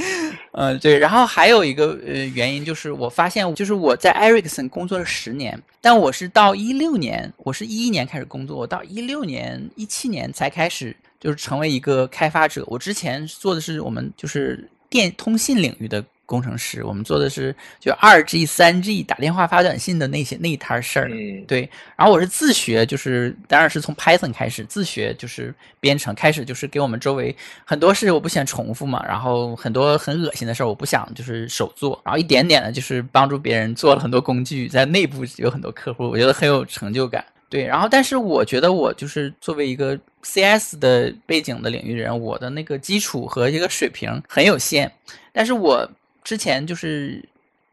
[0.54, 0.98] 嗯对。
[0.98, 12.64] 然后还有一个呃原因就是，我发现就是我在 Ericsson 工作了十年，但我是到一六年，我是一一年开始工作，我到一六年、一七年才开始就是成为一个开发者。
[12.68, 16.04] 我之前做的是我们就是电通信领域的。
[16.30, 21.10] 工程师，我们做的是就二 G、三 G 打电话发短信的那些那一摊事儿，
[21.48, 21.68] 对。
[21.96, 37.26] 然后我是自学，就是当然是从 Python 开始自学，就是编程开始，就是给我们周围很多事我不想重复嘛，然后很多很恶心的事儿我不想就是手做，然后一点点的就是帮助别人做了很多工具，在内部有很多客户，我觉得很有成就感。
[37.50, 44.92] 对，然后但是我觉得我就是作为一个 CS 的背景的领域人，我的那个基础和一个水平很有限，
[45.34, 45.90] 但是我。
[46.24, 47.24] 之前就是，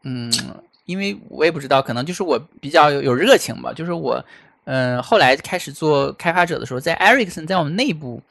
[0.03, 0.31] 嗯，
[0.85, 3.73] 因为我也不知道，可能就是我比较有有热情吧。
[3.73, 4.23] 就是我，
[4.63, 8.21] 嗯，后来开始做开发者的时候，在 Ericsson，在我们内部，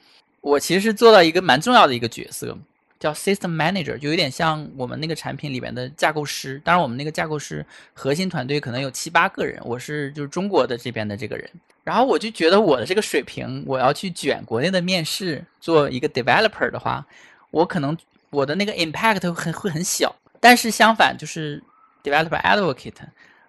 [0.41, 2.57] 我其实是做到一个蛮重要的一个角色，
[2.99, 6.61] 叫 System Manager，就有点像我们那个产品里边的架构师。
[6.65, 11.49] 当然，我们那个架构师核心团队可能有七八个人，我是就是中国的这边的这个人。
[11.85, 17.07] 然后我就觉得我的这个水平，我要去卷国内的面试，做一个 developer 的话，
[17.51, 17.97] 我可能。
[18.31, 21.63] 我的那个 impact 很会很小，但是相反就是
[22.03, 22.95] developer advocate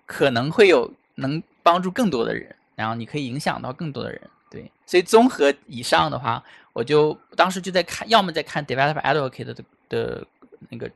[0.06, 9.56] 可能会有能帮助更多的人，然后你可以影响到更多的人，对，所以综合以上的话，我就当时就在看，要么在看 developer advocate 的
[9.90, 10.28] 的
[10.70, 10.90] 那个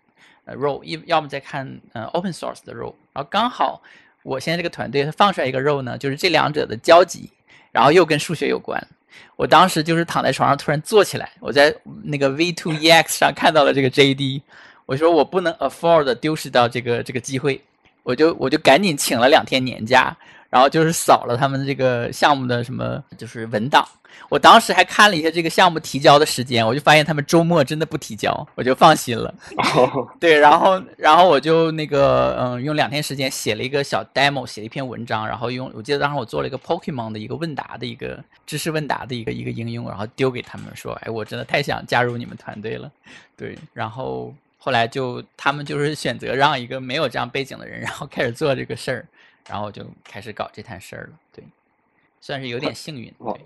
[0.46, 3.82] role，要要么在看呃 open source 的 role，然后刚好
[4.24, 7.30] 我现在这个团队它放出来一个 role 呢，就是这两者的交集，
[7.72, 8.82] 然后又跟数学有关。
[9.36, 14.42] 我当时就是躺在床上，突然坐起来，我在那个 V2EX 上看到了这个 JD，
[14.86, 17.62] 我说我不能 afford 丢失到这个这个机会，
[18.04, 20.16] 我就我就赶紧请了两天年假。
[20.52, 23.84] 然后就是扫了他们这个项目的什么，就是文档。
[24.28, 29.34] 我当时还看了一下这个项目提交的时间，我就发现他们周末真的不提交，我就放心了。
[30.20, 42.92] 对，然后然后我就那个嗯，用两天时间写了一个小 demo，写了一篇文章，然后用我记得当时我做了一个 Pokemon 的一个问答的一个知识问答的一个一个应用，然后丢给他们说，哎，我真的太想加入你们团队了。
[43.38, 49.08] 对，然后后来就他们就是选择让一个没有这样背景的人，然后开始做这个事儿，
[49.48, 51.20] 然后就开始搞这摊事儿了。
[51.34, 51.44] 对，
[52.20, 53.14] 算是有点幸运。
[53.20, 53.46] 对，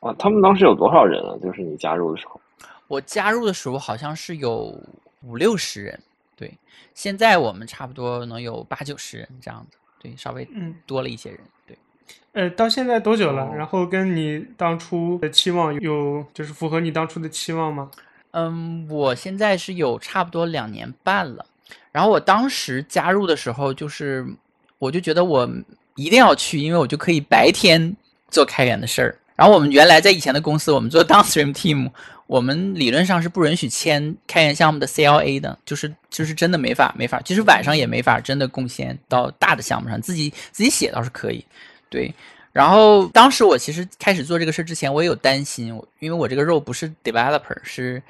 [0.00, 1.36] 啊，他们当时有多少人啊？
[1.42, 2.40] 就是你加入的时候，
[2.88, 4.78] 我加入的时候好像是有
[5.22, 5.98] 五六十人。
[6.36, 6.52] 对，
[6.94, 9.78] 现在我们差不多能有八九十人这样子。
[9.98, 11.40] 对，稍微嗯多了一些人。
[11.66, 11.78] 对，
[12.32, 13.54] 呃，到现在多久了？
[13.54, 17.90] 然后跟你当初的期望有就是符合你当初的期望吗？
[18.32, 21.46] 嗯，我现在是有差不多两年半了。
[21.90, 24.26] 然后我当时加入的时候，就是
[24.78, 25.48] 我就觉得我
[25.94, 27.94] 一定要去，因为我就可以白天
[28.30, 29.18] 做开源的事儿。
[29.34, 31.90] 然后我们原来在以前的公司，我们做 downstream team，
[32.26, 41.44] 我们理论上是不允许签开源项目的 CLA 的，就是就是真的没法没法，其实晚上也没法真的贡献到大的项目上，自己自己写倒是可以，
[41.90, 42.14] 对。
[42.52, 45.66] 然后当时我其实开始做这个事之前，我也有担心，
[45.98, 48.02] 因为我这个肉不是 developer，是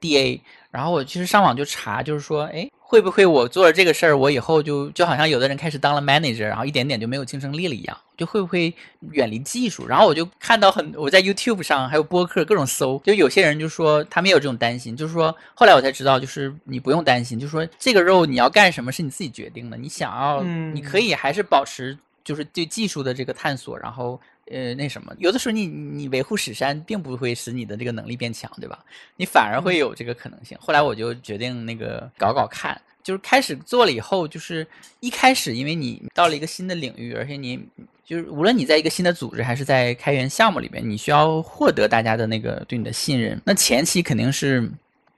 [0.00, 0.40] DA。
[0.72, 8.70] 然后我其实上网就查，就是说，哎，会不会我做了这个事儿，我以后就就好像有的人开始当了 manager，然后一点点就没有竞争力了一样，就会不会
[9.12, 9.86] 远离技术？
[9.86, 21.96] 然后我就看到很，我在 YouTube 上还有播客各种搜，就有些人就说他们也有这种担心，就是说后来我才知道，就是你不用担心，就是说这个肉你要干什么是你自己决定的，你想要，你可以还是保持。
[22.24, 24.20] 就是对技术的这个探索，然后
[24.50, 28.78] 呃那什么，有的时候你你维护史山，并不会使你的这个能力变强，对吧？
[29.16, 30.56] 你反而会有这个可能性。
[30.60, 34.66] 后来我就决定那个搞搞看，就是开始做了以后，就是
[35.00, 37.58] 一开始因为你到了一个新的领域，而且你
[38.04, 43.40] 就是无论你在一个新的组织还是在开源项目里边，你需要获得大家的那个对你的信任。
[43.44, 44.70] 那前期肯定是。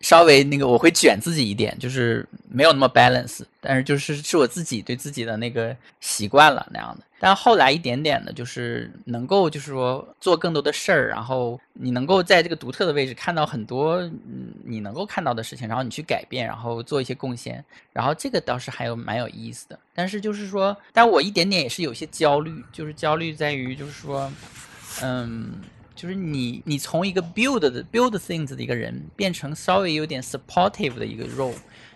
[0.05, 7.05] 稍微那个我会卷自己一点，就是没有那么 balance，但是就是是我自己对自己的那个习惯了那样的。
[7.19, 13.99] 但后来一点点的，就是能够就是说做更多的事儿，然后你能够在这个独特的位置看到很多
[14.63, 19.79] 你能够看到的事情，然后你去改变，然后做一些贡献，然后这个倒是还有蛮有意思的。
[19.95, 24.31] 但是就是说，但我一点点也是有些焦虑，就是焦虑在于就是说，
[25.01, 25.51] 嗯。
[25.95, 31.55] 就是你，你从一个 build 的 build things 的一个人，变成稍微有点 supportive 的一个 role，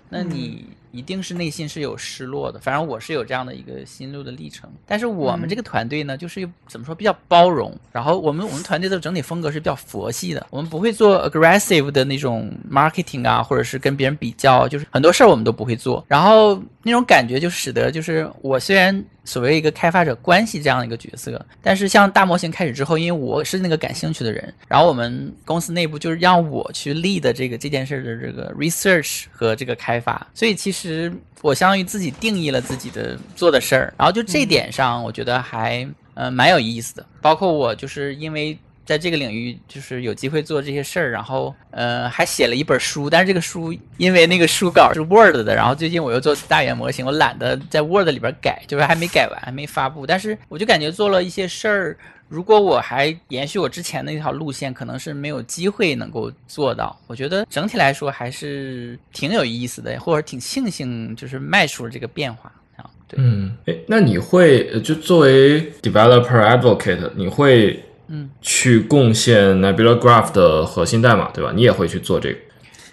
[0.08, 0.64] 那你。
[0.90, 4.70] 一定是内心是有失落的，反正我是有这样的一个心路的历程。
[4.86, 7.76] 但是我们这个团队呢，就是怎么说比较包容。
[7.92, 16.04] 然后我们我们团队的整体风格是比较佛系的，我们不会做 aggressive 的那种 marketing 啊，或者是跟别人比较，就是很多事儿我们都不会做。
[16.08, 30.78] 然后那种感觉就使得就是我虽然所谓一个开发者关系这样的一个角色，但是像大模型开始之后，因为我是那个感兴趣的人，然后我们公司内部就是让我去 lead 这个这件事的这个 research 和这个开发，所以其实。
[30.88, 31.12] 其实
[31.42, 37.04] 我相当于自己定义了自己的做的事儿，然后就这点上，我觉得还呃蛮有意思的。
[37.20, 43.10] 包括我就是因为在这个领域，就是有机会做这些事儿，然后呃还写了一本书。
[43.10, 50.06] 但是这个书因为那个书稿是 Word 的，然后最近我又做大语言模型，我懒得在 Word 里边改，就是还没改完，还没发布。
[50.06, 51.98] 但是我就感觉做了一些事儿。
[52.28, 56.94] 如果我还延续我之前的那条路线，可能是没有机会能够做到。
[57.06, 62.84] 我觉得整体来说还是挺有意思的，或者挺庆幸，就是迈出了这个变化啊。
[63.08, 71.52] 对，嗯，哎，那你会就作为 developer advocate，你会嗯去贡献 Nebula Graph 的核心代码，对吧？
[71.54, 72.38] 你也会去做这个。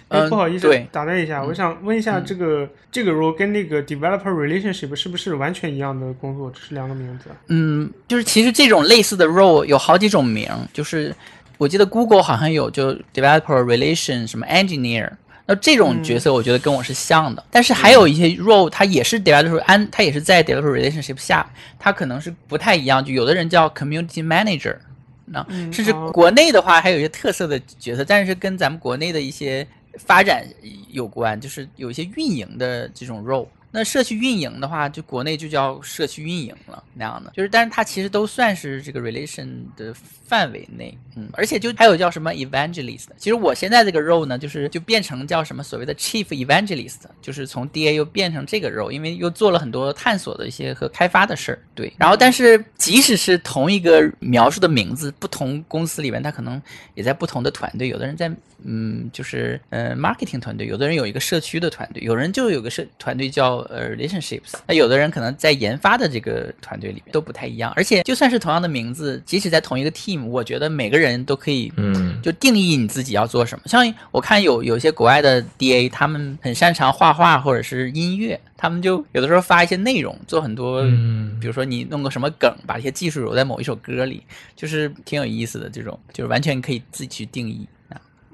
[0.08, 7.24] 哎，不好意思，打断一下，我想问一下，这个这个 role 跟那个 developer relationship 是不是完全一样的工作，只是两个名字？
[7.48, 11.12] 嗯，就是其实这种类似的 role 有好几种名，就是
[11.58, 15.10] 我记得 Google 好像有就 developer relation 什么 engineer，
[15.46, 17.42] 那这种角色我觉得跟我是像的。
[17.50, 21.44] 但是还有一些 role 它也是 developer 安，它也是在 developer relationship 下，
[21.80, 23.04] 它可能是不太一样。
[23.04, 24.76] 就有的人叫 community manager，
[25.24, 29.66] 那甚至国内的话还有一些特色的角色，但是跟咱们国内的一些。
[29.98, 30.46] 发展
[30.90, 33.48] 有关，就是有一些运营的这种肉。
[33.70, 39.46] 那社区运营的话，就国内就叫社区运营了那样的，就是，但是它其实都算是这个 relation
[39.76, 39.94] 的
[40.26, 43.06] 范围内，嗯，而且就还有叫什么 evangelist。
[43.16, 51.92] 其实我现在这个 role 呢，就是就变成叫什么所谓的 chief evangelist，就是从 DA 又变成这个 role，因为又做了很多探索的一些和开发的事儿，对。
[51.98, 56.60] 然后，但是即使是同一个描述的名字，不同公司里面，它可能
[56.94, 58.32] 也在不同的团队，有的人在。
[58.68, 73.62] 嗯，就是呃，marketing 团队，有的人有一个社区的团队，有人就有个社团队叫呃 relationships，那有的人可能在研发的这个团队里面都不太一样，而且就算是同样的名字，即使在同一个 team，我觉得每个人都可以，嗯，就定义你自己要做什么。
[73.66, 84.22] 像我看有有些国外的 DA，他们很擅长画画或者是音乐，他们就有的时候发一些内容，做很多，嗯，比如说你弄个什么梗，把这些技术揉在某一首歌里，
[84.54, 87.66] 就是挺有意思的这种，就是完全可以自己去定义。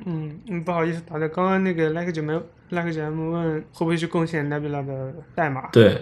[0.04, 2.32] 嗯嗯，不好意思，打断，刚刚那个 like 就没
[2.72, 5.68] LikeGM 问会不会去贡献 Nebula 的代码？
[5.72, 6.00] 对，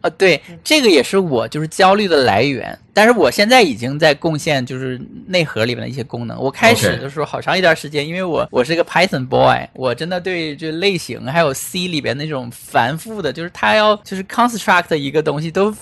[0.00, 2.78] 呃，对，这个也是我就是焦虑的来源。
[2.94, 6.38] 但是我现在已经在贡献就是内核里面的一些功能。
[6.38, 15.74] 我开始的时候好长一段时间，因为我我是一个 Python boy，我真的对这类型还有 C 里边那种繁复的，就是它要就是 construct 一个东西都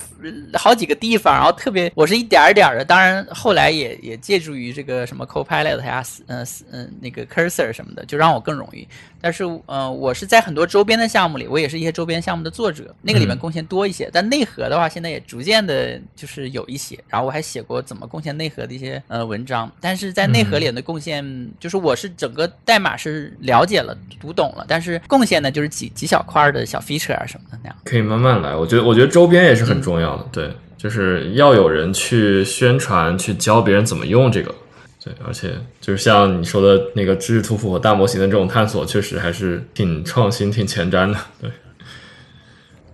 [0.55, 2.85] 好几个地方，然后特别我是一点儿点儿的。
[2.85, 8.87] 当然后来也也借助于这个什么 Copilot 呀，嗯嗯那个 Cursor 什么的，就让我更容易。
[9.21, 14.09] 但是呃，我是在很多周边的项目里，我也是一些周边项目的作者，那个里面贡献多一些。
[14.13, 16.97] 但内核的话，现在也逐渐的就是有一些。
[17.09, 27.77] 然后我还写过怎么贡献内核的一些呃文章，但是在内核里的贡献，就是我是整个代码是了解了、读懂了，但是贡献呢就是几几小块的小 feature 啊什么的那样。
[27.83, 34.55] 可以慢慢来，我觉得我觉得周边也是很重要的，对，就是要有人去宣传、去教别人怎么用这个，
[35.03, 41.51] 对，而且就是像你说的那个知识图谱和大模型的这种探索，确实还是挺创新、挺前瞻的，对。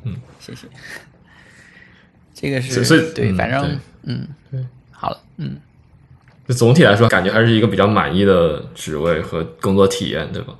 [0.04, 0.68] 嗯，谢谢。
[2.32, 3.80] 这个是对，反正。
[4.04, 5.56] 嗯，对，好了，嗯，
[6.46, 10.54] 就总体来说，感觉还是一个比较满意的职位和工作体验，对吧？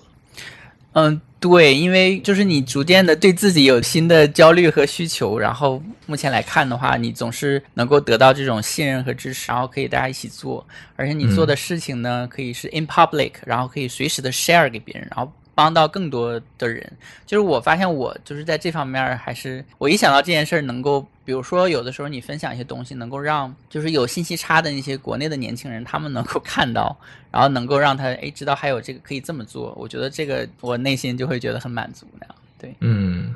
[0.94, 15.32] 嗯，对，因为就是你逐渐的对自己有新的焦虑和需求，然后目前来看的话，你总是能够得到这种信任和支持，然后可以大家一起做，而且你做的事情呢，可以是 in public，然后可以随时的 share 给别人，然后。
[15.56, 16.92] 帮到更多的人，
[17.24, 26.94] 就是我发现我就是在这方面还是我一想到这件事儿，能够比如说有的时候你分享一些东西，能够让就是有信息差的那些国内的年轻人，他们能够 看到，
[27.30, 32.36] 然后能够让他哎知道还有这个可以这么做，我觉得这个我内心就会觉得很满足那样。
[32.60, 33.34] 对，嗯，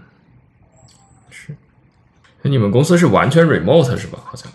[1.30, 1.56] 是。
[2.42, 4.18] 你们公司是完全 remote 是吧？
[4.26, 4.52] 好像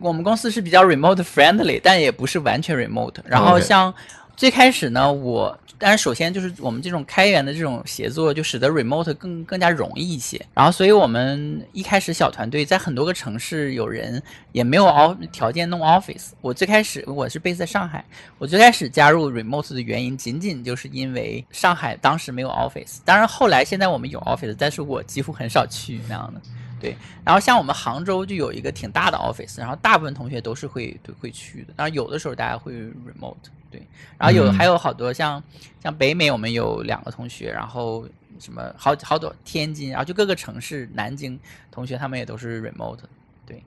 [0.00, 3.18] 我们公司是比较 remote friendly，但也不是完全 remote。
[3.24, 3.94] 然后像
[4.36, 5.56] 最开始呢，我。
[5.78, 10.40] 但是首先就是我们这种开源的这种协作，就使得 remote 更更加容易一些。
[10.54, 14.22] 然后，所以我们一开始小团队在很多个城市有人，
[14.52, 16.30] 也没有 off 条件弄 office。
[16.40, 18.04] 我最开始我是 base 在上海，
[18.38, 22.98] 我最开始加入 remote 的原因，仅仅就是因为上海当时没有 office。
[23.04, 26.40] 当然后来现在我们有 office，但是我几乎很少去那样的。
[26.84, 31.74] 对，然后像我们杭州就有一个挺大的 office，然后大部分同学都是会会去的。
[31.76, 33.36] 然后有的时候大家会 remote。
[33.70, 33.82] 对，
[34.16, 35.42] 然后有还有好多像
[35.82, 38.06] 像北美，我们有两个同学，然后
[38.38, 41.36] 什么好好多天津，然后就各个城市，南京
[41.72, 42.98] 同学他们也都是 remote。
[43.44, 43.60] 对，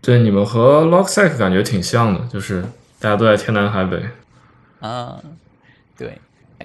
[0.00, 2.62] 对，你们和 Logsec 感觉挺像的，就是
[3.00, 4.00] 大家都在天南海北。
[4.80, 5.20] 嗯，
[5.96, 6.16] 对，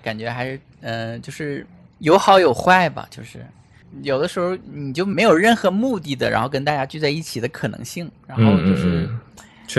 [0.03, 1.65] 感觉还是嗯，就是
[1.97, 3.43] 有好有坏吧，就是
[4.01, 9.09] 有的时候你就没有任何目的的，然后跟大家聚在一起的可能性，然后就是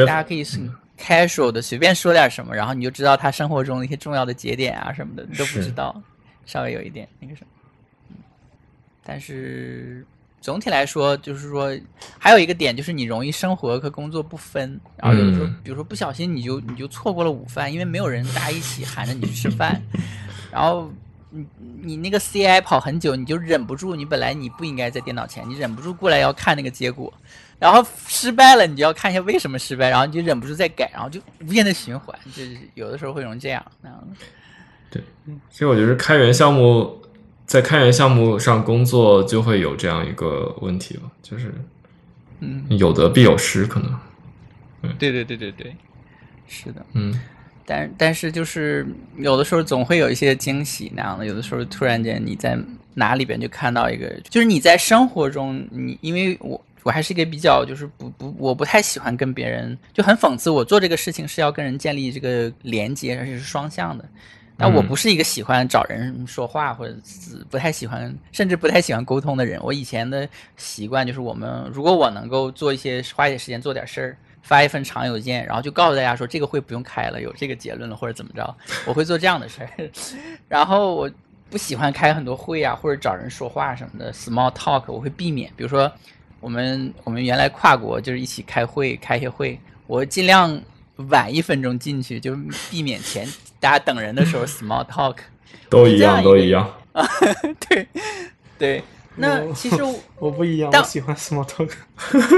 [0.07, 0.61] 大家可以是。
[1.01, 5.95] casual 的随便说点什么，然后你就知道他生活中的一些重要的节点啊什么的，你都不知道，
[6.45, 8.17] 稍微有一点那个什么。
[9.05, 10.05] 但是
[10.41, 11.73] 总体来说，就是说
[12.19, 19.81] 还有一个点就是你容易生活和工作不分，然后有的时候，比如说不小心你就你就错过了午饭，因为没有人大家一起喊着你去吃饭，
[20.51, 20.93] 然后
[21.31, 21.47] 你
[21.83, 27.13] 你那个 CI 跑很久，你就忍不住，你本来你不应该在电脑前，你忍不住过来要看那个结果。
[27.59, 33.65] 然后失败了，你就要看一下为什么失败，然后你就忍不住再改，然后就无限的循环，就是有的时候会成这样。
[34.91, 35.03] 对，
[35.51, 37.03] 其实我觉得开源项目
[37.47, 41.53] 在开源项目上工作就会有这样一个问题吧，就是
[42.41, 43.99] 嗯，有得必有失，可能。
[44.97, 45.77] 对对对对对，
[46.47, 47.21] 是的，嗯。
[47.69, 48.87] 但但是就是
[49.19, 52.59] 有的时候总会有一些惊喜那样的，有的时候突然间你在
[52.95, 56.61] 哪里边就看到一个，就是你在生活中你因为我。
[56.85, 60.49] 我还是一个比较，就是不不，我不太喜欢跟别人，就很讽刺。
[60.49, 64.05] 我做这个事情是要跟人建立这个连接，而且是双向的。
[64.57, 66.97] 但我不是一个喜欢找人说话或者
[67.51, 69.61] 不太喜欢，甚至不太喜欢沟通的人。
[69.63, 70.27] 我以前的
[70.57, 78.57] 习惯就是，我们如果我能够做一些花一些时间做点事儿，发一份长邮件，然后就告诉大家说这个会不用开了，有这个结论了或者怎么着，
[78.87, 79.91] 我会做这样的事儿。
[80.49, 81.11] 然后我
[81.51, 85.51] 不喜欢开很多会啊，或者找人说话什么的 small talk，我会避免。
[85.57, 85.91] 比如说。
[86.41, 89.59] 我们我们原来跨国就是一起开会开一些会，
[89.89, 90.57] 我尽量
[91.09, 92.33] 晚一分钟进去，就
[92.71, 93.27] 避免前
[93.59, 95.17] 大家等人的时候 small talk。
[95.69, 96.73] 都一样，都一样。
[96.95, 97.05] 啊，
[97.69, 97.89] 对
[98.57, 98.85] 对。
[99.19, 99.77] 那其实
[100.19, 101.71] 我不一样，我喜欢 small talk。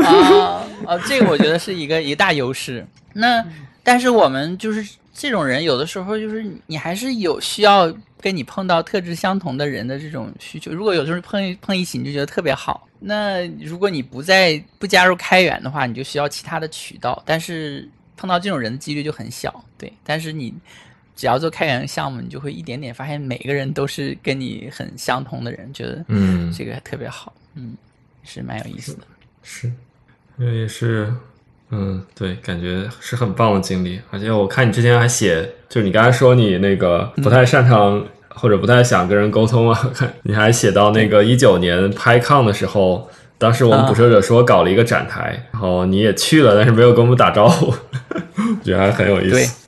[0.05, 2.87] 啊 啊，这个我觉得是一个一大优势。
[3.13, 3.45] 那
[3.83, 10.71] 但是我们就是这种人，有的时候就是你还是有需要跟你碰到特质相同的人的这种需求。
[10.73, 12.87] 如果有时候碰碰一起，你就觉得特别好。
[12.99, 19.91] 那如果你不在不加入开源的话，你就需要其他的渠道，但是碰到这种人的几率就很小，对。
[20.05, 20.55] 但是你
[21.21, 27.75] 只要做开源项目，你就会一点点发现每个人都是跟你很相同的人，觉得嗯，这个特别好，嗯，
[28.25, 29.01] 是蛮有意思的。
[29.43, 29.71] 是，
[30.39, 31.13] 因为也是，
[31.69, 34.01] 嗯，对，感觉是很棒的经历。
[34.11, 47.67] 而且我看你之前还写，就是你刚才说你那个不太擅长、或者不太想跟人沟通啊， 看你还写到那个一九年拍抗的时候，当时我们啊捕蛇者说搞了一个展台，然后你也去了，但是没有跟我们打招呼，
[48.59, 49.60] 我觉得还很有意对思。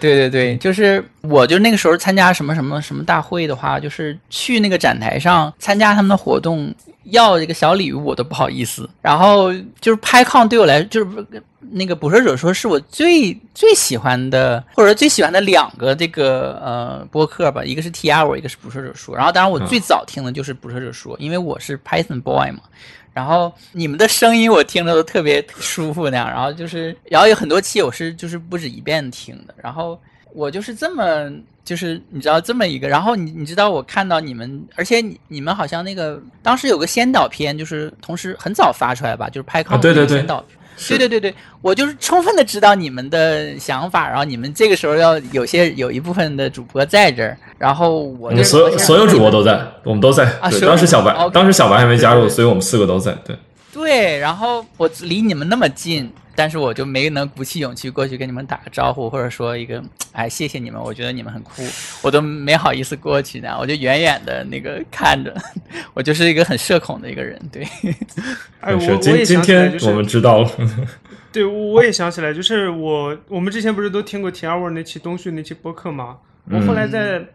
[0.00, 8.88] 对对对，就是我就那个时候参加什么什么什么大会的话，就是去那个展台上参加他们的活动，要这个小礼物我都不好意思。
[9.02, 11.26] 然后就是拍抗对我来就是
[11.70, 19.14] 那个捕蛇者说是我最最喜欢的，或者说最喜欢的两个这个呃播客吧，一个是 T Hour，一个是捕蛇者说。
[19.14, 22.60] 然后当然我最早听的就是捕蛇者说，因为我是 Python boy 嘛。
[23.18, 30.00] 然后你们的声音我听着都特别舒服那样，然后就是，然后有很多期我是就是不止一遍听的，然后
[30.32, 31.28] 我就是这么
[31.64, 40.44] 就是你知道这么一个，然后你你知道我看到你们，而且你你们好像那个当时有个先导片，就是同时很早发出来吧，就是拍康啊对对对先导。
[40.78, 50.24] 是对对对对，我就是充分的知道你们的想法，然后你们这个时候要有些有一部分的主播在这儿，然后我所有所有主播都在，我们都在。
[50.50, 53.12] 对，当时小白当时小白还没加入，对对对所以我们四个都在。
[53.24, 53.36] 对，
[53.72, 59.82] 对，然后我离你们那么近，但是我就没能鼓起勇气过去跟你们打个招呼，或者说一个
[60.12, 61.64] 哎谢谢你们，我觉得你们很酷，
[62.00, 65.34] 我都没好意思过去呢，我就远远的那个看着，
[65.94, 67.66] 我就是一个很社恐的一个人，对，
[68.62, 70.48] 哎，我我也今今想起来，就天我们知道了。
[71.32, 76.18] 对，我也想起来，就是我我们之前不是都听过 T Hour 那期东旭那期播客吗？
[76.50, 77.26] 我后来嗯在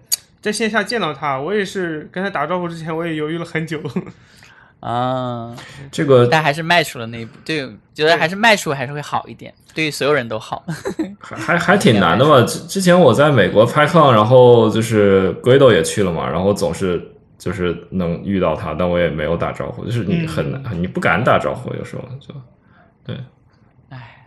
[0.42, 3.82] 在线下见到他，我也是跟他打招呼之前，我也犹豫了很久。
[4.84, 5.56] 啊，
[5.94, 10.62] 这个但还是迈出了那一步，对，觉得还是迈出还是会好一点，对所有人都好，
[11.22, 12.42] 还还还挺难的嘛？
[12.46, 17.02] 之之前我在美国拍抗，然后就是龟豆也去了嘛，然后总是
[17.38, 22.36] 就是能遇到他，但我也没有打招呼，就是你很难，你不敢打招呼，有时候就
[23.06, 23.18] 对。
[23.88, 24.26] 哎，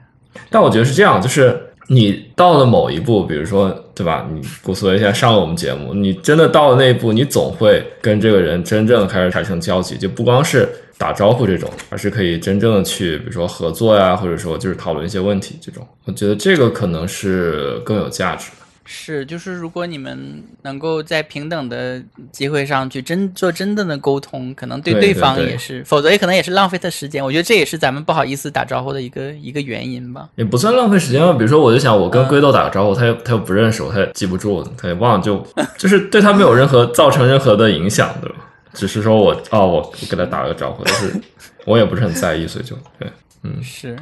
[0.49, 4.29] 但我觉得是这样，就是你到了某一步，比如说对吧？
[4.33, 10.69] 你古所谓现在上了我们节目，你真的到了那一步，你总会跟这个人真正开始产生交集，就不光是
[10.99, 15.87] 打招呼这种，而是可以真正的去，比如说合作呀，或者说就是讨论一些问题这种。
[16.05, 18.51] 我觉得这个可能是更有价值。
[18.87, 22.03] 是，就是如果你们能够在平等的
[22.33, 27.23] 机会上去真做真正的沟通，可能对对对方对也是，否则也可能也是浪费他时间。
[27.23, 30.29] 我觉得这也是咱们不好意思打招呼的一个一个原因吧。
[30.37, 31.33] 也不算浪费时间吧。
[31.33, 35.47] 比如说，我就想我跟嗯龟豆打个招呼，他又他又不认识我，他也记不住，他也忘了，就
[35.77, 38.37] 就是对他没有任何造成任何的影响，对吧？
[38.73, 41.13] 只是说我哦，我给他打了个招呼，但是
[41.65, 43.11] 我也不是很在意，所以就对。
[43.43, 43.97] 嗯是，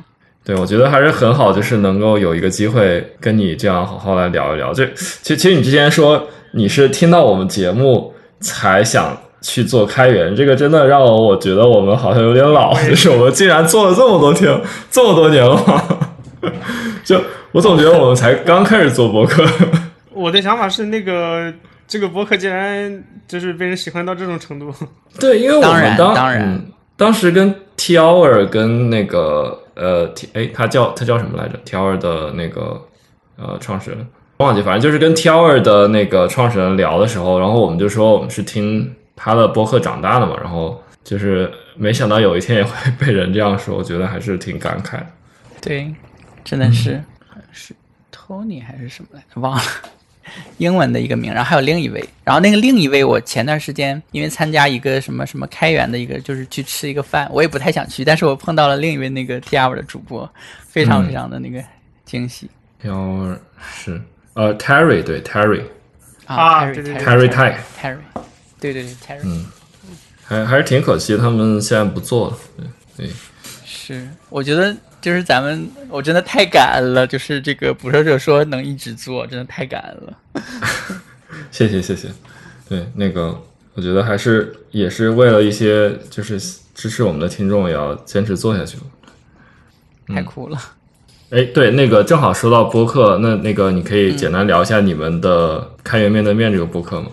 [0.44, 4.74] 对，我觉得还是很好，就是能够有一个机会跟你这样好好来聊一聊。
[4.74, 6.22] 这其实其实你之前说
[6.52, 14.60] 你是听到我们节目才想去做开源，这个真的让我我觉得我们好像有点老，就是我们竟然做了这么多天，
[14.90, 15.82] 这么多年了吗？
[17.04, 17.18] 就
[17.52, 19.42] 我总觉得我们才刚开始做博客。
[20.12, 21.50] 我的想法是，那个
[21.88, 24.70] 这个博客竟然就是被人喜欢到这种程度，
[25.18, 32.80] 对，因为我当然们当当然嗯当时跟 T Hour 跟那个呃 T 哎，他叫他叫什么来着？T Hour 的那个
[33.36, 34.06] 呃创始人
[34.38, 45.06] 忘记，反正就是跟 T Hour 的那个创始人聊的时候，然后我们就说我们是听他的播客长大的嘛，然后就是没想到有一天也会被人这样说，我觉得还是挺感慨的。
[45.60, 45.94] 对，
[46.44, 47.02] 真的是、
[47.52, 47.74] 是
[48.12, 49.40] Tony 还是什么来着？
[49.40, 49.62] 忘了。
[50.58, 60.28] 英文的一个名，然后还有另一位，然后那个另一位，我前段时间因为参加一个什么什么开源的一个，就是去吃一个饭，我也不太想去，但是我碰到了另一位那个 T R 的主播，
[60.68, 61.62] 非常嗯非常的那个
[62.04, 62.50] 惊喜、
[62.82, 63.38] T Hour
[63.74, 64.00] 是
[64.34, 65.62] 呃 Terry 对 Terry
[66.26, 67.96] 啊 Terry 对对 Terry Terry，
[68.60, 69.46] 对对对 Terry，、嗯。
[70.26, 72.38] 还还是挺可惜，他们现在不做了。
[72.56, 73.14] 对对。
[73.86, 80.42] 是，我觉得就是咱们，我真的太感恩了，就是这个捕蛇者说能一直做，真的太感恩了。
[81.52, 82.08] 谢谢谢谢，
[82.66, 83.38] 对那个，
[83.74, 86.40] 我觉得还是也是为了一些就是
[86.74, 88.78] 支持我们的听众，也要坚持做下去。
[90.08, 90.58] 太酷了。
[91.28, 97.08] 哎，对，那个正好说到播客，那那个你可以简单聊一下你们的开源面对面这个播客吗？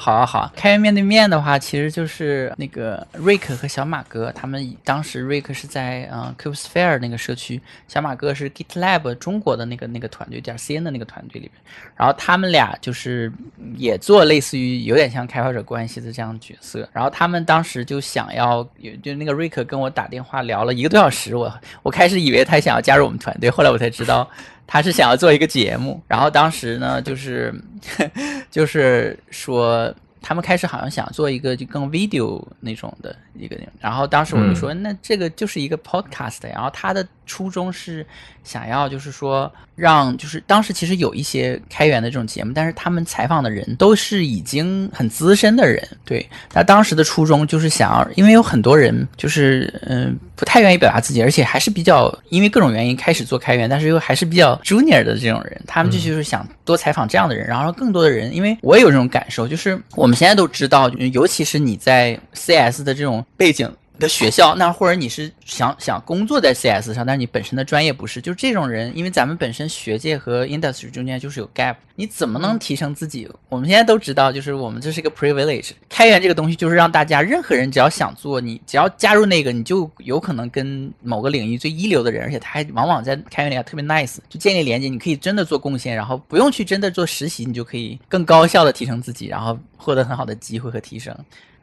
[0.00, 0.52] 好啊，好啊。
[0.54, 11.60] 开源面对面的话，其实就是那个瑞克和小马哥，他们当时瑞克是在嗯 Kubesphere 那个社区，小马哥是 GitLab 中国的那个那个团队点 CN 的那个团队里边，
[11.96, 13.32] 然后他们俩就是
[13.76, 18.62] 也做类似于有点像开发者关系的这样角色，然后他们当时就想要，
[19.02, 21.52] 就那个瑞克跟我打电话聊了一个多小时，我
[21.82, 24.30] 我开始以为他想要加入我们团队，后来我才知道。
[24.68, 27.52] 他是想要做一个节目，然后当时呢，就是
[28.48, 29.92] 就是说。
[30.20, 38.04] 他们开始好像想做一个就更 video 那种的一个，然后当时我就说，那这个就是一个 podcast，然后他的初衷是
[38.42, 59.78] 想要就是说让就是当时其实有一些开源的这种节目，但是他们采访的人都是已经很资深的人，对那当时的初衷就是想要，因为有很多人就是嗯不太愿意表达自己，而且还是比较因为各种原因开始做开源，但是又还是比较 junior 的这种人，他们就就是想多采访这样的人，然后让更多的人，因为我也有这种感受，就是。
[59.94, 63.68] 我们现在都知道，尤其是你在 CS 的这种背景
[63.98, 73.28] 的学校，那或者你是想想工作在 CS 上，但是你本身的专业不是，就是这种人，因为咱们本身学界和 industry 中间就是有 gap，你怎么能提升自己？
[73.48, 89.58] 我们现在都知道，就是我们这是一个 privilege，开源这个东西就是让大家任何人只要想做，你只要加入那个，你就有可能跟某个领域最一流的人，而且他还往往在开源里还特别 nice，就建立连接，你可以真的做贡献，然后不用去真的做实习，你就可以更高效的提升自己，然后。
[89.80, 91.16] 获得很好的机会和提升，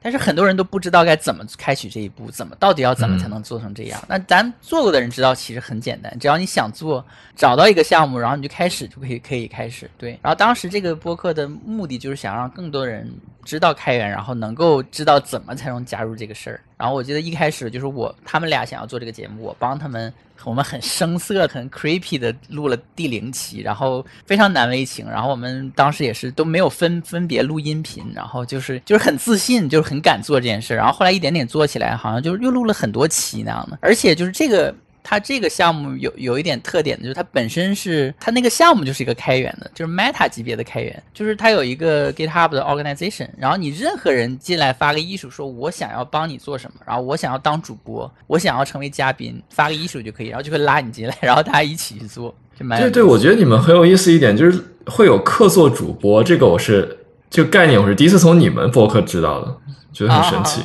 [0.05, 3.99] 但是很多人都不知道该怎么开启这一步，怎么到底要怎么才能做成这样？
[4.07, 7.03] 那咱做过的人知道，其实很简单，只要你想做，
[7.35, 9.89] 找到一个项目，然后你就开始就可以可以开始。
[9.97, 13.11] 对，然后当时这个播客的目的就是想让更多人
[13.43, 16.61] 知道开源，然后能够知道怎么才能加入这个事儿。
[16.77, 20.13] 然后我记得一开始就是我他们俩想要做这个节目，我帮他们。
[20.43, 25.09] 我们很生涩、很 creepy 的录了第零期，然后非常难为情。
[25.09, 30.75] 然后我们当时也是都没有分分别录音频，然后就是就是很自信，就是很敢做这件事。
[30.75, 33.77] 然后后来一点点做起来，好像就是又录了很多期那样的。
[33.81, 34.75] 而且就是这个。
[35.07, 56.97] 它这个项目有有一点特点的，就是它本身是它那个项目就是一个开源的，就是 Meta 级别的开源，就是它有一个 GitHub 的 organization，然后你任何人进来发个艺术，说我想要帮你做什么，然后我想要当主播，我想要成为嘉宾，发个艺术就可以，然后就会拉你进来，然后大家一起去做，就蛮对对，我觉得你们很有意思一点，就是会有客座主播，这个我是
[57.29, 59.55] 这个概念我是第一次从你们博客知道的，
[59.93, 60.61] 觉得很神奇。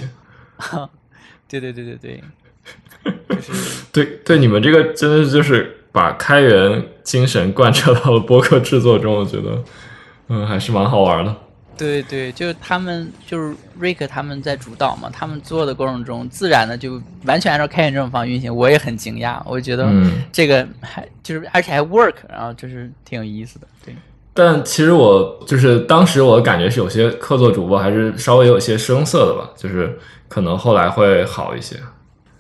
[1.47, 2.25] 对对对对对。
[3.93, 9.63] 对对，你们这个真的就是把开源精神贯彻到了播客制作中，我觉得，
[10.29, 11.35] 嗯，还是蛮好玩的。
[11.77, 19.91] 对对，就是他们就是 Rick 他们在主导嘛，他们做的过程中，自然的就完全按照开源这种方式运行，我也很惊讶，我觉得
[20.31, 23.67] 这个还就是而且还 work，然后就是挺有意思的。
[23.83, 23.95] 对，
[24.35, 29.99] 但其实我就是当时我的感觉是，有些客座主播还是稍微有些生涩的吧，就是
[30.29, 31.77] 可能后来会好一些。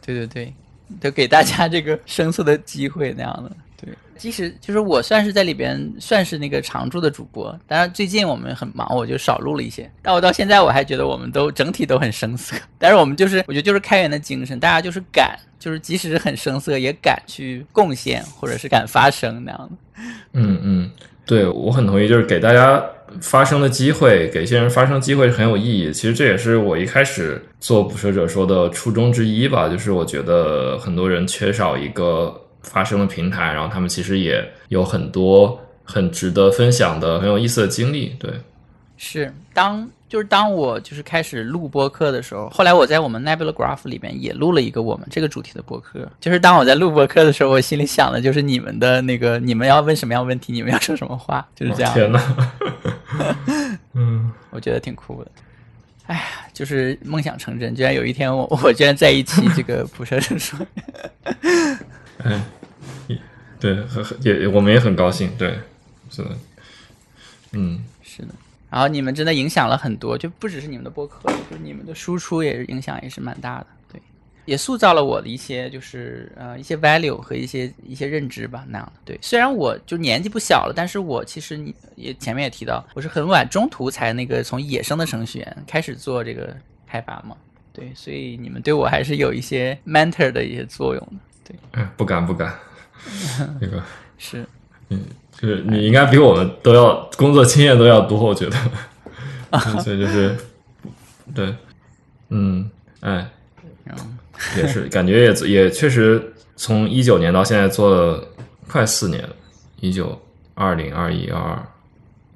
[0.04, 0.52] 对对对。
[1.00, 3.94] 就给大家这个生涩的机会那样的，对。
[4.18, 9.88] 即使就是我算是在里边算是那个常驻的主播，当然最近我们很忙，我就少录了一些。
[10.02, 12.56] 但我到现在我还觉得我们都整体都很生涩。
[12.76, 20.02] 但是我们就是我觉得就是开源的精神，大家就是敢，就是即使是很生涩也敢去贡献，或者是敢发声那样的。
[20.32, 20.90] 嗯嗯，
[21.24, 22.84] 对我很同意，就是给大家。
[23.20, 25.92] 发声的机会，给一些人发声机会是很有意义。
[25.92, 29.68] 其实这也是我一开始做捕蛇者说的初衷之一吧。
[29.68, 38.14] 就是我觉得很多人缺少一个发声的平台，然后他们其实也有很多很值得分享的、很有意思的经历。
[38.18, 38.30] 对，
[38.96, 39.88] 是当。
[40.10, 46.00] 就是当我就是开始录播客的时候，后来我在我们 Nebula Graph 里面也录了一个我们这个主题的播客。
[46.18, 51.94] 就是当我在录播客的时候，我心里想的就是你们的那个，你们要问什么样问题，你们要说什么话，就是这样。
[51.94, 52.20] 天哪！
[53.94, 55.30] 嗯，我觉得挺酷的。
[56.06, 56.22] 哎呀，
[56.52, 60.58] 就是梦想成真，居然有一天我 我居然在一起这个普蛇者说。
[62.24, 62.42] 嗯，
[63.60, 63.78] 对，
[64.22, 65.58] 也我们也很高兴，对，
[66.10, 66.38] 是的，
[67.52, 68.28] 嗯，是的。
[68.70, 73.79] 然后你们真的影响了很多，就不只是你们的播客，就是你们的输出也是影响也是蛮大的，对，
[74.44, 79.00] 也塑造了我的一些就是呃一些 value 和一些一些认知吧那样的。
[79.04, 86.54] 对，虽然我就年纪不小了，但是我其实你也前面也提到，我是很晚中途才那个从野生的程序员开始做这个
[86.86, 87.36] 开发嘛，
[87.72, 91.16] 对，所以你们对我还是有一些 mentor 的一些作用的，
[91.48, 91.56] 对。
[91.72, 92.52] 嗯，不敢不敢，
[93.60, 93.82] 那个
[94.18, 94.46] 是，
[94.88, 95.04] 嗯。
[95.32, 98.56] 就是你应该比我们都要工作经验都要多，我觉得，
[99.80, 100.36] 所以就是，
[101.34, 101.54] 对，
[102.28, 103.26] 嗯，哎，
[104.56, 108.26] 也是感觉也也确实从一九年到现在做了
[108.66, 109.36] 快四年了，
[109.80, 110.20] 一九
[110.54, 111.56] 二零二一二二，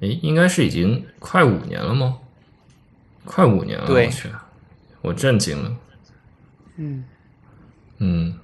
[0.01, 2.17] 哎，应该是已经快五年了吗？
[3.23, 4.29] 快五年了，我去，
[5.01, 5.75] 我震惊了，
[6.77, 7.03] 嗯
[7.97, 8.39] 嗯，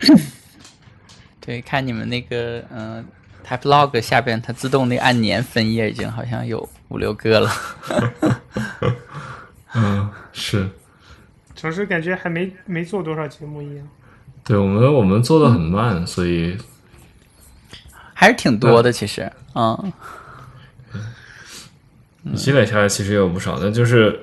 [1.40, 3.04] 对，看你们那个嗯。
[3.42, 7.50] Type Log 下边，它自动那按年分页已经好像有五六个了。
[9.74, 10.68] 嗯，是。
[11.60, 13.86] 总是感觉还没没做多少节目一样。
[14.42, 16.56] 对我们，我们做的很慢， 所以
[18.14, 19.92] 还是挺多的，其实，嗯，
[22.34, 24.18] 积累下来其实也有不少，但就是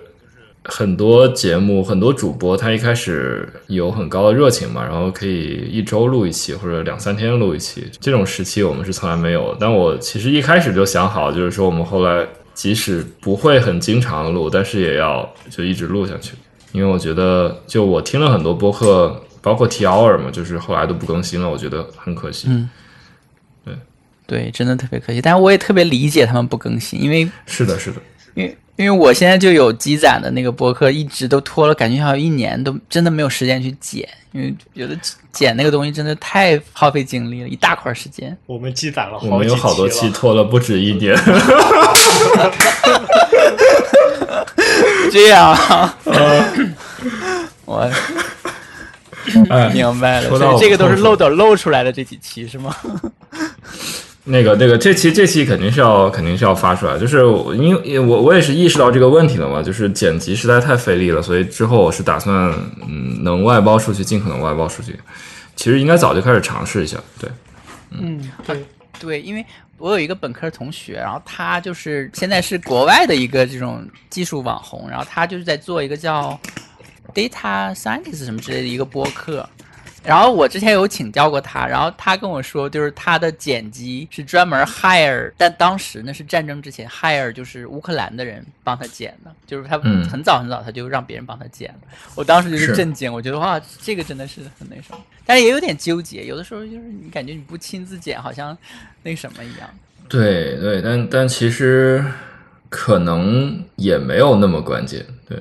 [0.63, 9.55] 很多节目、很多主播，他一开始有很高的热情嘛，然后可以一周录一期或者两三天录一期，这种时期我们是从来没有。
[9.59, 16.33] 但我其实一开始就想好，就是说我们后来即使不会很经常录，但是也要就一直录下去，
[16.71, 19.23] 因为我觉得，就我听了很多播客。
[19.39, 22.47] 包括 T Hour 嘛，就是后来都不更新了，我觉得很可惜。
[22.49, 22.69] 嗯，
[23.63, 23.73] 对
[24.25, 25.21] 对，真的特别可惜。
[25.21, 28.01] 但是我也特别理解他们不更新，因为是的，是的，
[28.33, 34.99] 因为因为我现在就有积攒的那个播客，一直都拖了，感觉好像一年都真的没有时间去剪，因为觉得
[35.31, 38.35] 剪那个东西真的太耗费精力了，一大块时间。
[38.47, 41.15] 我们积攒了，我们有好多期拖了不止一年。
[45.11, 45.97] 这样，啊
[47.65, 47.89] 我。
[49.73, 52.73] 明白了，所以这个都是漏斗漏出来的这几期是吗？
[54.23, 57.17] 那个那个，这期这期肯定是要肯定是要发出来，就是
[57.57, 62.53] 因为我我也是意识到这个问题了嘛，就是剪辑实在太费力了，所以之后我是打算
[62.87, 64.97] 嗯能外包出去，尽可能外包出去。
[65.57, 67.29] 其实应该早就开始尝试一下，对，
[67.91, 68.65] 嗯，对
[68.99, 69.45] 对，因为
[69.77, 76.39] 我有一个本科同学，然后他就是现在是国外的一个这种技术网红，然后他就是在做一个叫。
[77.15, 79.49] Data Scientist 什么之类的一个播客，
[80.07, 91.79] 然后我之前有请教过他，然后他跟我说，就是他的剪辑是专门 hire，但当时那是战争之前 hire，就是乌克兰的人帮他剪的，就是他很早很早他就让别人帮他剪了。
[92.15, 98.57] 我当时就是震惊，我觉得哇，这个真的是很那什么，但是也有点纠结，有的时候就是你感觉你不亲自剪，好像
[99.03, 99.69] 那什么一样。
[100.07, 102.01] 对对，但但其实
[102.69, 105.37] 可能也没有那么关键，对。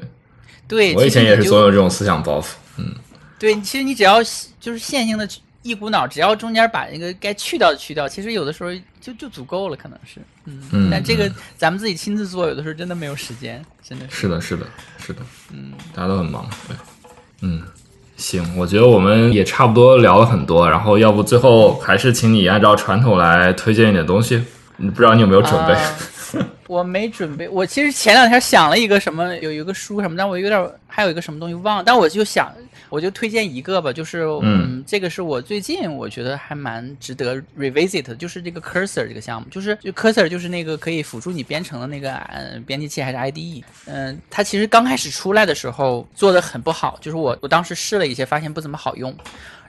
[0.69, 2.93] 对，我以前也是总有这种思想包袱，嗯，
[3.39, 4.23] 对，其实你只要
[4.59, 5.29] 就是线性的
[5.63, 14.17] 一股脑，只要中间把那个该去掉的去掉，其实有的时候就就足够了，可能是，嗯，但这个咱们自己亲自做，有的时候真的没有时间，真的是。
[14.23, 14.67] 是的，是的，
[14.99, 15.23] 是的，
[15.53, 16.77] 嗯，大家都很忙，对，
[17.43, 17.63] 嗯，
[18.17, 24.43] 行，我觉得我们也差不多聊了很多，然后要不最后还是请你按照传统来推荐一点东西，
[24.79, 25.75] 不知道你有没有准备。
[26.67, 32.53] 我没准备，我其实前两天想了一个什么，有一个书什么，但我有点还有一个什么东西忘了，但我就想，
[32.89, 49.17] 我就推荐一个吧，就是嗯，这个是我最近我觉得还蛮值得 revisit 的，就是这个 Cursor 这个项目，就是就 Cursor 就是那个可以辅助你编程的那个嗯编辑器还是 IDE，嗯，它其实刚开始出来的时候做的很不好，就是我我当时试了一些，发现不怎么好用。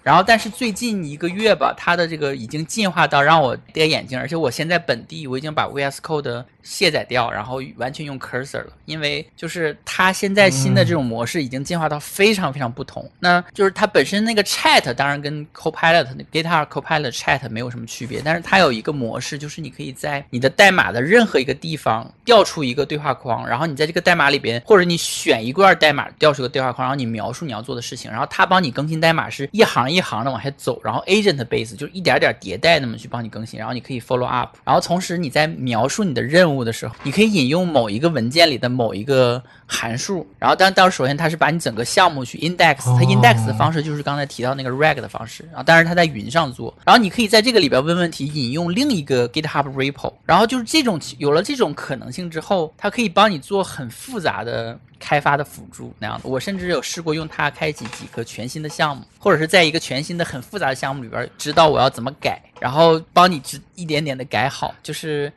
[0.07, 13.09] 然后，但是最近一个月吧，它的这个已经进化到让我跌眼镜，而且我现在本地我已经把 VS Code 卸载掉，然后完全用 Cursor 了，因为就是它现在新的这种模式已经进化到非常非常不同。
[13.19, 29.97] 那就是它本身那个 Chat 当然跟 Copilot、Guitar Copilot Chat 没有什么区别，但是它有一个模式，就是你可以在你的代码的任何一个地方调出一个对话框，然后你在这个代码里边，或者你选一段代码调出个对话框，然后你描述你要做的事情，然后它帮你更新代码是一行一。
[29.97, 54.77] 一行的往下走，然后 agent base 就一点点迭代那么去帮你更新，然后你可以 follow up，然后同时你在描述你的任务的时候，你可以引用某一个文件里的某一个函数，然后但到首先它是把你整个项目去 index，它 index 的方式就是刚才提到那个 rag 的方式，然后但是它在云上做，然后你可以在这个里边问问题，引用另一个 GitHub repo，然后就是这种有了这种可能性之后，它可以帮你做很复杂的。
[54.99, 63.41] 开发的辅助那样的，我甚至有试过用它开启几个全新的项目，或者是在一个全新的很复杂的项目里边，知道我要怎么改，然后帮你
[63.75, 65.31] 一点点的改好，就是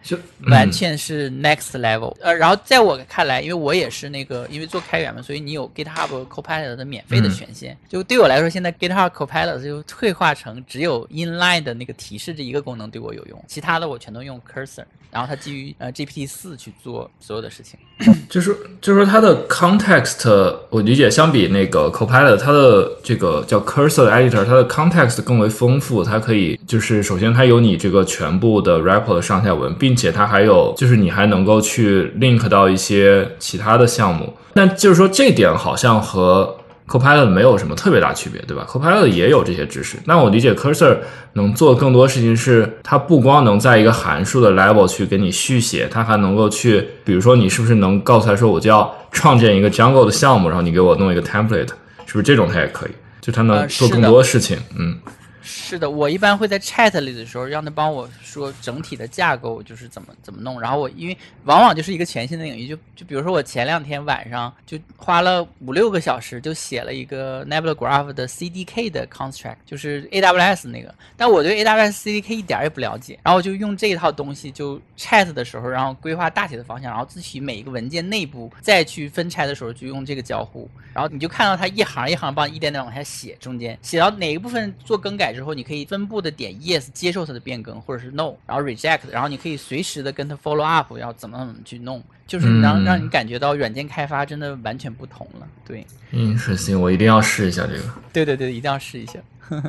[0.46, 2.14] 完全是 next level。
[2.20, 17.78] 呃，然后在我看来，因为我也是那个因为做开源嘛，所以你有 GitHub Copilot 的免费的权限，就对我来说，现在 GitHub Copilot 就退化成只有 inline 的那个提示这一个功能对我有用，其他的我全都用 Cursor，然后它基于呃 GPT 四去做所有的事情。
[18.30, 26.04] 就是就是说它的 context，我理解相比那个 Copilot，它的这个叫 Cursor Editor，它的 context 更为丰富。
[26.04, 34.32] 它可以就是首先它有你这个全部的 repo 的上下文，并且它还有就是你还能够去 link 到一些其他的项目。
[34.54, 36.56] 那就是说这点好像和
[36.90, 39.96] Copilot 没有什么特别大区别，对吧？Copilot 也有这些知识。
[40.06, 40.96] 那我理解 Cursor
[41.34, 51.68] 能做更多事情是，它不光能在一个函数的 level 去给你续写，它还能够去，比如说你是不是能告诉他说，我就要创建一个 Django 的项目，然后你给我弄一个 template，
[52.06, 52.90] 是不是这种它也可以？
[53.20, 54.98] 就它能做更多事情，嗯。
[55.42, 85.29] 是的，我一般会在 Chat 里的时候让他帮我说整体的架构就是怎么怎么弄，然后我因为往往就是一个全新的领域，就就比如说我前两天晚上就花了五六个小时就写了一个 Nebula Graph 的 CDK 的 construct，就是 AWS 那个，但我对 AWS CDK 一点也不了解，然后就用这一套东西就 Chat 的时候，然后规划大体的方向，然后自己每一个文件内部再去分拆的时候就用这个交互，然后你就看到它一行一行帮你一点点往下写，中间写到哪个部分做更改。
[85.32, 95.46] 之后，你可以分布的点 yes 接受它的变更，或者是 no，然后 reject，然后你可以随时的跟它 follow up，要怎么怎么去弄，就是让让你感觉到软件开发真的完全不同了。
[95.66, 97.82] 对，interesting，我一定要试一下这个。
[98.12, 99.18] 对对对，一定要试一下。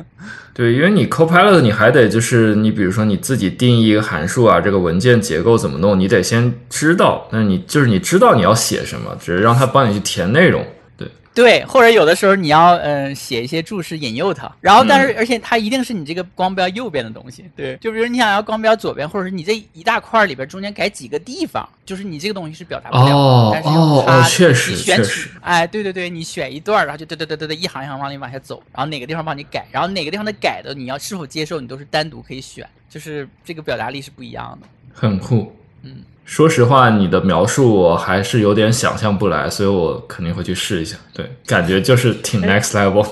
[0.54, 7.26] 对，因为你 Copilot 你还得就是你比如说你自己定义一个函数啊，这个文件结构怎么弄，你得先知道。
[7.32, 10.64] 那你就是你知道你要写什么，只是让它帮你去填内容。
[11.34, 17.44] 对，或者有的时候你要嗯写一些注释引诱它，然后但是而且它一定是你这个光标右边的东西。
[17.56, 23.16] 对，就比如你想要光标左边，或者是你这一大块里边中间改几个地方，就是你这个东西是表达不了。
[23.16, 25.30] 哦哦，确实确实。
[25.40, 34.66] 哎，对对对，你选一段，然后就对对对对对，一行一行往里往下走，然后哪个地方帮你改，然后哪个地方的改的你要是否接受，你都是单独可以选，就是这个表达力是不一样的。
[34.92, 36.02] 很酷，嗯。
[36.24, 40.96] 说实话，你的描述我还是有点想象不来，所以我肯定会去试一下。
[41.12, 43.06] 对，感觉就是挺 next level。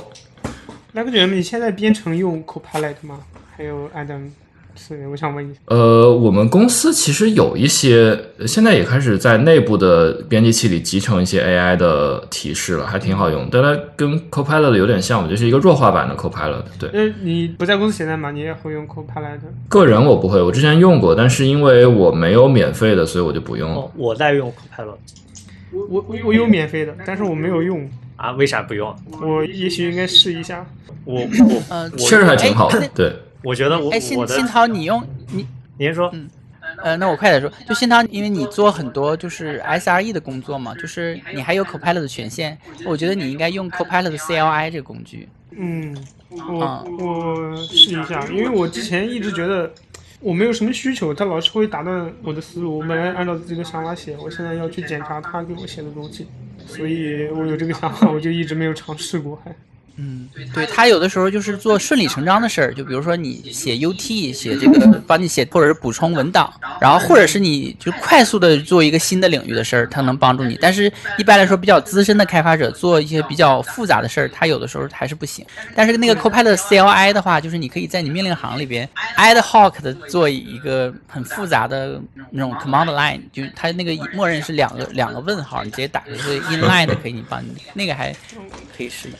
[0.92, 3.20] 来个人，你现在编程用 Copilot 吗？
[3.56, 4.30] 还有 Adam？
[4.74, 5.60] 是，我想问一下。
[5.66, 13.48] 呃，我们公司其实有一些，现在也开始在内部的编辑器里集成一些 AI 的提示了，还挺好用。
[13.50, 16.62] 但它跟 Copilot 有点像，我觉得是一个弱化版的 Copilot。
[16.78, 16.90] 对。
[16.92, 19.38] 那你不在公司写代码，你也会用 Copilot？
[19.68, 23.90] 个人我不会，我之前用过，但是因为我没有免费的，所以我就不用了。
[23.96, 24.96] 我在用 Copilot。
[25.72, 27.88] 我我我我有免费的，但是我没有用。
[28.16, 28.32] 啊？
[28.32, 28.94] 为啥不用？
[29.22, 30.66] 我也许应该试一下。
[31.06, 32.86] 我我呃，确实还挺好的。
[32.94, 33.16] 对。
[33.42, 35.02] 我觉得我哎，新新涛，你用
[35.32, 35.46] 你
[35.78, 36.28] 您说，嗯，
[36.82, 45.28] 呃，那我快点说，就新涛，因为你做很多就是 SRE 的工作嘛，就是你还有 Copilot 的权限，我觉得你应该用 Copilot 的 CLI 这个工具。
[45.52, 45.96] 嗯，
[46.28, 49.72] 我我试一下，因为我之前一直觉得
[50.20, 56.28] 我没有什么需求，他老是会打断我的思路，我本来按照自己的想法写，我现在要去检查他给我写的东西，
[56.66, 59.54] 所以我有这个想法，我就一直没有尝试过，还。
[59.96, 70.56] 嗯，对他有的时候就是做顺理成章的事儿，就比如说你写 UT，写这个 帮你写，或者是补充文档，然后或者是你就快速的做一个新的领域的事儿，它能帮助你。
[70.60, 75.44] 但是一般来说，比较资深的开发者做一些比较复杂的事儿，他有的时候还是不行。
[75.74, 82.00] 但是那个 Copilot CLI 的话，就是你可以在你命令行里边 ad hoc 的做一个很复杂的
[82.30, 88.12] 那种 command line，就它那个默认是两个两个问号，你直接打，就是 inline 的可以你帮你那个还
[88.76, 89.18] 可以试一下。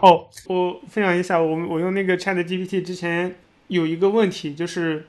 [0.00, 3.36] 哦，我分享一下，我我用那个 Chat GPT 之前
[3.68, 5.06] 有一个问题，就是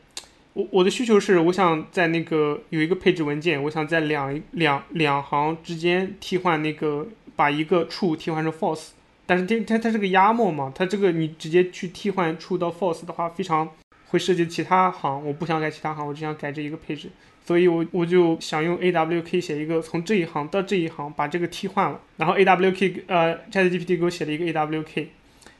[0.53, 7.07] 我我的需求是，我想在那个有一个配置文件，我想在两两两行之间替换那个
[7.37, 8.89] 把一个 true 替换成 false，
[9.25, 13.69] 但是它它它是个 YAML 嘛，它这个你直接去替换 true 到 false 的话，非常
[14.09, 17.09] 会涉及其他行，我不想改其他行，我只想改这一个配置。
[17.51, 25.07] 所以，我我就想用 AWK 写一个从这一行到这一行把这个替换了，然后 AWK 呃 ChatGPT 给我写了一个 AWK，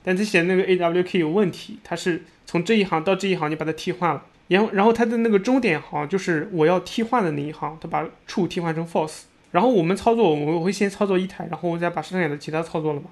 [0.01, 13.07] 但他写那个 AWK 有问题，它是从这一行到这一行就把它替换了，然后然后它的那个终点行就是我要替换的那一行，它把 true 替换成 false，然后我们操作我我会先操作一台，然后我再把剩下的其他操作了嘛。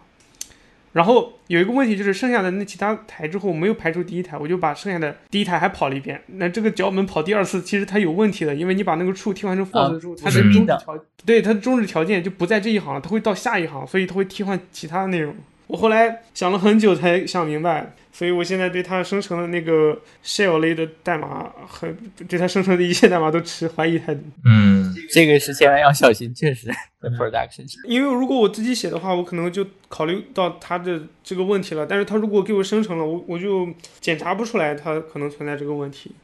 [0.93, 6.19] 然后有一个问题就是，剩下的那其他台之后没有排除第一台，我就把剩下的第一台还跑了一遍。
[6.27, 15.35] 那这个脚本跑第二次，其实它有问题的，因为你把那个 true 替换成 false 之后，它的终止条对它的终止条件就不在这一行了，它会到下一行，所以它会替换其他的内容。
[15.67, 19.95] 我后来想了很久才想明白，所以我现在对它生成的那个
[20.25, 21.87] shell 类的代码和
[22.27, 24.21] 对它生成的一切代码都持怀疑态度。
[24.45, 24.78] 嗯，
[25.11, 26.67] 这个是千万要小心，确实
[27.01, 27.65] 在 production。
[27.85, 31.85] 因为如果我自己写的话，我可能就考虑到它的这个问题了。
[31.85, 33.67] 但是它如果给我生成了，我我就
[33.99, 36.15] 检查不出来它可能存在这个问题。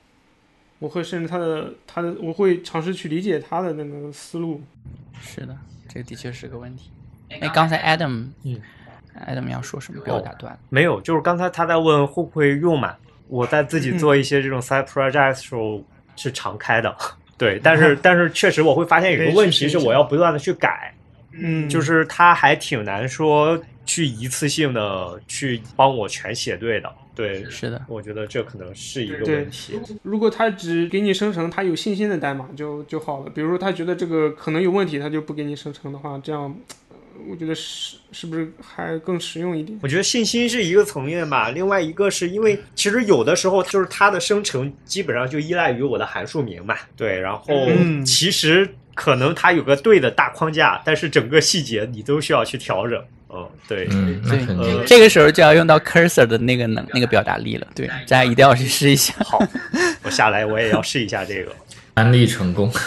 [0.80, 4.61] 我会甚至它的它的我会尝试去理解它的那个思路。
[5.22, 5.57] 是的，
[5.88, 6.91] 这个的确是个问题。
[7.30, 8.61] 哎，刚才 Adam，嗯
[9.27, 10.02] ，Adam 要说什么？
[10.02, 10.57] 不要打断。
[10.69, 12.95] 没有，就是刚才他在问会不会用嘛？
[13.27, 15.84] 我在自己做一些这种 side project 的时候
[16.15, 16.95] 是常开的，
[17.38, 17.60] 对。
[17.64, 20.94] 但是 但是确实我会发现有个问题是我要不断的去改，
[21.32, 26.91] 嗯，就是他还挺难说去一次性的去帮我全写对的。
[27.16, 29.80] 对，是的，我觉得这可能是一个问题。
[30.03, 33.32] 如果他只给你生成他有信心的代码就就好了。
[33.34, 36.53] 比如说他觉得这个可能有问题，他就不给你生成的话，这样。
[37.30, 39.77] 我觉得是是不是还更实用一点？
[39.81, 53.03] 我觉得信心是一个层面吧，另外一个是因为其实有的时候就是它的生成基本上就依赖于我的函数名嘛，对，然后嗯其实可能它有个对的大框架，但是整个细节你都需要去调整。
[53.27, 54.45] 哦，对，对。
[54.47, 57.68] 呃这个时候就要用到 cursor 的那个能那个表达力了。
[57.76, 59.14] 对，大家一定要去试一下。
[59.26, 59.45] 好，
[60.03, 61.53] 我下来我也要试一下这个。
[61.95, 62.72] 安利成功。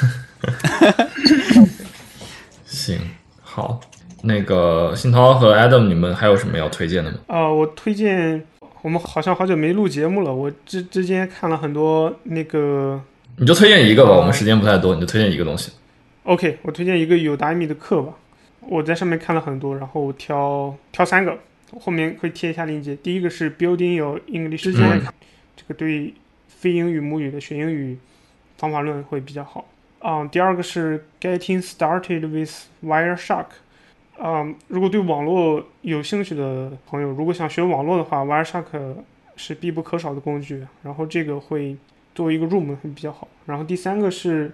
[2.65, 2.99] 行，
[3.43, 3.81] 好，
[4.23, 7.19] 那个新涛和 Adam，你们还有什么要推荐的吗？
[7.29, 8.45] 呃，我推荐，
[8.83, 10.35] 我们好像好久没录节目了。
[10.35, 13.01] 我之之前看了很多那个
[13.37, 15.71] 你就推荐一个吧，哦我们时间不太多，你就推荐一个东西。
[16.25, 18.13] OK，我推荐一个有达米的课吧。
[18.61, 21.39] 我在上面看了很多，然后我挑挑三个，
[21.81, 22.97] 后面会贴一下链接。
[22.97, 24.65] 第一个是 Building Your English
[25.57, 26.13] 这个对
[26.49, 27.97] 非英语母语的学英语
[28.57, 29.65] 方法论会比较好。
[30.01, 32.53] 嗯、第二个是 Getting Started with
[32.85, 33.47] Wireshark。
[34.19, 38.97] 啊、如果对网络有兴趣的朋友，如果想学网络的话，Wireshark
[39.37, 40.67] 是必不可少的工具。
[40.83, 41.77] 然后这个会
[42.15, 43.29] 作为一个入门会比较好。
[43.47, 44.53] 然后第三个是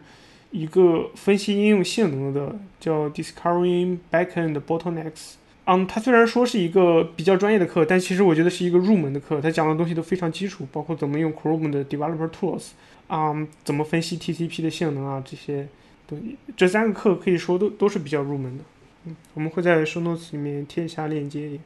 [0.50, 5.36] 一个分析应用性能的，叫 Discovering Backend Bottlenecks。
[5.64, 9.40] 嗯，它虽然说是一个比较专业的课，但其实我觉得是一个入门的课。
[9.40, 12.72] 它讲的东西都非常基础，包括怎么用 Chrome 的 Developer Tools，
[13.08, 15.66] 嗯，怎么分析 TCP 的性能啊，这些
[16.06, 16.36] 东西。
[16.54, 18.64] 这三个课可以说都都是比较入门的。
[19.04, 21.58] 嗯，我们会在 show notes 里面贴一下链接。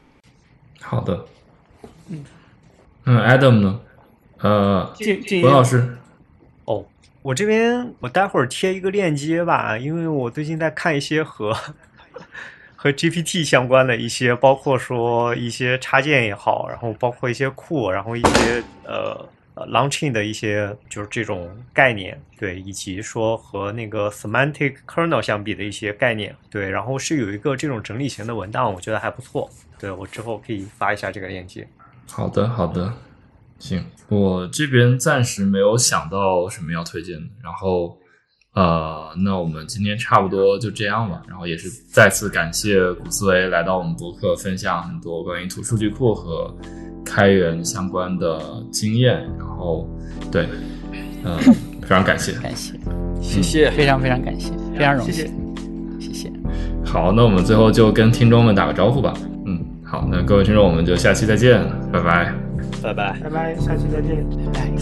[0.81, 1.25] 好的。
[2.09, 2.25] 嗯
[3.05, 3.79] 嗯，Adam 呢？
[4.39, 5.97] 呃，建建议文老师，
[6.65, 6.85] 哦，
[7.21, 11.53] 我这边我待会儿贴一个链接吧，因为我最近在看一些和
[12.75, 19.27] 和 GPT 相关的一些，包括说一些插件也好，然后包括一些库，然后一些呃
[19.67, 29.49] launching 的一些就是这种概念，对，以及说和那个 semantic kernel 相比的一些概念，对，然后是有一个这种整理型的文档，我觉得还不错，
[29.79, 31.67] 对我之后可以发一下这个链接。
[32.07, 32.93] 好的，好的，
[33.59, 37.97] 行，我这边暂时没有想到什么要推荐的，然后
[38.59, 46.53] 呃，那我们今天差不多就这样吧，然后也是再次感谢古思维来到我们博客分享很多关于图数据库和
[47.05, 49.89] 开源相关的经验，然后
[50.29, 50.45] 对，
[51.23, 51.37] 嗯、
[51.81, 52.33] 非常感谢。
[52.33, 52.73] 感谢，
[53.21, 55.55] 谢谢非常非常感谢，非常荣谢谢幸，
[56.01, 56.29] 谢谢。
[56.85, 59.13] 好，那我们最后就跟听众们打个招呼吧。
[59.45, 61.63] 嗯，好，那各位听众，我们就下期再见，
[61.93, 62.33] 拜拜。
[62.83, 63.17] 拜拜。
[63.23, 64.27] 拜拜，下期再见。
[64.51, 64.78] 拜拜。